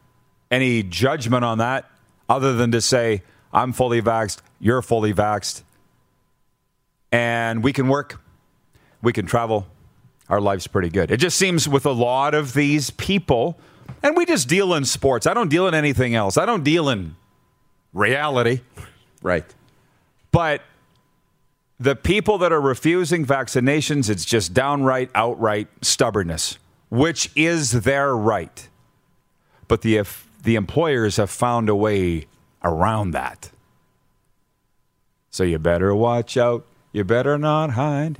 any 0.50 0.82
judgment 0.82 1.44
on 1.44 1.58
that 1.58 1.90
other 2.28 2.54
than 2.54 2.72
to 2.72 2.80
say, 2.80 3.22
I'm 3.52 3.72
fully 3.72 4.02
vaxxed, 4.02 4.40
you're 4.58 4.82
fully 4.82 5.12
vaxxed, 5.14 5.62
and 7.12 7.62
we 7.62 7.72
can 7.72 7.88
work, 7.88 8.20
we 9.02 9.12
can 9.12 9.26
travel, 9.26 9.66
our 10.28 10.40
life's 10.40 10.66
pretty 10.66 10.90
good. 10.90 11.10
It 11.10 11.18
just 11.18 11.38
seems 11.38 11.68
with 11.68 11.86
a 11.86 11.92
lot 11.92 12.34
of 12.34 12.54
these 12.54 12.90
people, 12.90 13.58
and 14.02 14.16
we 14.16 14.26
just 14.26 14.48
deal 14.48 14.74
in 14.74 14.84
sports. 14.84 15.26
I 15.26 15.34
don't 15.34 15.48
deal 15.48 15.66
in 15.66 15.74
anything 15.74 16.14
else. 16.14 16.36
I 16.36 16.46
don't 16.46 16.64
deal 16.64 16.88
in 16.88 17.16
reality. 17.92 18.60
Right. 19.22 19.44
But 20.30 20.62
the 21.80 21.96
people 21.96 22.38
that 22.38 22.52
are 22.52 22.60
refusing 22.60 23.24
vaccinations, 23.24 24.10
it's 24.10 24.24
just 24.24 24.52
downright, 24.52 25.10
outright 25.14 25.68
stubbornness, 25.82 26.58
which 26.90 27.30
is 27.34 27.72
their 27.72 28.16
right. 28.16 28.68
But 29.66 29.82
the, 29.82 29.96
if 29.96 30.28
the 30.42 30.56
employers 30.56 31.16
have 31.16 31.30
found 31.30 31.68
a 31.68 31.74
way 31.74 32.26
around 32.62 33.12
that. 33.12 33.50
So 35.30 35.44
you 35.44 35.58
better 35.58 35.94
watch 35.94 36.36
out. 36.36 36.66
You 36.92 37.04
better 37.04 37.38
not 37.38 37.70
hide. 37.70 38.18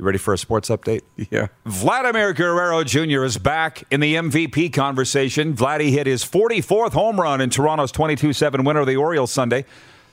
You 0.00 0.06
ready 0.06 0.16
for 0.16 0.32
a 0.32 0.38
sports 0.38 0.70
update? 0.70 1.02
Yeah. 1.30 1.48
Vladimir 1.66 2.32
Guerrero 2.32 2.82
Jr. 2.82 3.22
is 3.22 3.36
back 3.36 3.84
in 3.90 4.00
the 4.00 4.14
MVP 4.14 4.72
conversation. 4.72 5.52
Vladdy 5.52 5.90
hit 5.90 6.06
his 6.06 6.24
44th 6.24 6.92
home 6.92 7.20
run 7.20 7.42
in 7.42 7.50
Toronto's 7.50 7.92
22 7.92 8.32
7 8.32 8.64
winner 8.64 8.80
of 8.80 8.86
the 8.86 8.96
Orioles 8.96 9.30
Sunday 9.30 9.66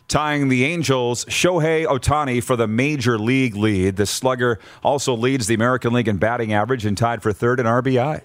tying 0.09 0.49
the 0.49 0.65
Angels' 0.65 1.23
Shohei 1.25 1.85
Ohtani 1.85 2.43
for 2.43 2.57
the 2.57 2.67
major 2.67 3.17
league 3.17 3.55
lead. 3.55 3.95
The 3.95 4.05
slugger 4.05 4.59
also 4.83 5.15
leads 5.15 5.47
the 5.47 5.55
American 5.55 5.93
League 5.93 6.09
in 6.09 6.17
batting 6.17 6.53
average 6.53 6.85
and 6.85 6.97
tied 6.97 7.23
for 7.23 7.31
third 7.31 7.59
in 7.59 7.65
RBIs. 7.65 8.23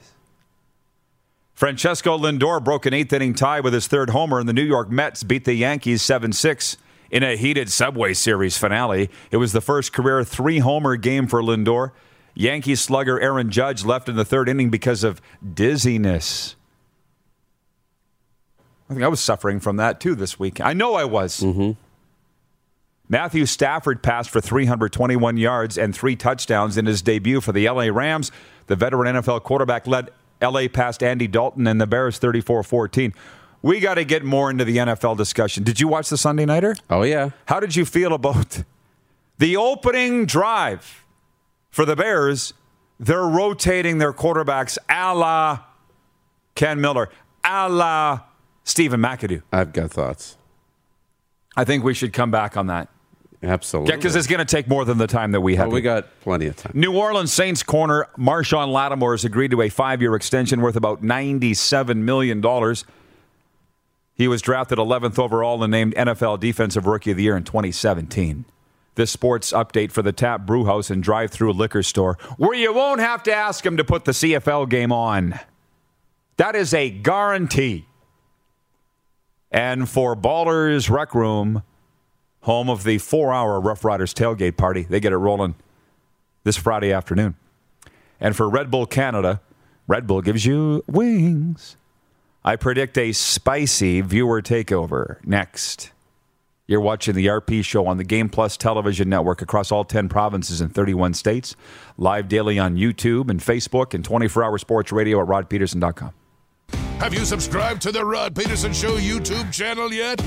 Francisco 1.55 2.19
Lindor 2.19 2.63
broke 2.63 2.87
an 2.87 2.95
eighth 2.95 3.13
inning 3.13 3.35
tie 3.35 3.61
with 3.61 3.73
his 3.73 3.87
third 3.87 4.11
homer, 4.11 4.41
and 4.41 4.49
the 4.49 4.53
New 4.53 4.65
York 4.65 4.91
Mets 4.91 5.23
beat 5.23 5.45
the 5.45 5.55
Yankees 5.55 6.03
7 6.03 6.33
6 6.33 6.77
in 7.13 7.23
a 7.23 7.37
heated 7.37 7.71
Subway 7.71 8.15
Series 8.15 8.57
finale. 8.59 9.11
It 9.31 9.37
was 9.37 9.53
the 9.53 9.61
first 9.61 9.93
career 9.93 10.25
three 10.25 10.59
homer 10.59 10.97
game 10.97 11.29
for 11.29 11.43
Lindor. 11.43 11.93
Yankee 12.35 12.75
slugger 12.75 13.21
Aaron 13.21 13.51
Judge 13.51 13.85
left 13.85 14.09
in 14.09 14.17
the 14.17 14.25
third 14.25 14.49
inning 14.49 14.71
because 14.71 15.05
of 15.05 15.21
dizziness. 15.55 16.57
I 18.89 18.95
think 18.95 19.05
I 19.05 19.09
was 19.09 19.21
suffering 19.21 19.61
from 19.61 19.77
that 19.77 20.01
too 20.01 20.15
this 20.15 20.39
week. 20.39 20.61
I 20.61 20.73
know 20.73 20.95
I 20.95 21.05
was. 21.05 21.41
Mm-hmm. 21.41 21.73
Matthew 23.09 23.45
Stafford 23.45 24.03
passed 24.03 24.31
for 24.31 24.41
321 24.41 25.37
yards 25.37 25.77
and 25.77 25.95
three 25.95 26.17
touchdowns 26.17 26.79
in 26.79 26.87
his 26.87 27.03
debut 27.03 27.43
for 27.43 27.53
the 27.53 27.69
LA 27.69 27.89
Rams. 27.93 28.33
The 28.69 28.77
veteran 28.77 29.17
NFL 29.17 29.43
quarterback 29.43 29.87
led 29.87 30.09
LA 30.41 30.69
past 30.73 31.03
Andy 31.03 31.29
Dalton 31.29 31.67
and 31.67 31.79
the 31.79 31.87
Bears 31.87 32.17
34 32.19 32.63
14. 32.63 33.13
We 33.63 33.79
got 33.79 33.95
to 33.95 34.05
get 34.05 34.25
more 34.25 34.51
into 34.51 34.65
the 34.65 34.79
NFL 34.79 35.17
discussion. 35.17 35.63
Did 35.63 35.79
you 35.81 35.87
watch 35.89 36.09
the 36.09 36.17
Sunday 36.19 36.45
Nighter? 36.45 36.75
Oh, 36.91 37.03
yeah. 37.03 37.31
How 37.47 37.61
did 37.61 37.77
you 37.77 37.85
feel 37.85 38.13
about 38.13 38.63
the 39.39 39.57
opening 39.57 40.27
drive 40.27 41.05
for 41.71 41.85
the 41.85 41.95
Bears? 41.95 42.53
They're 42.99 43.23
rotating 43.23 43.99
their 43.99 44.13
quarterbacks 44.13 44.79
a 44.89 45.15
la 45.15 45.61
Ken 46.55 46.81
Miller, 46.81 47.09
a 47.45 47.69
la 47.69 48.21
Stephen 48.65 49.01
McAdoo. 49.01 49.43
I've 49.53 49.73
got 49.73 49.91
thoughts. 49.91 50.37
I 51.57 51.65
think 51.65 51.85
we 51.85 51.95
should 51.95 52.13
come 52.13 52.31
back 52.31 52.57
on 52.57 52.67
that. 52.69 52.89
Absolutely. 53.45 53.97
because 53.97 54.15
it's 54.15 54.29
going 54.29 54.39
to 54.39 54.45
take 54.45 54.69
more 54.69 54.85
than 54.85 54.99
the 54.99 55.09
time 55.09 55.33
that 55.33 55.41
we 55.41 55.57
have. 55.57 55.67
Well, 55.67 55.75
we 55.75 55.81
got 55.81 56.07
plenty 56.21 56.47
of 56.47 56.55
time. 56.57 56.71
New 56.77 56.97
Orleans 56.97 57.33
Saints 57.33 57.65
corner 57.65 58.07
Marshon 58.17 58.71
Lattimore 58.73 59.15
has 59.15 59.25
agreed 59.25 59.51
to 59.51 59.63
a 59.63 59.69
five-year 59.69 60.15
extension 60.15 60.61
worth 60.61 60.77
about 60.77 61.03
ninety-seven 61.03 62.05
million 62.05 62.41
dollars. 62.41 62.85
He 64.23 64.29
was 64.29 64.41
drafted 64.41 64.79
11th 64.79 65.19
overall 65.19 65.65
and 65.65 65.73
named 65.73 65.97
NFL 65.97 66.39
Defensive 66.39 66.87
Rookie 66.87 67.11
of 67.11 67.17
the 67.17 67.25
Year 67.25 67.37
in 67.37 67.43
2017. 67.43 68.45
This 68.95 69.11
sports 69.11 69.51
update 69.51 69.91
for 69.91 70.01
the 70.01 70.13
Tap 70.13 70.47
Brewhouse 70.47 70.91
and 70.91 71.03
drive-through 71.03 71.53
liquor 71.55 71.83
store, 71.83 72.17
where 72.37 72.55
you 72.55 72.73
won't 72.73 73.01
have 73.01 73.25
to 73.25 73.35
ask 73.35 73.67
him 73.67 73.77
to 73.79 73.83
put 73.83 74.05
the 74.05 74.13
CFL 74.13 74.69
game 74.69 74.93
on. 74.93 75.41
That 76.37 76.55
is 76.55 76.73
a 76.73 76.89
guarantee. 76.89 77.87
And 79.51 79.89
for 79.89 80.15
Ballers 80.15 80.89
Rec 80.89 81.17
Room, 81.17 81.65
home 82.43 82.71
of 82.71 82.85
the 82.85 82.99
four-hour 82.99 83.61
Rough 83.61 83.85
Riders 83.85 84.15
tailgate 84.15 84.57
party, 84.57 84.85
they 84.85 85.01
get 85.01 85.13
it 85.13 85.17
rolling 85.17 85.57
this 86.45 86.57
Friday 86.57 86.93
afternoon. 86.93 87.35
And 88.21 88.37
for 88.37 88.49
Red 88.49 88.71
Bull 88.71 88.87
Canada, 88.87 89.41
Red 89.89 90.07
Bull 90.07 90.23
gives 90.23 90.47
you 90.47 90.85
wings. 90.87 91.77
I 92.45 92.57
predict 92.57 92.99
a 92.99 93.13
spicy 93.13 94.01
viewer 94.01 94.43
takeover 94.43 95.25
next. 95.25 95.93
You're 96.67 96.81
watching 96.81 97.15
the 97.15 97.27
RP 97.27 97.65
show 97.65 97.87
on 97.87 97.99
the 97.99 98.05
Game 98.05 98.29
Plus 98.29 98.57
television 98.57 99.09
network 99.09 99.43
across 99.43 99.71
all 99.71 99.85
10 99.85 100.09
provinces 100.09 100.61
and 100.61 100.75
31 100.75 101.15
states. 101.15 101.55
Live 101.99 102.29
daily 102.29 102.59
on 102.59 102.77
YouTube 102.77 103.31
and 103.31 103.41
Facebook 103.41 103.95
and 103.95 104.05
24 104.05 104.45
hour 104.45 104.59
sports 104.59 104.91
radio 104.91 105.21
at 105.21 105.29
rodpeterson.com. 105.29 106.13
Have 106.99 107.15
you 107.15 107.25
subscribed 107.25 107.83
to 107.83 107.93
the 107.93 108.05
Rod 108.05 108.35
Peterson 108.35 108.73
Show 108.73 108.97
YouTube 108.97 109.53
channel 109.53 109.93
yet? 109.93 110.21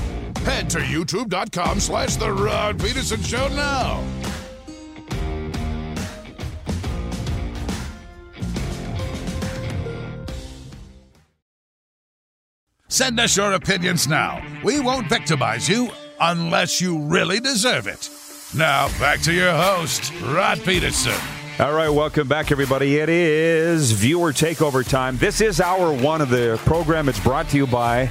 Head 0.44 0.70
to 0.70 0.78
youtube.com 0.78 1.80
slash 1.80 2.16
the 2.16 2.30
Rod 2.30 2.78
Peterson 2.78 3.22
Show 3.22 3.48
now. 3.48 4.04
Send 12.96 13.20
us 13.20 13.36
your 13.36 13.52
opinions 13.52 14.08
now. 14.08 14.42
We 14.64 14.80
won't 14.80 15.10
victimize 15.10 15.68
you 15.68 15.90
unless 16.18 16.80
you 16.80 16.98
really 16.98 17.40
deserve 17.40 17.86
it. 17.86 18.08
Now, 18.56 18.88
back 18.98 19.20
to 19.24 19.34
your 19.34 19.52
host, 19.52 20.10
Rod 20.22 20.62
Peterson. 20.62 21.12
All 21.58 21.74
right, 21.74 21.90
welcome 21.90 22.26
back, 22.26 22.50
everybody. 22.50 22.96
It 22.96 23.10
is 23.10 23.92
viewer 23.92 24.32
takeover 24.32 24.82
time. 24.82 25.18
This 25.18 25.42
is 25.42 25.60
hour 25.60 25.92
one 25.92 26.22
of 26.22 26.30
the 26.30 26.58
program. 26.64 27.10
It's 27.10 27.20
brought 27.20 27.50
to 27.50 27.58
you 27.58 27.66
by 27.66 28.10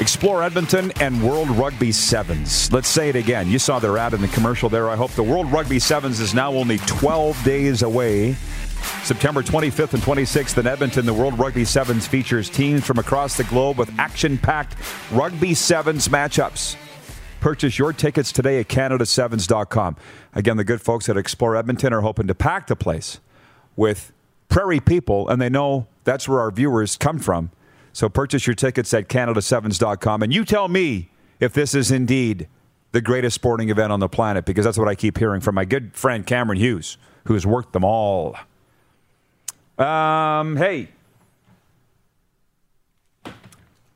Explore 0.00 0.42
Edmonton 0.42 0.90
and 1.00 1.22
World 1.22 1.48
Rugby 1.50 1.92
Sevens. 1.92 2.72
Let's 2.72 2.88
say 2.88 3.10
it 3.10 3.16
again. 3.16 3.46
You 3.46 3.60
saw 3.60 3.78
their 3.78 3.98
ad 3.98 4.14
in 4.14 4.20
the 4.20 4.26
commercial 4.26 4.68
there. 4.68 4.90
I 4.90 4.96
hope 4.96 5.12
the 5.12 5.22
World 5.22 5.52
Rugby 5.52 5.78
Sevens 5.78 6.18
is 6.18 6.34
now 6.34 6.52
only 6.54 6.78
12 6.78 7.40
days 7.44 7.82
away. 7.82 8.34
September 9.04 9.42
25th 9.42 9.94
and 9.94 10.02
26th 10.02 10.58
in 10.58 10.66
Edmonton, 10.66 11.06
the 11.06 11.14
World 11.14 11.38
Rugby 11.38 11.64
Sevens 11.64 12.06
features 12.06 12.50
teams 12.50 12.84
from 12.84 12.98
across 12.98 13.36
the 13.36 13.44
globe 13.44 13.78
with 13.78 13.90
action 13.98 14.36
packed 14.36 14.76
Rugby 15.12 15.54
Sevens 15.54 16.08
matchups. 16.08 16.76
Purchase 17.40 17.78
your 17.78 17.92
tickets 17.92 18.32
today 18.32 18.58
at 18.60 18.68
Canada7s.com. 18.68 19.96
Again, 20.34 20.56
the 20.56 20.64
good 20.64 20.82
folks 20.82 21.08
at 21.08 21.16
Explore 21.16 21.56
Edmonton 21.56 21.92
are 21.92 22.00
hoping 22.00 22.26
to 22.26 22.34
pack 22.34 22.66
the 22.66 22.76
place 22.76 23.20
with 23.76 24.12
prairie 24.48 24.80
people, 24.80 25.28
and 25.28 25.40
they 25.40 25.48
know 25.48 25.86
that's 26.04 26.28
where 26.28 26.40
our 26.40 26.50
viewers 26.50 26.96
come 26.96 27.18
from. 27.18 27.50
So 27.92 28.08
purchase 28.08 28.46
your 28.46 28.54
tickets 28.54 28.92
at 28.92 29.08
Canada7s.com, 29.08 30.22
and 30.22 30.32
you 30.32 30.44
tell 30.44 30.68
me 30.68 31.10
if 31.40 31.52
this 31.52 31.74
is 31.74 31.90
indeed 31.90 32.48
the 32.92 33.00
greatest 33.00 33.34
sporting 33.34 33.70
event 33.70 33.92
on 33.92 34.00
the 34.00 34.08
planet, 34.08 34.44
because 34.44 34.64
that's 34.64 34.78
what 34.78 34.88
I 34.88 34.94
keep 34.94 35.18
hearing 35.18 35.40
from 35.40 35.54
my 35.54 35.64
good 35.64 35.94
friend 35.94 36.26
Cameron 36.26 36.58
Hughes, 36.58 36.96
who 37.26 37.34
has 37.34 37.46
worked 37.46 37.72
them 37.72 37.84
all. 37.84 38.36
Um, 39.78 40.56
hey, 40.56 40.88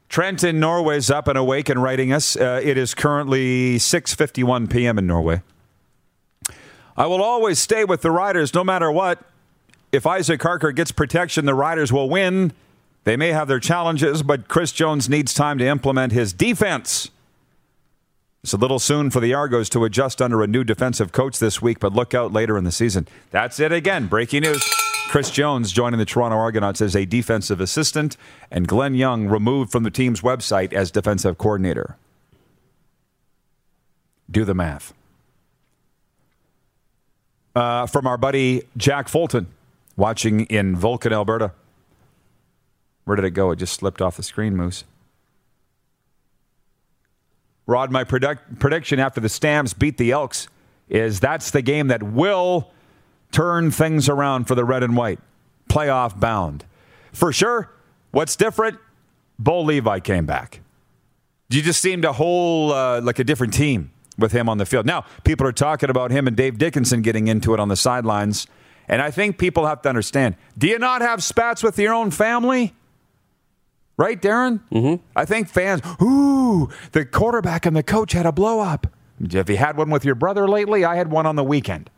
Trent 0.09 0.45
in 0.45 0.61
Norway 0.61 0.99
is 0.99 1.11
up 1.11 1.27
and 1.27 1.39
awake 1.39 1.71
and 1.71 1.83
writing 1.83 2.13
us. 2.13 2.37
Uh, 2.37 2.61
it 2.63 2.77
is 2.77 2.95
currently 2.95 3.79
6:51 3.79 4.71
p.m. 4.71 4.99
in 4.99 5.07
Norway. 5.07 5.43
I 6.97 7.07
will 7.07 7.23
always 7.23 7.59
stay 7.59 7.85
with 7.85 8.03
the 8.03 8.11
Riders 8.11 8.53
no 8.53 8.63
matter 8.63 8.93
what. 8.93 9.23
If 9.91 10.07
Isaac 10.07 10.43
Harker 10.43 10.71
gets 10.71 10.93
protection, 10.93 11.47
the 11.47 11.55
Riders 11.55 11.93
will 11.93 12.11
win. 12.11 12.53
They 13.05 13.17
may 13.17 13.33
have 13.33 13.49
their 13.49 13.59
challenges, 13.59 14.23
but 14.23 14.49
Chris 14.49 14.71
Jones 14.71 15.09
needs 15.09 15.33
time 15.33 15.57
to 15.59 15.67
implement 15.67 16.13
his 16.13 16.33
defense. 16.35 17.11
It's 18.43 18.53
a 18.53 18.59
little 18.59 18.79
soon 18.79 19.11
for 19.11 19.21
the 19.21 19.33
Argos 19.33 19.71
to 19.71 19.85
adjust 19.85 20.21
under 20.21 20.43
a 20.43 20.47
new 20.47 20.63
defensive 20.63 21.13
coach 21.13 21.39
this 21.39 21.63
week, 21.63 21.81
but 21.81 21.95
look 21.95 22.13
out 22.13 22.33
later 22.33 22.59
in 22.59 22.65
the 22.65 22.73
season. 22.73 23.09
That's 23.31 23.59
it 23.61 23.73
again. 23.73 24.09
Breaking 24.09 24.43
news. 24.43 24.82
Chris 25.13 25.29
Jones 25.29 25.73
joining 25.73 25.99
the 25.99 26.07
Toronto 26.07 26.39
Argonauts 26.39 26.81
as 26.81 26.97
a 26.97 27.05
defensive 27.05 27.61
assistant, 27.61 28.17
and 28.51 28.67
Glenn 28.67 28.95
Young 28.95 29.29
removed 29.29 29.71
from 29.71 29.83
the 29.83 29.91
team's 29.91 30.23
website 30.23 30.73
as 30.73 30.91
defensive 30.91 31.37
coordinator. 31.37 31.99
Do 34.31 34.47
the 34.47 34.55
math. 34.55 34.95
Uh, 37.55 37.85
from 37.85 38.07
our 38.07 38.17
buddy 38.17 38.63
Jack 38.79 39.07
Fulton, 39.07 39.49
watching 39.99 40.47
in 40.47 40.75
Vulcan, 40.75 41.13
Alberta. 41.13 41.53
Where 43.05 43.15
did 43.15 43.27
it 43.27 43.33
go? 43.33 43.51
It 43.51 43.57
just 43.57 43.75
slipped 43.75 44.01
off 44.01 44.17
the 44.17 44.23
screen, 44.23 44.57
Moose. 44.57 44.85
Rod, 47.67 47.91
my 47.91 48.05
predict- 48.05 48.59
prediction 48.61 48.99
after 48.99 49.21
the 49.21 49.29
Stamps 49.29 49.75
beat 49.75 49.99
the 49.99 50.11
Elks 50.11 50.49
is 50.89 51.21
that's 51.21 51.51
the 51.51 51.61
game 51.61 51.89
that 51.89 52.03
will 52.03 52.71
turn 53.33 53.71
things 53.71 54.09
around 54.09 54.45
for 54.45 54.55
the 54.55 54.65
red 54.65 54.83
and 54.83 54.97
white. 54.97 55.19
Playoff 55.69 56.19
bound. 56.19 56.65
For 57.13 57.33
sure. 57.33 57.71
What's 58.11 58.37
different? 58.37 58.79
Bo 59.39 59.63
Levi 59.63 60.01
came 60.01 60.27
back. 60.27 60.61
You 61.49 61.63
just 61.63 61.83
seemed 61.83 62.05
a 62.05 62.13
whole, 62.13 62.73
uh, 62.73 63.01
like 63.01 63.19
a 63.19 63.25
different 63.25 63.53
team 63.53 63.91
with 64.19 64.33
him 64.33 64.49
on 64.49 64.59
the 64.59 64.67
field. 64.67 64.87
Now, 64.87 65.05
people 65.25 65.47
are 65.47 65.53
talking 65.53 65.91
about 65.91 66.11
him 66.11 66.27
and 66.27 66.37
Dave 66.37 66.59
Dickenson 66.59 67.03
getting 67.03 67.29
into 67.29 67.55
it 67.55 67.61
on 67.61 67.69
the 67.69 67.77
sidelines. 67.77 68.47
And 68.89 69.01
I 69.01 69.11
think 69.11 69.39
people 69.39 69.67
have 69.67 69.83
to 69.83 69.89
understand 69.89 70.37
do 70.57 70.67
you 70.67 70.79
not 70.79 71.03
have 71.03 71.23
spats 71.23 71.63
with 71.63 71.79
your 71.79 71.95
own 71.95 72.11
family? 72.11 72.75
Right, 73.97 74.21
Darren? 74.21 74.61
Mm-hmm. 74.71 75.03
I 75.15 75.25
think 75.25 75.49
fans, 75.49 75.83
ooh, 76.01 76.69
the 76.93 77.05
quarterback 77.05 77.67
and 77.67 77.77
the 77.77 77.83
coach 77.83 78.13
had 78.13 78.27
a 78.27 78.33
blow 78.33 78.61
up. 78.61 78.87
Have 79.33 79.49
you 79.49 79.57
had 79.57 79.77
one 79.77 79.91
with 79.91 80.05
your 80.05 80.15
brother 80.15 80.49
lately? 80.49 80.85
I 80.85 80.97
had 80.97 81.11
one 81.11 81.27
on 81.27 81.37
the 81.37 81.45
weekend. 81.45 81.91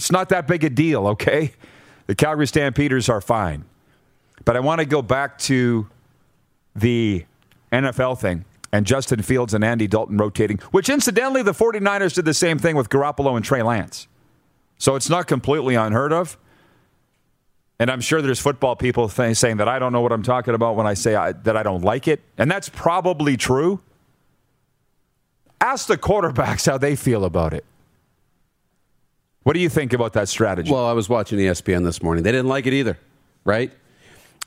It's 0.00 0.10
not 0.10 0.30
that 0.30 0.48
big 0.48 0.64
a 0.64 0.70
deal, 0.70 1.06
okay? 1.08 1.52
The 2.06 2.14
Calgary 2.14 2.46
Stampeders 2.46 3.10
are 3.10 3.20
fine. 3.20 3.66
But 4.46 4.56
I 4.56 4.60
want 4.60 4.78
to 4.78 4.86
go 4.86 5.02
back 5.02 5.36
to 5.40 5.88
the 6.74 7.26
NFL 7.70 8.18
thing 8.18 8.46
and 8.72 8.86
Justin 8.86 9.20
Fields 9.20 9.52
and 9.52 9.62
Andy 9.62 9.86
Dalton 9.86 10.16
rotating, 10.16 10.56
which 10.70 10.88
incidentally, 10.88 11.42
the 11.42 11.52
49ers 11.52 12.14
did 12.14 12.24
the 12.24 12.32
same 12.32 12.58
thing 12.58 12.76
with 12.76 12.88
Garoppolo 12.88 13.36
and 13.36 13.44
Trey 13.44 13.62
Lance. 13.62 14.08
So 14.78 14.96
it's 14.96 15.10
not 15.10 15.26
completely 15.26 15.74
unheard 15.74 16.14
of. 16.14 16.38
And 17.78 17.90
I'm 17.90 18.00
sure 18.00 18.22
there's 18.22 18.40
football 18.40 18.76
people 18.76 19.06
th- 19.06 19.36
saying 19.36 19.58
that 19.58 19.68
I 19.68 19.78
don't 19.78 19.92
know 19.92 20.00
what 20.00 20.12
I'm 20.12 20.22
talking 20.22 20.54
about 20.54 20.76
when 20.76 20.86
I 20.86 20.94
say 20.94 21.14
I, 21.14 21.32
that 21.32 21.58
I 21.58 21.62
don't 21.62 21.82
like 21.82 22.08
it. 22.08 22.22
And 22.38 22.50
that's 22.50 22.70
probably 22.70 23.36
true. 23.36 23.82
Ask 25.60 25.88
the 25.88 25.98
quarterbacks 25.98 26.64
how 26.64 26.78
they 26.78 26.96
feel 26.96 27.26
about 27.26 27.52
it. 27.52 27.66
What 29.42 29.54
do 29.54 29.60
you 29.60 29.68
think 29.68 29.92
about 29.92 30.12
that 30.14 30.28
strategy? 30.28 30.70
Well, 30.70 30.86
I 30.86 30.92
was 30.92 31.08
watching 31.08 31.38
ESPN 31.38 31.84
this 31.84 32.02
morning. 32.02 32.24
They 32.24 32.32
didn't 32.32 32.48
like 32.48 32.66
it 32.66 32.74
either, 32.74 32.98
right? 33.44 33.72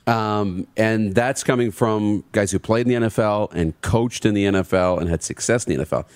Um, 0.06 0.66
and 0.76 1.14
that's 1.14 1.42
coming 1.42 1.70
from 1.70 2.24
guys 2.32 2.52
who 2.52 2.58
played 2.58 2.86
in 2.86 3.02
the 3.02 3.08
NFL 3.08 3.52
and 3.54 3.78
coached 3.80 4.26
in 4.26 4.34
the 4.34 4.44
NFL 4.44 5.00
and 5.00 5.08
had 5.08 5.22
success 5.22 5.66
in 5.66 5.78
the 5.78 5.84
NFL. 5.84 6.06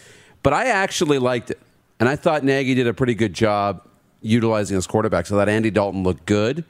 But 0.43 0.53
I 0.53 0.67
actually 0.67 1.19
liked 1.19 1.51
it. 1.51 1.59
And 1.99 2.09
I 2.09 2.15
thought 2.15 2.45
Nagy 2.45 2.75
did 2.75 2.87
a 2.87 2.95
pretty 2.95 3.15
good 3.15 3.33
job 3.33 3.83
utilizing 4.21 4.77
his 4.77 4.87
quarterbacks. 4.87 5.33
I 5.33 5.37
thought 5.37 5.49
Andy 5.49 5.71
Dalton 5.71 6.03
looked 6.05 6.27
good. 6.27 6.65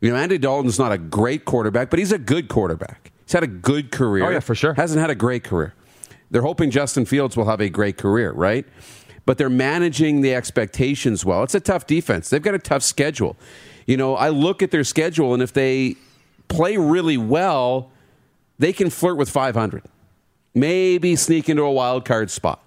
You 0.00 0.10
know, 0.10 0.16
Andy 0.16 0.38
Dalton's 0.38 0.78
not 0.78 0.92
a 0.92 0.98
great 0.98 1.44
quarterback, 1.44 1.90
but 1.90 1.98
he's 1.98 2.12
a 2.12 2.18
good 2.18 2.48
quarterback. 2.48 3.10
He's 3.24 3.32
had 3.32 3.42
a 3.42 3.48
good 3.48 3.90
career. 3.90 4.24
Oh, 4.26 4.30
yeah, 4.30 4.40
for 4.40 4.54
sure. 4.54 4.74
Hasn't 4.74 5.00
had 5.00 5.10
a 5.10 5.14
great 5.14 5.44
career. 5.44 5.74
They're 6.30 6.42
hoping 6.42 6.70
Justin 6.70 7.04
Fields 7.04 7.36
will 7.36 7.46
have 7.46 7.60
a 7.60 7.68
great 7.68 7.96
career, 7.96 8.32
right? 8.32 8.66
But 9.26 9.38
they're 9.38 9.48
managing 9.48 10.20
the 10.20 10.34
expectations 10.34 11.24
well. 11.24 11.42
It's 11.42 11.54
a 11.54 11.60
tough 11.60 11.86
defense. 11.86 12.28
They've 12.28 12.42
got 12.42 12.54
a 12.54 12.58
tough 12.58 12.82
schedule. 12.82 13.36
You 13.86 13.96
know, 13.96 14.16
I 14.16 14.28
look 14.28 14.62
at 14.62 14.70
their 14.70 14.84
schedule, 14.84 15.32
and 15.34 15.42
if 15.42 15.52
they 15.52 15.96
play 16.48 16.76
really 16.76 17.16
well, 17.16 17.90
they 18.58 18.72
can 18.72 18.90
flirt 18.90 19.16
with 19.16 19.30
500, 19.30 19.82
maybe 20.54 21.16
sneak 21.16 21.48
into 21.48 21.62
a 21.62 21.72
wild 21.72 22.04
card 22.04 22.30
spot. 22.30 22.60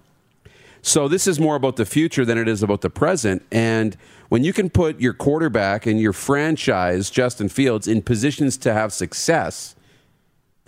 So 0.82 1.08
this 1.08 1.26
is 1.26 1.40
more 1.40 1.56
about 1.56 1.76
the 1.76 1.84
future 1.84 2.24
than 2.24 2.38
it 2.38 2.48
is 2.48 2.62
about 2.62 2.82
the 2.82 2.90
present. 2.90 3.42
And 3.50 3.96
when 4.28 4.44
you 4.44 4.52
can 4.52 4.70
put 4.70 5.00
your 5.00 5.12
quarterback 5.12 5.86
and 5.86 6.00
your 6.00 6.12
franchise, 6.12 7.10
Justin 7.10 7.48
Fields, 7.48 7.88
in 7.88 8.02
positions 8.02 8.56
to 8.58 8.72
have 8.72 8.92
success, 8.92 9.74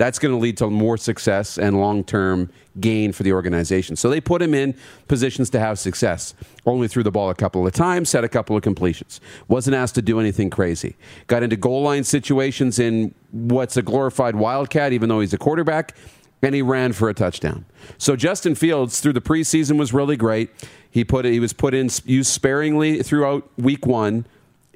that's 0.01 0.19
going 0.19 0.33
to 0.33 0.39
lead 0.39 0.57
to 0.57 0.71
more 0.71 0.97
success 0.97 1.59
and 1.59 1.79
long 1.79 2.03
term 2.03 2.51
gain 2.81 3.13
for 3.13 3.23
the 3.23 3.35
organization. 3.35 3.97
So 3.97 4.09
they 4.09 4.19
put 4.19 4.41
him 4.41 4.55
in 4.55 4.75
positions 5.09 5.51
to 5.51 5.61
have 5.61 5.79
success. 5.79 6.33
Only 6.65 6.89
threw 6.89 7.03
the 7.03 7.11
ball 7.11 7.29
a 7.29 7.35
couple 7.35 7.67
of 7.67 7.75
times, 7.75 8.09
set 8.09 8.25
a 8.25 8.29
couple 8.29 8.57
of 8.57 8.63
completions. 8.63 9.21
Wasn't 9.47 9.77
asked 9.77 9.97
to 9.97 10.03
do 10.03 10.19
anything 10.19 10.49
crazy. 10.49 10.97
Got 11.27 11.43
into 11.43 11.57
goal 11.57 11.83
line 11.83 12.05
situations 12.05 12.79
in 12.79 13.15
what's 13.31 13.77
a 13.77 13.83
glorified 13.83 14.37
wildcat, 14.37 14.95
even 14.95 15.11
though 15.11 15.21
he's 15.21 15.35
a 15.35 15.39
quarterback, 15.39 15.95
and 16.41 16.55
he 16.55 16.63
ran 16.63 16.95
for 16.95 17.11
a 17.11 17.15
touchdown. 17.15 17.67
So 17.99 18.17
Justin 18.17 18.55
Fields 18.55 19.01
through 19.01 19.13
the 19.13 19.21
preseason 19.21 19.79
was 19.79 19.93
really 19.93 20.17
great. 20.17 20.49
He 20.91 21.05
put 21.05 21.27
he 21.27 21.41
was 21.41 21.53
put 21.53 21.75
in 21.75 21.91
used 22.07 22.31
sparingly 22.31 23.03
throughout 23.03 23.47
week 23.59 23.85
one. 23.85 24.25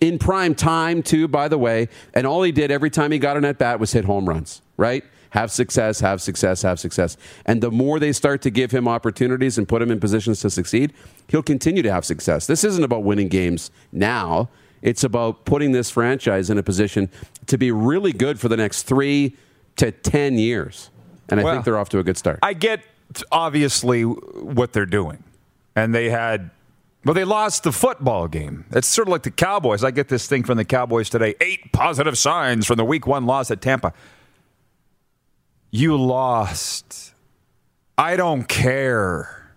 In 0.03 0.19
prime 0.19 0.55
time, 0.55 1.03
too, 1.03 1.29
by 1.29 1.49
the 1.49 1.57
way. 1.57 1.89
And 2.13 2.27
all 2.27 2.43
he 2.43 2.53
did 2.53 2.71
every 2.71 2.91
time 2.91 3.11
he 3.11 3.19
got 3.19 3.39
an 3.39 3.45
at 3.47 3.57
bat 3.57 3.81
was 3.81 3.93
hit 3.93 4.05
home 4.05 4.29
runs, 4.29 4.61
right? 4.77 5.03
Have 5.35 5.51
success, 5.51 5.99
have 5.99 6.23
success, 6.23 6.63
have 6.63 6.79
success. 6.79 7.17
And 7.45 7.61
the 7.61 7.71
more 7.73 7.99
they 7.99 8.13
start 8.13 8.41
to 8.43 8.51
give 8.51 8.71
him 8.71 8.87
opportunities 8.87 9.59
and 9.59 9.69
put 9.69 9.83
him 9.83 9.91
in 9.91 9.99
positions 9.99 10.39
to 10.43 10.49
succeed, 10.51 10.93
he'll 11.27 11.43
continue 11.43 11.83
to 11.83 11.93
have 11.93 12.05
success. 12.05 12.47
This 12.47 12.63
isn't 12.63 12.85
about 12.85 13.03
winning 13.03 13.27
games 13.27 13.73
now. 13.91 14.49
It's 14.81 15.03
about 15.03 15.45
putting 15.45 15.73
this 15.73 15.91
franchise 15.91 16.51
in 16.51 16.59
a 16.59 16.63
position 16.63 17.11
to 17.49 17.59
be 17.59 17.73
really 17.73 18.13
good 18.13 18.39
for 18.39 18.49
the 18.49 18.57
next 18.57 18.85
three 18.85 19.37
to 19.77 19.91
10 19.91 20.39
years. 20.39 20.91
And 21.29 21.41
I 21.41 21.43
Well, 21.43 21.55
think 21.55 21.65
they're 21.65 21.79
off 21.79 21.89
to 21.89 21.99
a 21.99 22.05
good 22.05 22.17
start. 22.17 22.39
I 22.41 22.53
get 22.53 22.83
obviously 23.33 24.03
what 24.03 24.73
they're 24.73 24.87
doing. 24.87 25.25
And 25.75 25.93
they 25.93 26.11
had, 26.11 26.51
well, 27.05 27.15
they 27.15 27.25
lost 27.25 27.65
the 27.65 27.73
football 27.73 28.29
game. 28.29 28.67
It's 28.71 28.87
sort 28.87 29.09
of 29.09 29.13
like 29.13 29.25
the 29.25 29.33
Cowboys. 29.33 29.83
I 29.83 29.91
get 29.91 30.09
this 30.09 30.29
thing 30.29 30.45
from 30.45 30.59
the 30.59 30.65
Cowboys 30.65 31.11
today 31.11 31.35
eight 31.41 31.73
positive 31.73 32.17
signs 32.17 32.67
from 32.69 32.77
the 32.77 32.85
week 32.85 33.05
one 33.09 33.27
loss 33.27 33.51
at 33.51 33.61
Tampa. 33.61 33.93
You 35.77 35.97
lost. 35.97 37.13
I 37.99 38.15
don't 38.15 38.45
care 38.47 39.51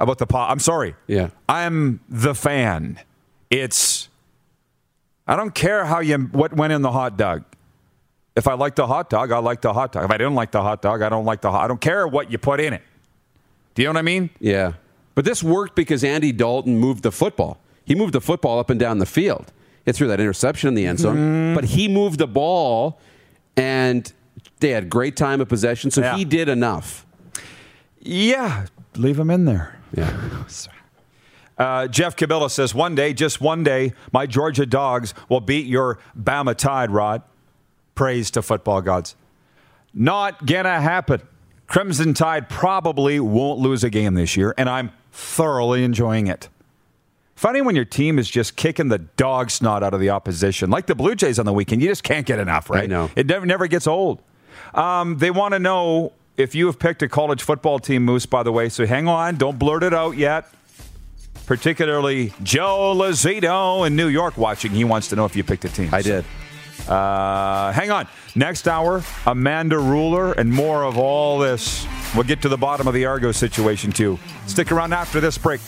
about 0.00 0.18
the 0.18 0.26
pot. 0.26 0.50
I'm 0.50 0.58
sorry. 0.58 0.96
Yeah. 1.06 1.28
I'm 1.48 2.00
the 2.08 2.34
fan. 2.34 2.98
It's 3.48 4.08
I 5.28 5.36
don't 5.36 5.54
care 5.54 5.84
how 5.84 6.00
you 6.00 6.18
what 6.18 6.52
went 6.52 6.72
in 6.72 6.82
the 6.82 6.90
hot 6.90 7.16
dog. 7.16 7.44
If 8.34 8.48
I 8.48 8.54
like 8.54 8.74
the 8.74 8.88
hot 8.88 9.08
dog, 9.08 9.30
I 9.30 9.38
like 9.38 9.60
the 9.60 9.72
hot 9.72 9.92
dog. 9.92 10.04
If 10.04 10.10
I 10.10 10.18
didn't 10.18 10.34
like 10.34 10.50
the 10.50 10.62
hot 10.62 10.82
dog, 10.82 11.00
I 11.00 11.08
don't 11.10 11.24
like 11.24 11.42
the 11.42 11.50
hot. 11.52 11.64
I 11.64 11.68
don't 11.68 11.80
care 11.80 12.06
what 12.08 12.32
you 12.32 12.38
put 12.38 12.58
in 12.60 12.72
it. 12.72 12.82
Do 13.74 13.82
you 13.82 13.88
know 13.88 13.92
what 13.92 13.98
I 14.00 14.02
mean? 14.02 14.30
Yeah. 14.40 14.72
But 15.14 15.24
this 15.24 15.44
worked 15.44 15.76
because 15.76 16.02
Andy 16.02 16.32
Dalton 16.32 16.76
moved 16.76 17.04
the 17.04 17.12
football. 17.12 17.58
He 17.84 17.94
moved 17.94 18.12
the 18.14 18.20
football 18.20 18.58
up 18.58 18.68
and 18.68 18.80
down 18.80 18.98
the 18.98 19.06
field. 19.06 19.52
He 19.84 19.92
threw 19.92 20.08
that 20.08 20.18
interception 20.18 20.66
in 20.68 20.74
the 20.74 20.86
end 20.86 20.98
zone, 20.98 21.16
Mm-hmm. 21.16 21.54
but 21.54 21.64
he 21.66 21.86
moved 21.86 22.18
the 22.18 22.26
ball 22.26 22.98
and 23.56 24.12
they 24.60 24.70
had 24.70 24.88
great 24.90 25.16
time 25.16 25.40
of 25.40 25.48
possession, 25.48 25.90
so 25.90 26.00
Yeah. 26.00 26.16
he 26.16 26.24
did 26.24 26.48
enough. 26.48 27.04
Yeah, 28.00 28.66
leave 28.94 29.18
him 29.18 29.30
in 29.30 29.44
there. 29.44 29.78
Yeah. 29.94 30.44
Uh, 31.58 31.86
Jeff 31.88 32.16
Cabela 32.16 32.50
says 32.50 32.74
one 32.74 32.94
day, 32.94 33.14
just 33.14 33.40
one 33.40 33.62
day, 33.62 33.94
my 34.12 34.26
Georgia 34.26 34.66
dogs 34.66 35.14
will 35.30 35.40
beat 35.40 35.64
your 35.66 35.98
Bama 36.14 36.54
Tide. 36.54 36.90
Rod, 36.90 37.22
praise 37.94 38.30
to 38.32 38.42
football 38.42 38.82
gods. 38.82 39.16
Not 39.94 40.44
gonna 40.44 40.78
happen. 40.82 41.22
Crimson 41.66 42.12
Tide 42.12 42.50
probably 42.50 43.18
won't 43.20 43.58
lose 43.58 43.82
a 43.84 43.88
game 43.88 44.12
this 44.12 44.36
year, 44.36 44.54
and 44.58 44.68
I'm 44.68 44.90
thoroughly 45.12 45.82
enjoying 45.82 46.26
it. 46.26 46.50
Funny 47.34 47.62
when 47.62 47.74
your 47.74 47.86
team 47.86 48.18
is 48.18 48.28
just 48.28 48.56
kicking 48.56 48.88
the 48.88 48.98
dog 48.98 49.50
snot 49.50 49.82
out 49.82 49.94
of 49.94 50.00
the 50.00 50.10
opposition, 50.10 50.68
like 50.68 50.84
the 50.84 50.94
Blue 50.94 51.14
Jays 51.14 51.38
on 51.38 51.46
the 51.46 51.54
weekend. 51.54 51.80
You 51.80 51.88
just 51.88 52.02
can't 52.02 52.26
get 52.26 52.38
enough, 52.38 52.68
right? 52.68 52.84
I 52.84 52.86
know. 52.86 53.10
It 53.16 53.26
never, 53.26 53.46
never 53.46 53.66
gets 53.66 53.86
old. 53.86 54.20
Um, 54.74 55.18
they 55.18 55.30
want 55.30 55.54
to 55.54 55.58
know 55.58 56.12
if 56.36 56.54
you 56.54 56.66
have 56.66 56.78
picked 56.78 57.02
a 57.02 57.08
college 57.08 57.42
football 57.42 57.78
team, 57.78 58.04
Moose, 58.04 58.26
by 58.26 58.42
the 58.42 58.52
way. 58.52 58.68
So 58.68 58.86
hang 58.86 59.08
on, 59.08 59.36
don't 59.36 59.58
blurt 59.58 59.82
it 59.82 59.94
out 59.94 60.16
yet. 60.16 60.48
Particularly 61.46 62.32
Joe 62.42 62.94
Lazito 62.96 63.86
in 63.86 63.94
New 63.94 64.08
York 64.08 64.36
watching. 64.36 64.72
He 64.72 64.84
wants 64.84 65.08
to 65.08 65.16
know 65.16 65.24
if 65.24 65.36
you 65.36 65.44
picked 65.44 65.64
a 65.64 65.68
team. 65.68 65.90
I 65.92 66.02
did. 66.02 66.24
Uh, 66.88 67.72
hang 67.72 67.90
on. 67.90 68.06
Next 68.34 68.68
hour, 68.68 69.02
Amanda 69.26 69.76
Ruller 69.76 70.36
and 70.36 70.50
more 70.50 70.84
of 70.84 70.98
all 70.98 71.38
this. 71.38 71.86
We'll 72.14 72.24
get 72.24 72.42
to 72.42 72.48
the 72.48 72.56
bottom 72.56 72.86
of 72.86 72.94
the 72.94 73.06
Argo 73.06 73.32
situation, 73.32 73.92
too. 73.92 74.18
Stick 74.46 74.70
around 74.72 74.92
after 74.92 75.20
this 75.20 75.38
break. 75.38 75.60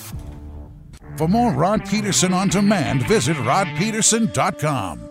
For 1.16 1.26
more 1.26 1.52
Rod 1.52 1.88
Peterson 1.88 2.32
on 2.32 2.48
demand, 2.48 3.06
visit 3.08 3.36
rodpeterson.com. 3.38 5.10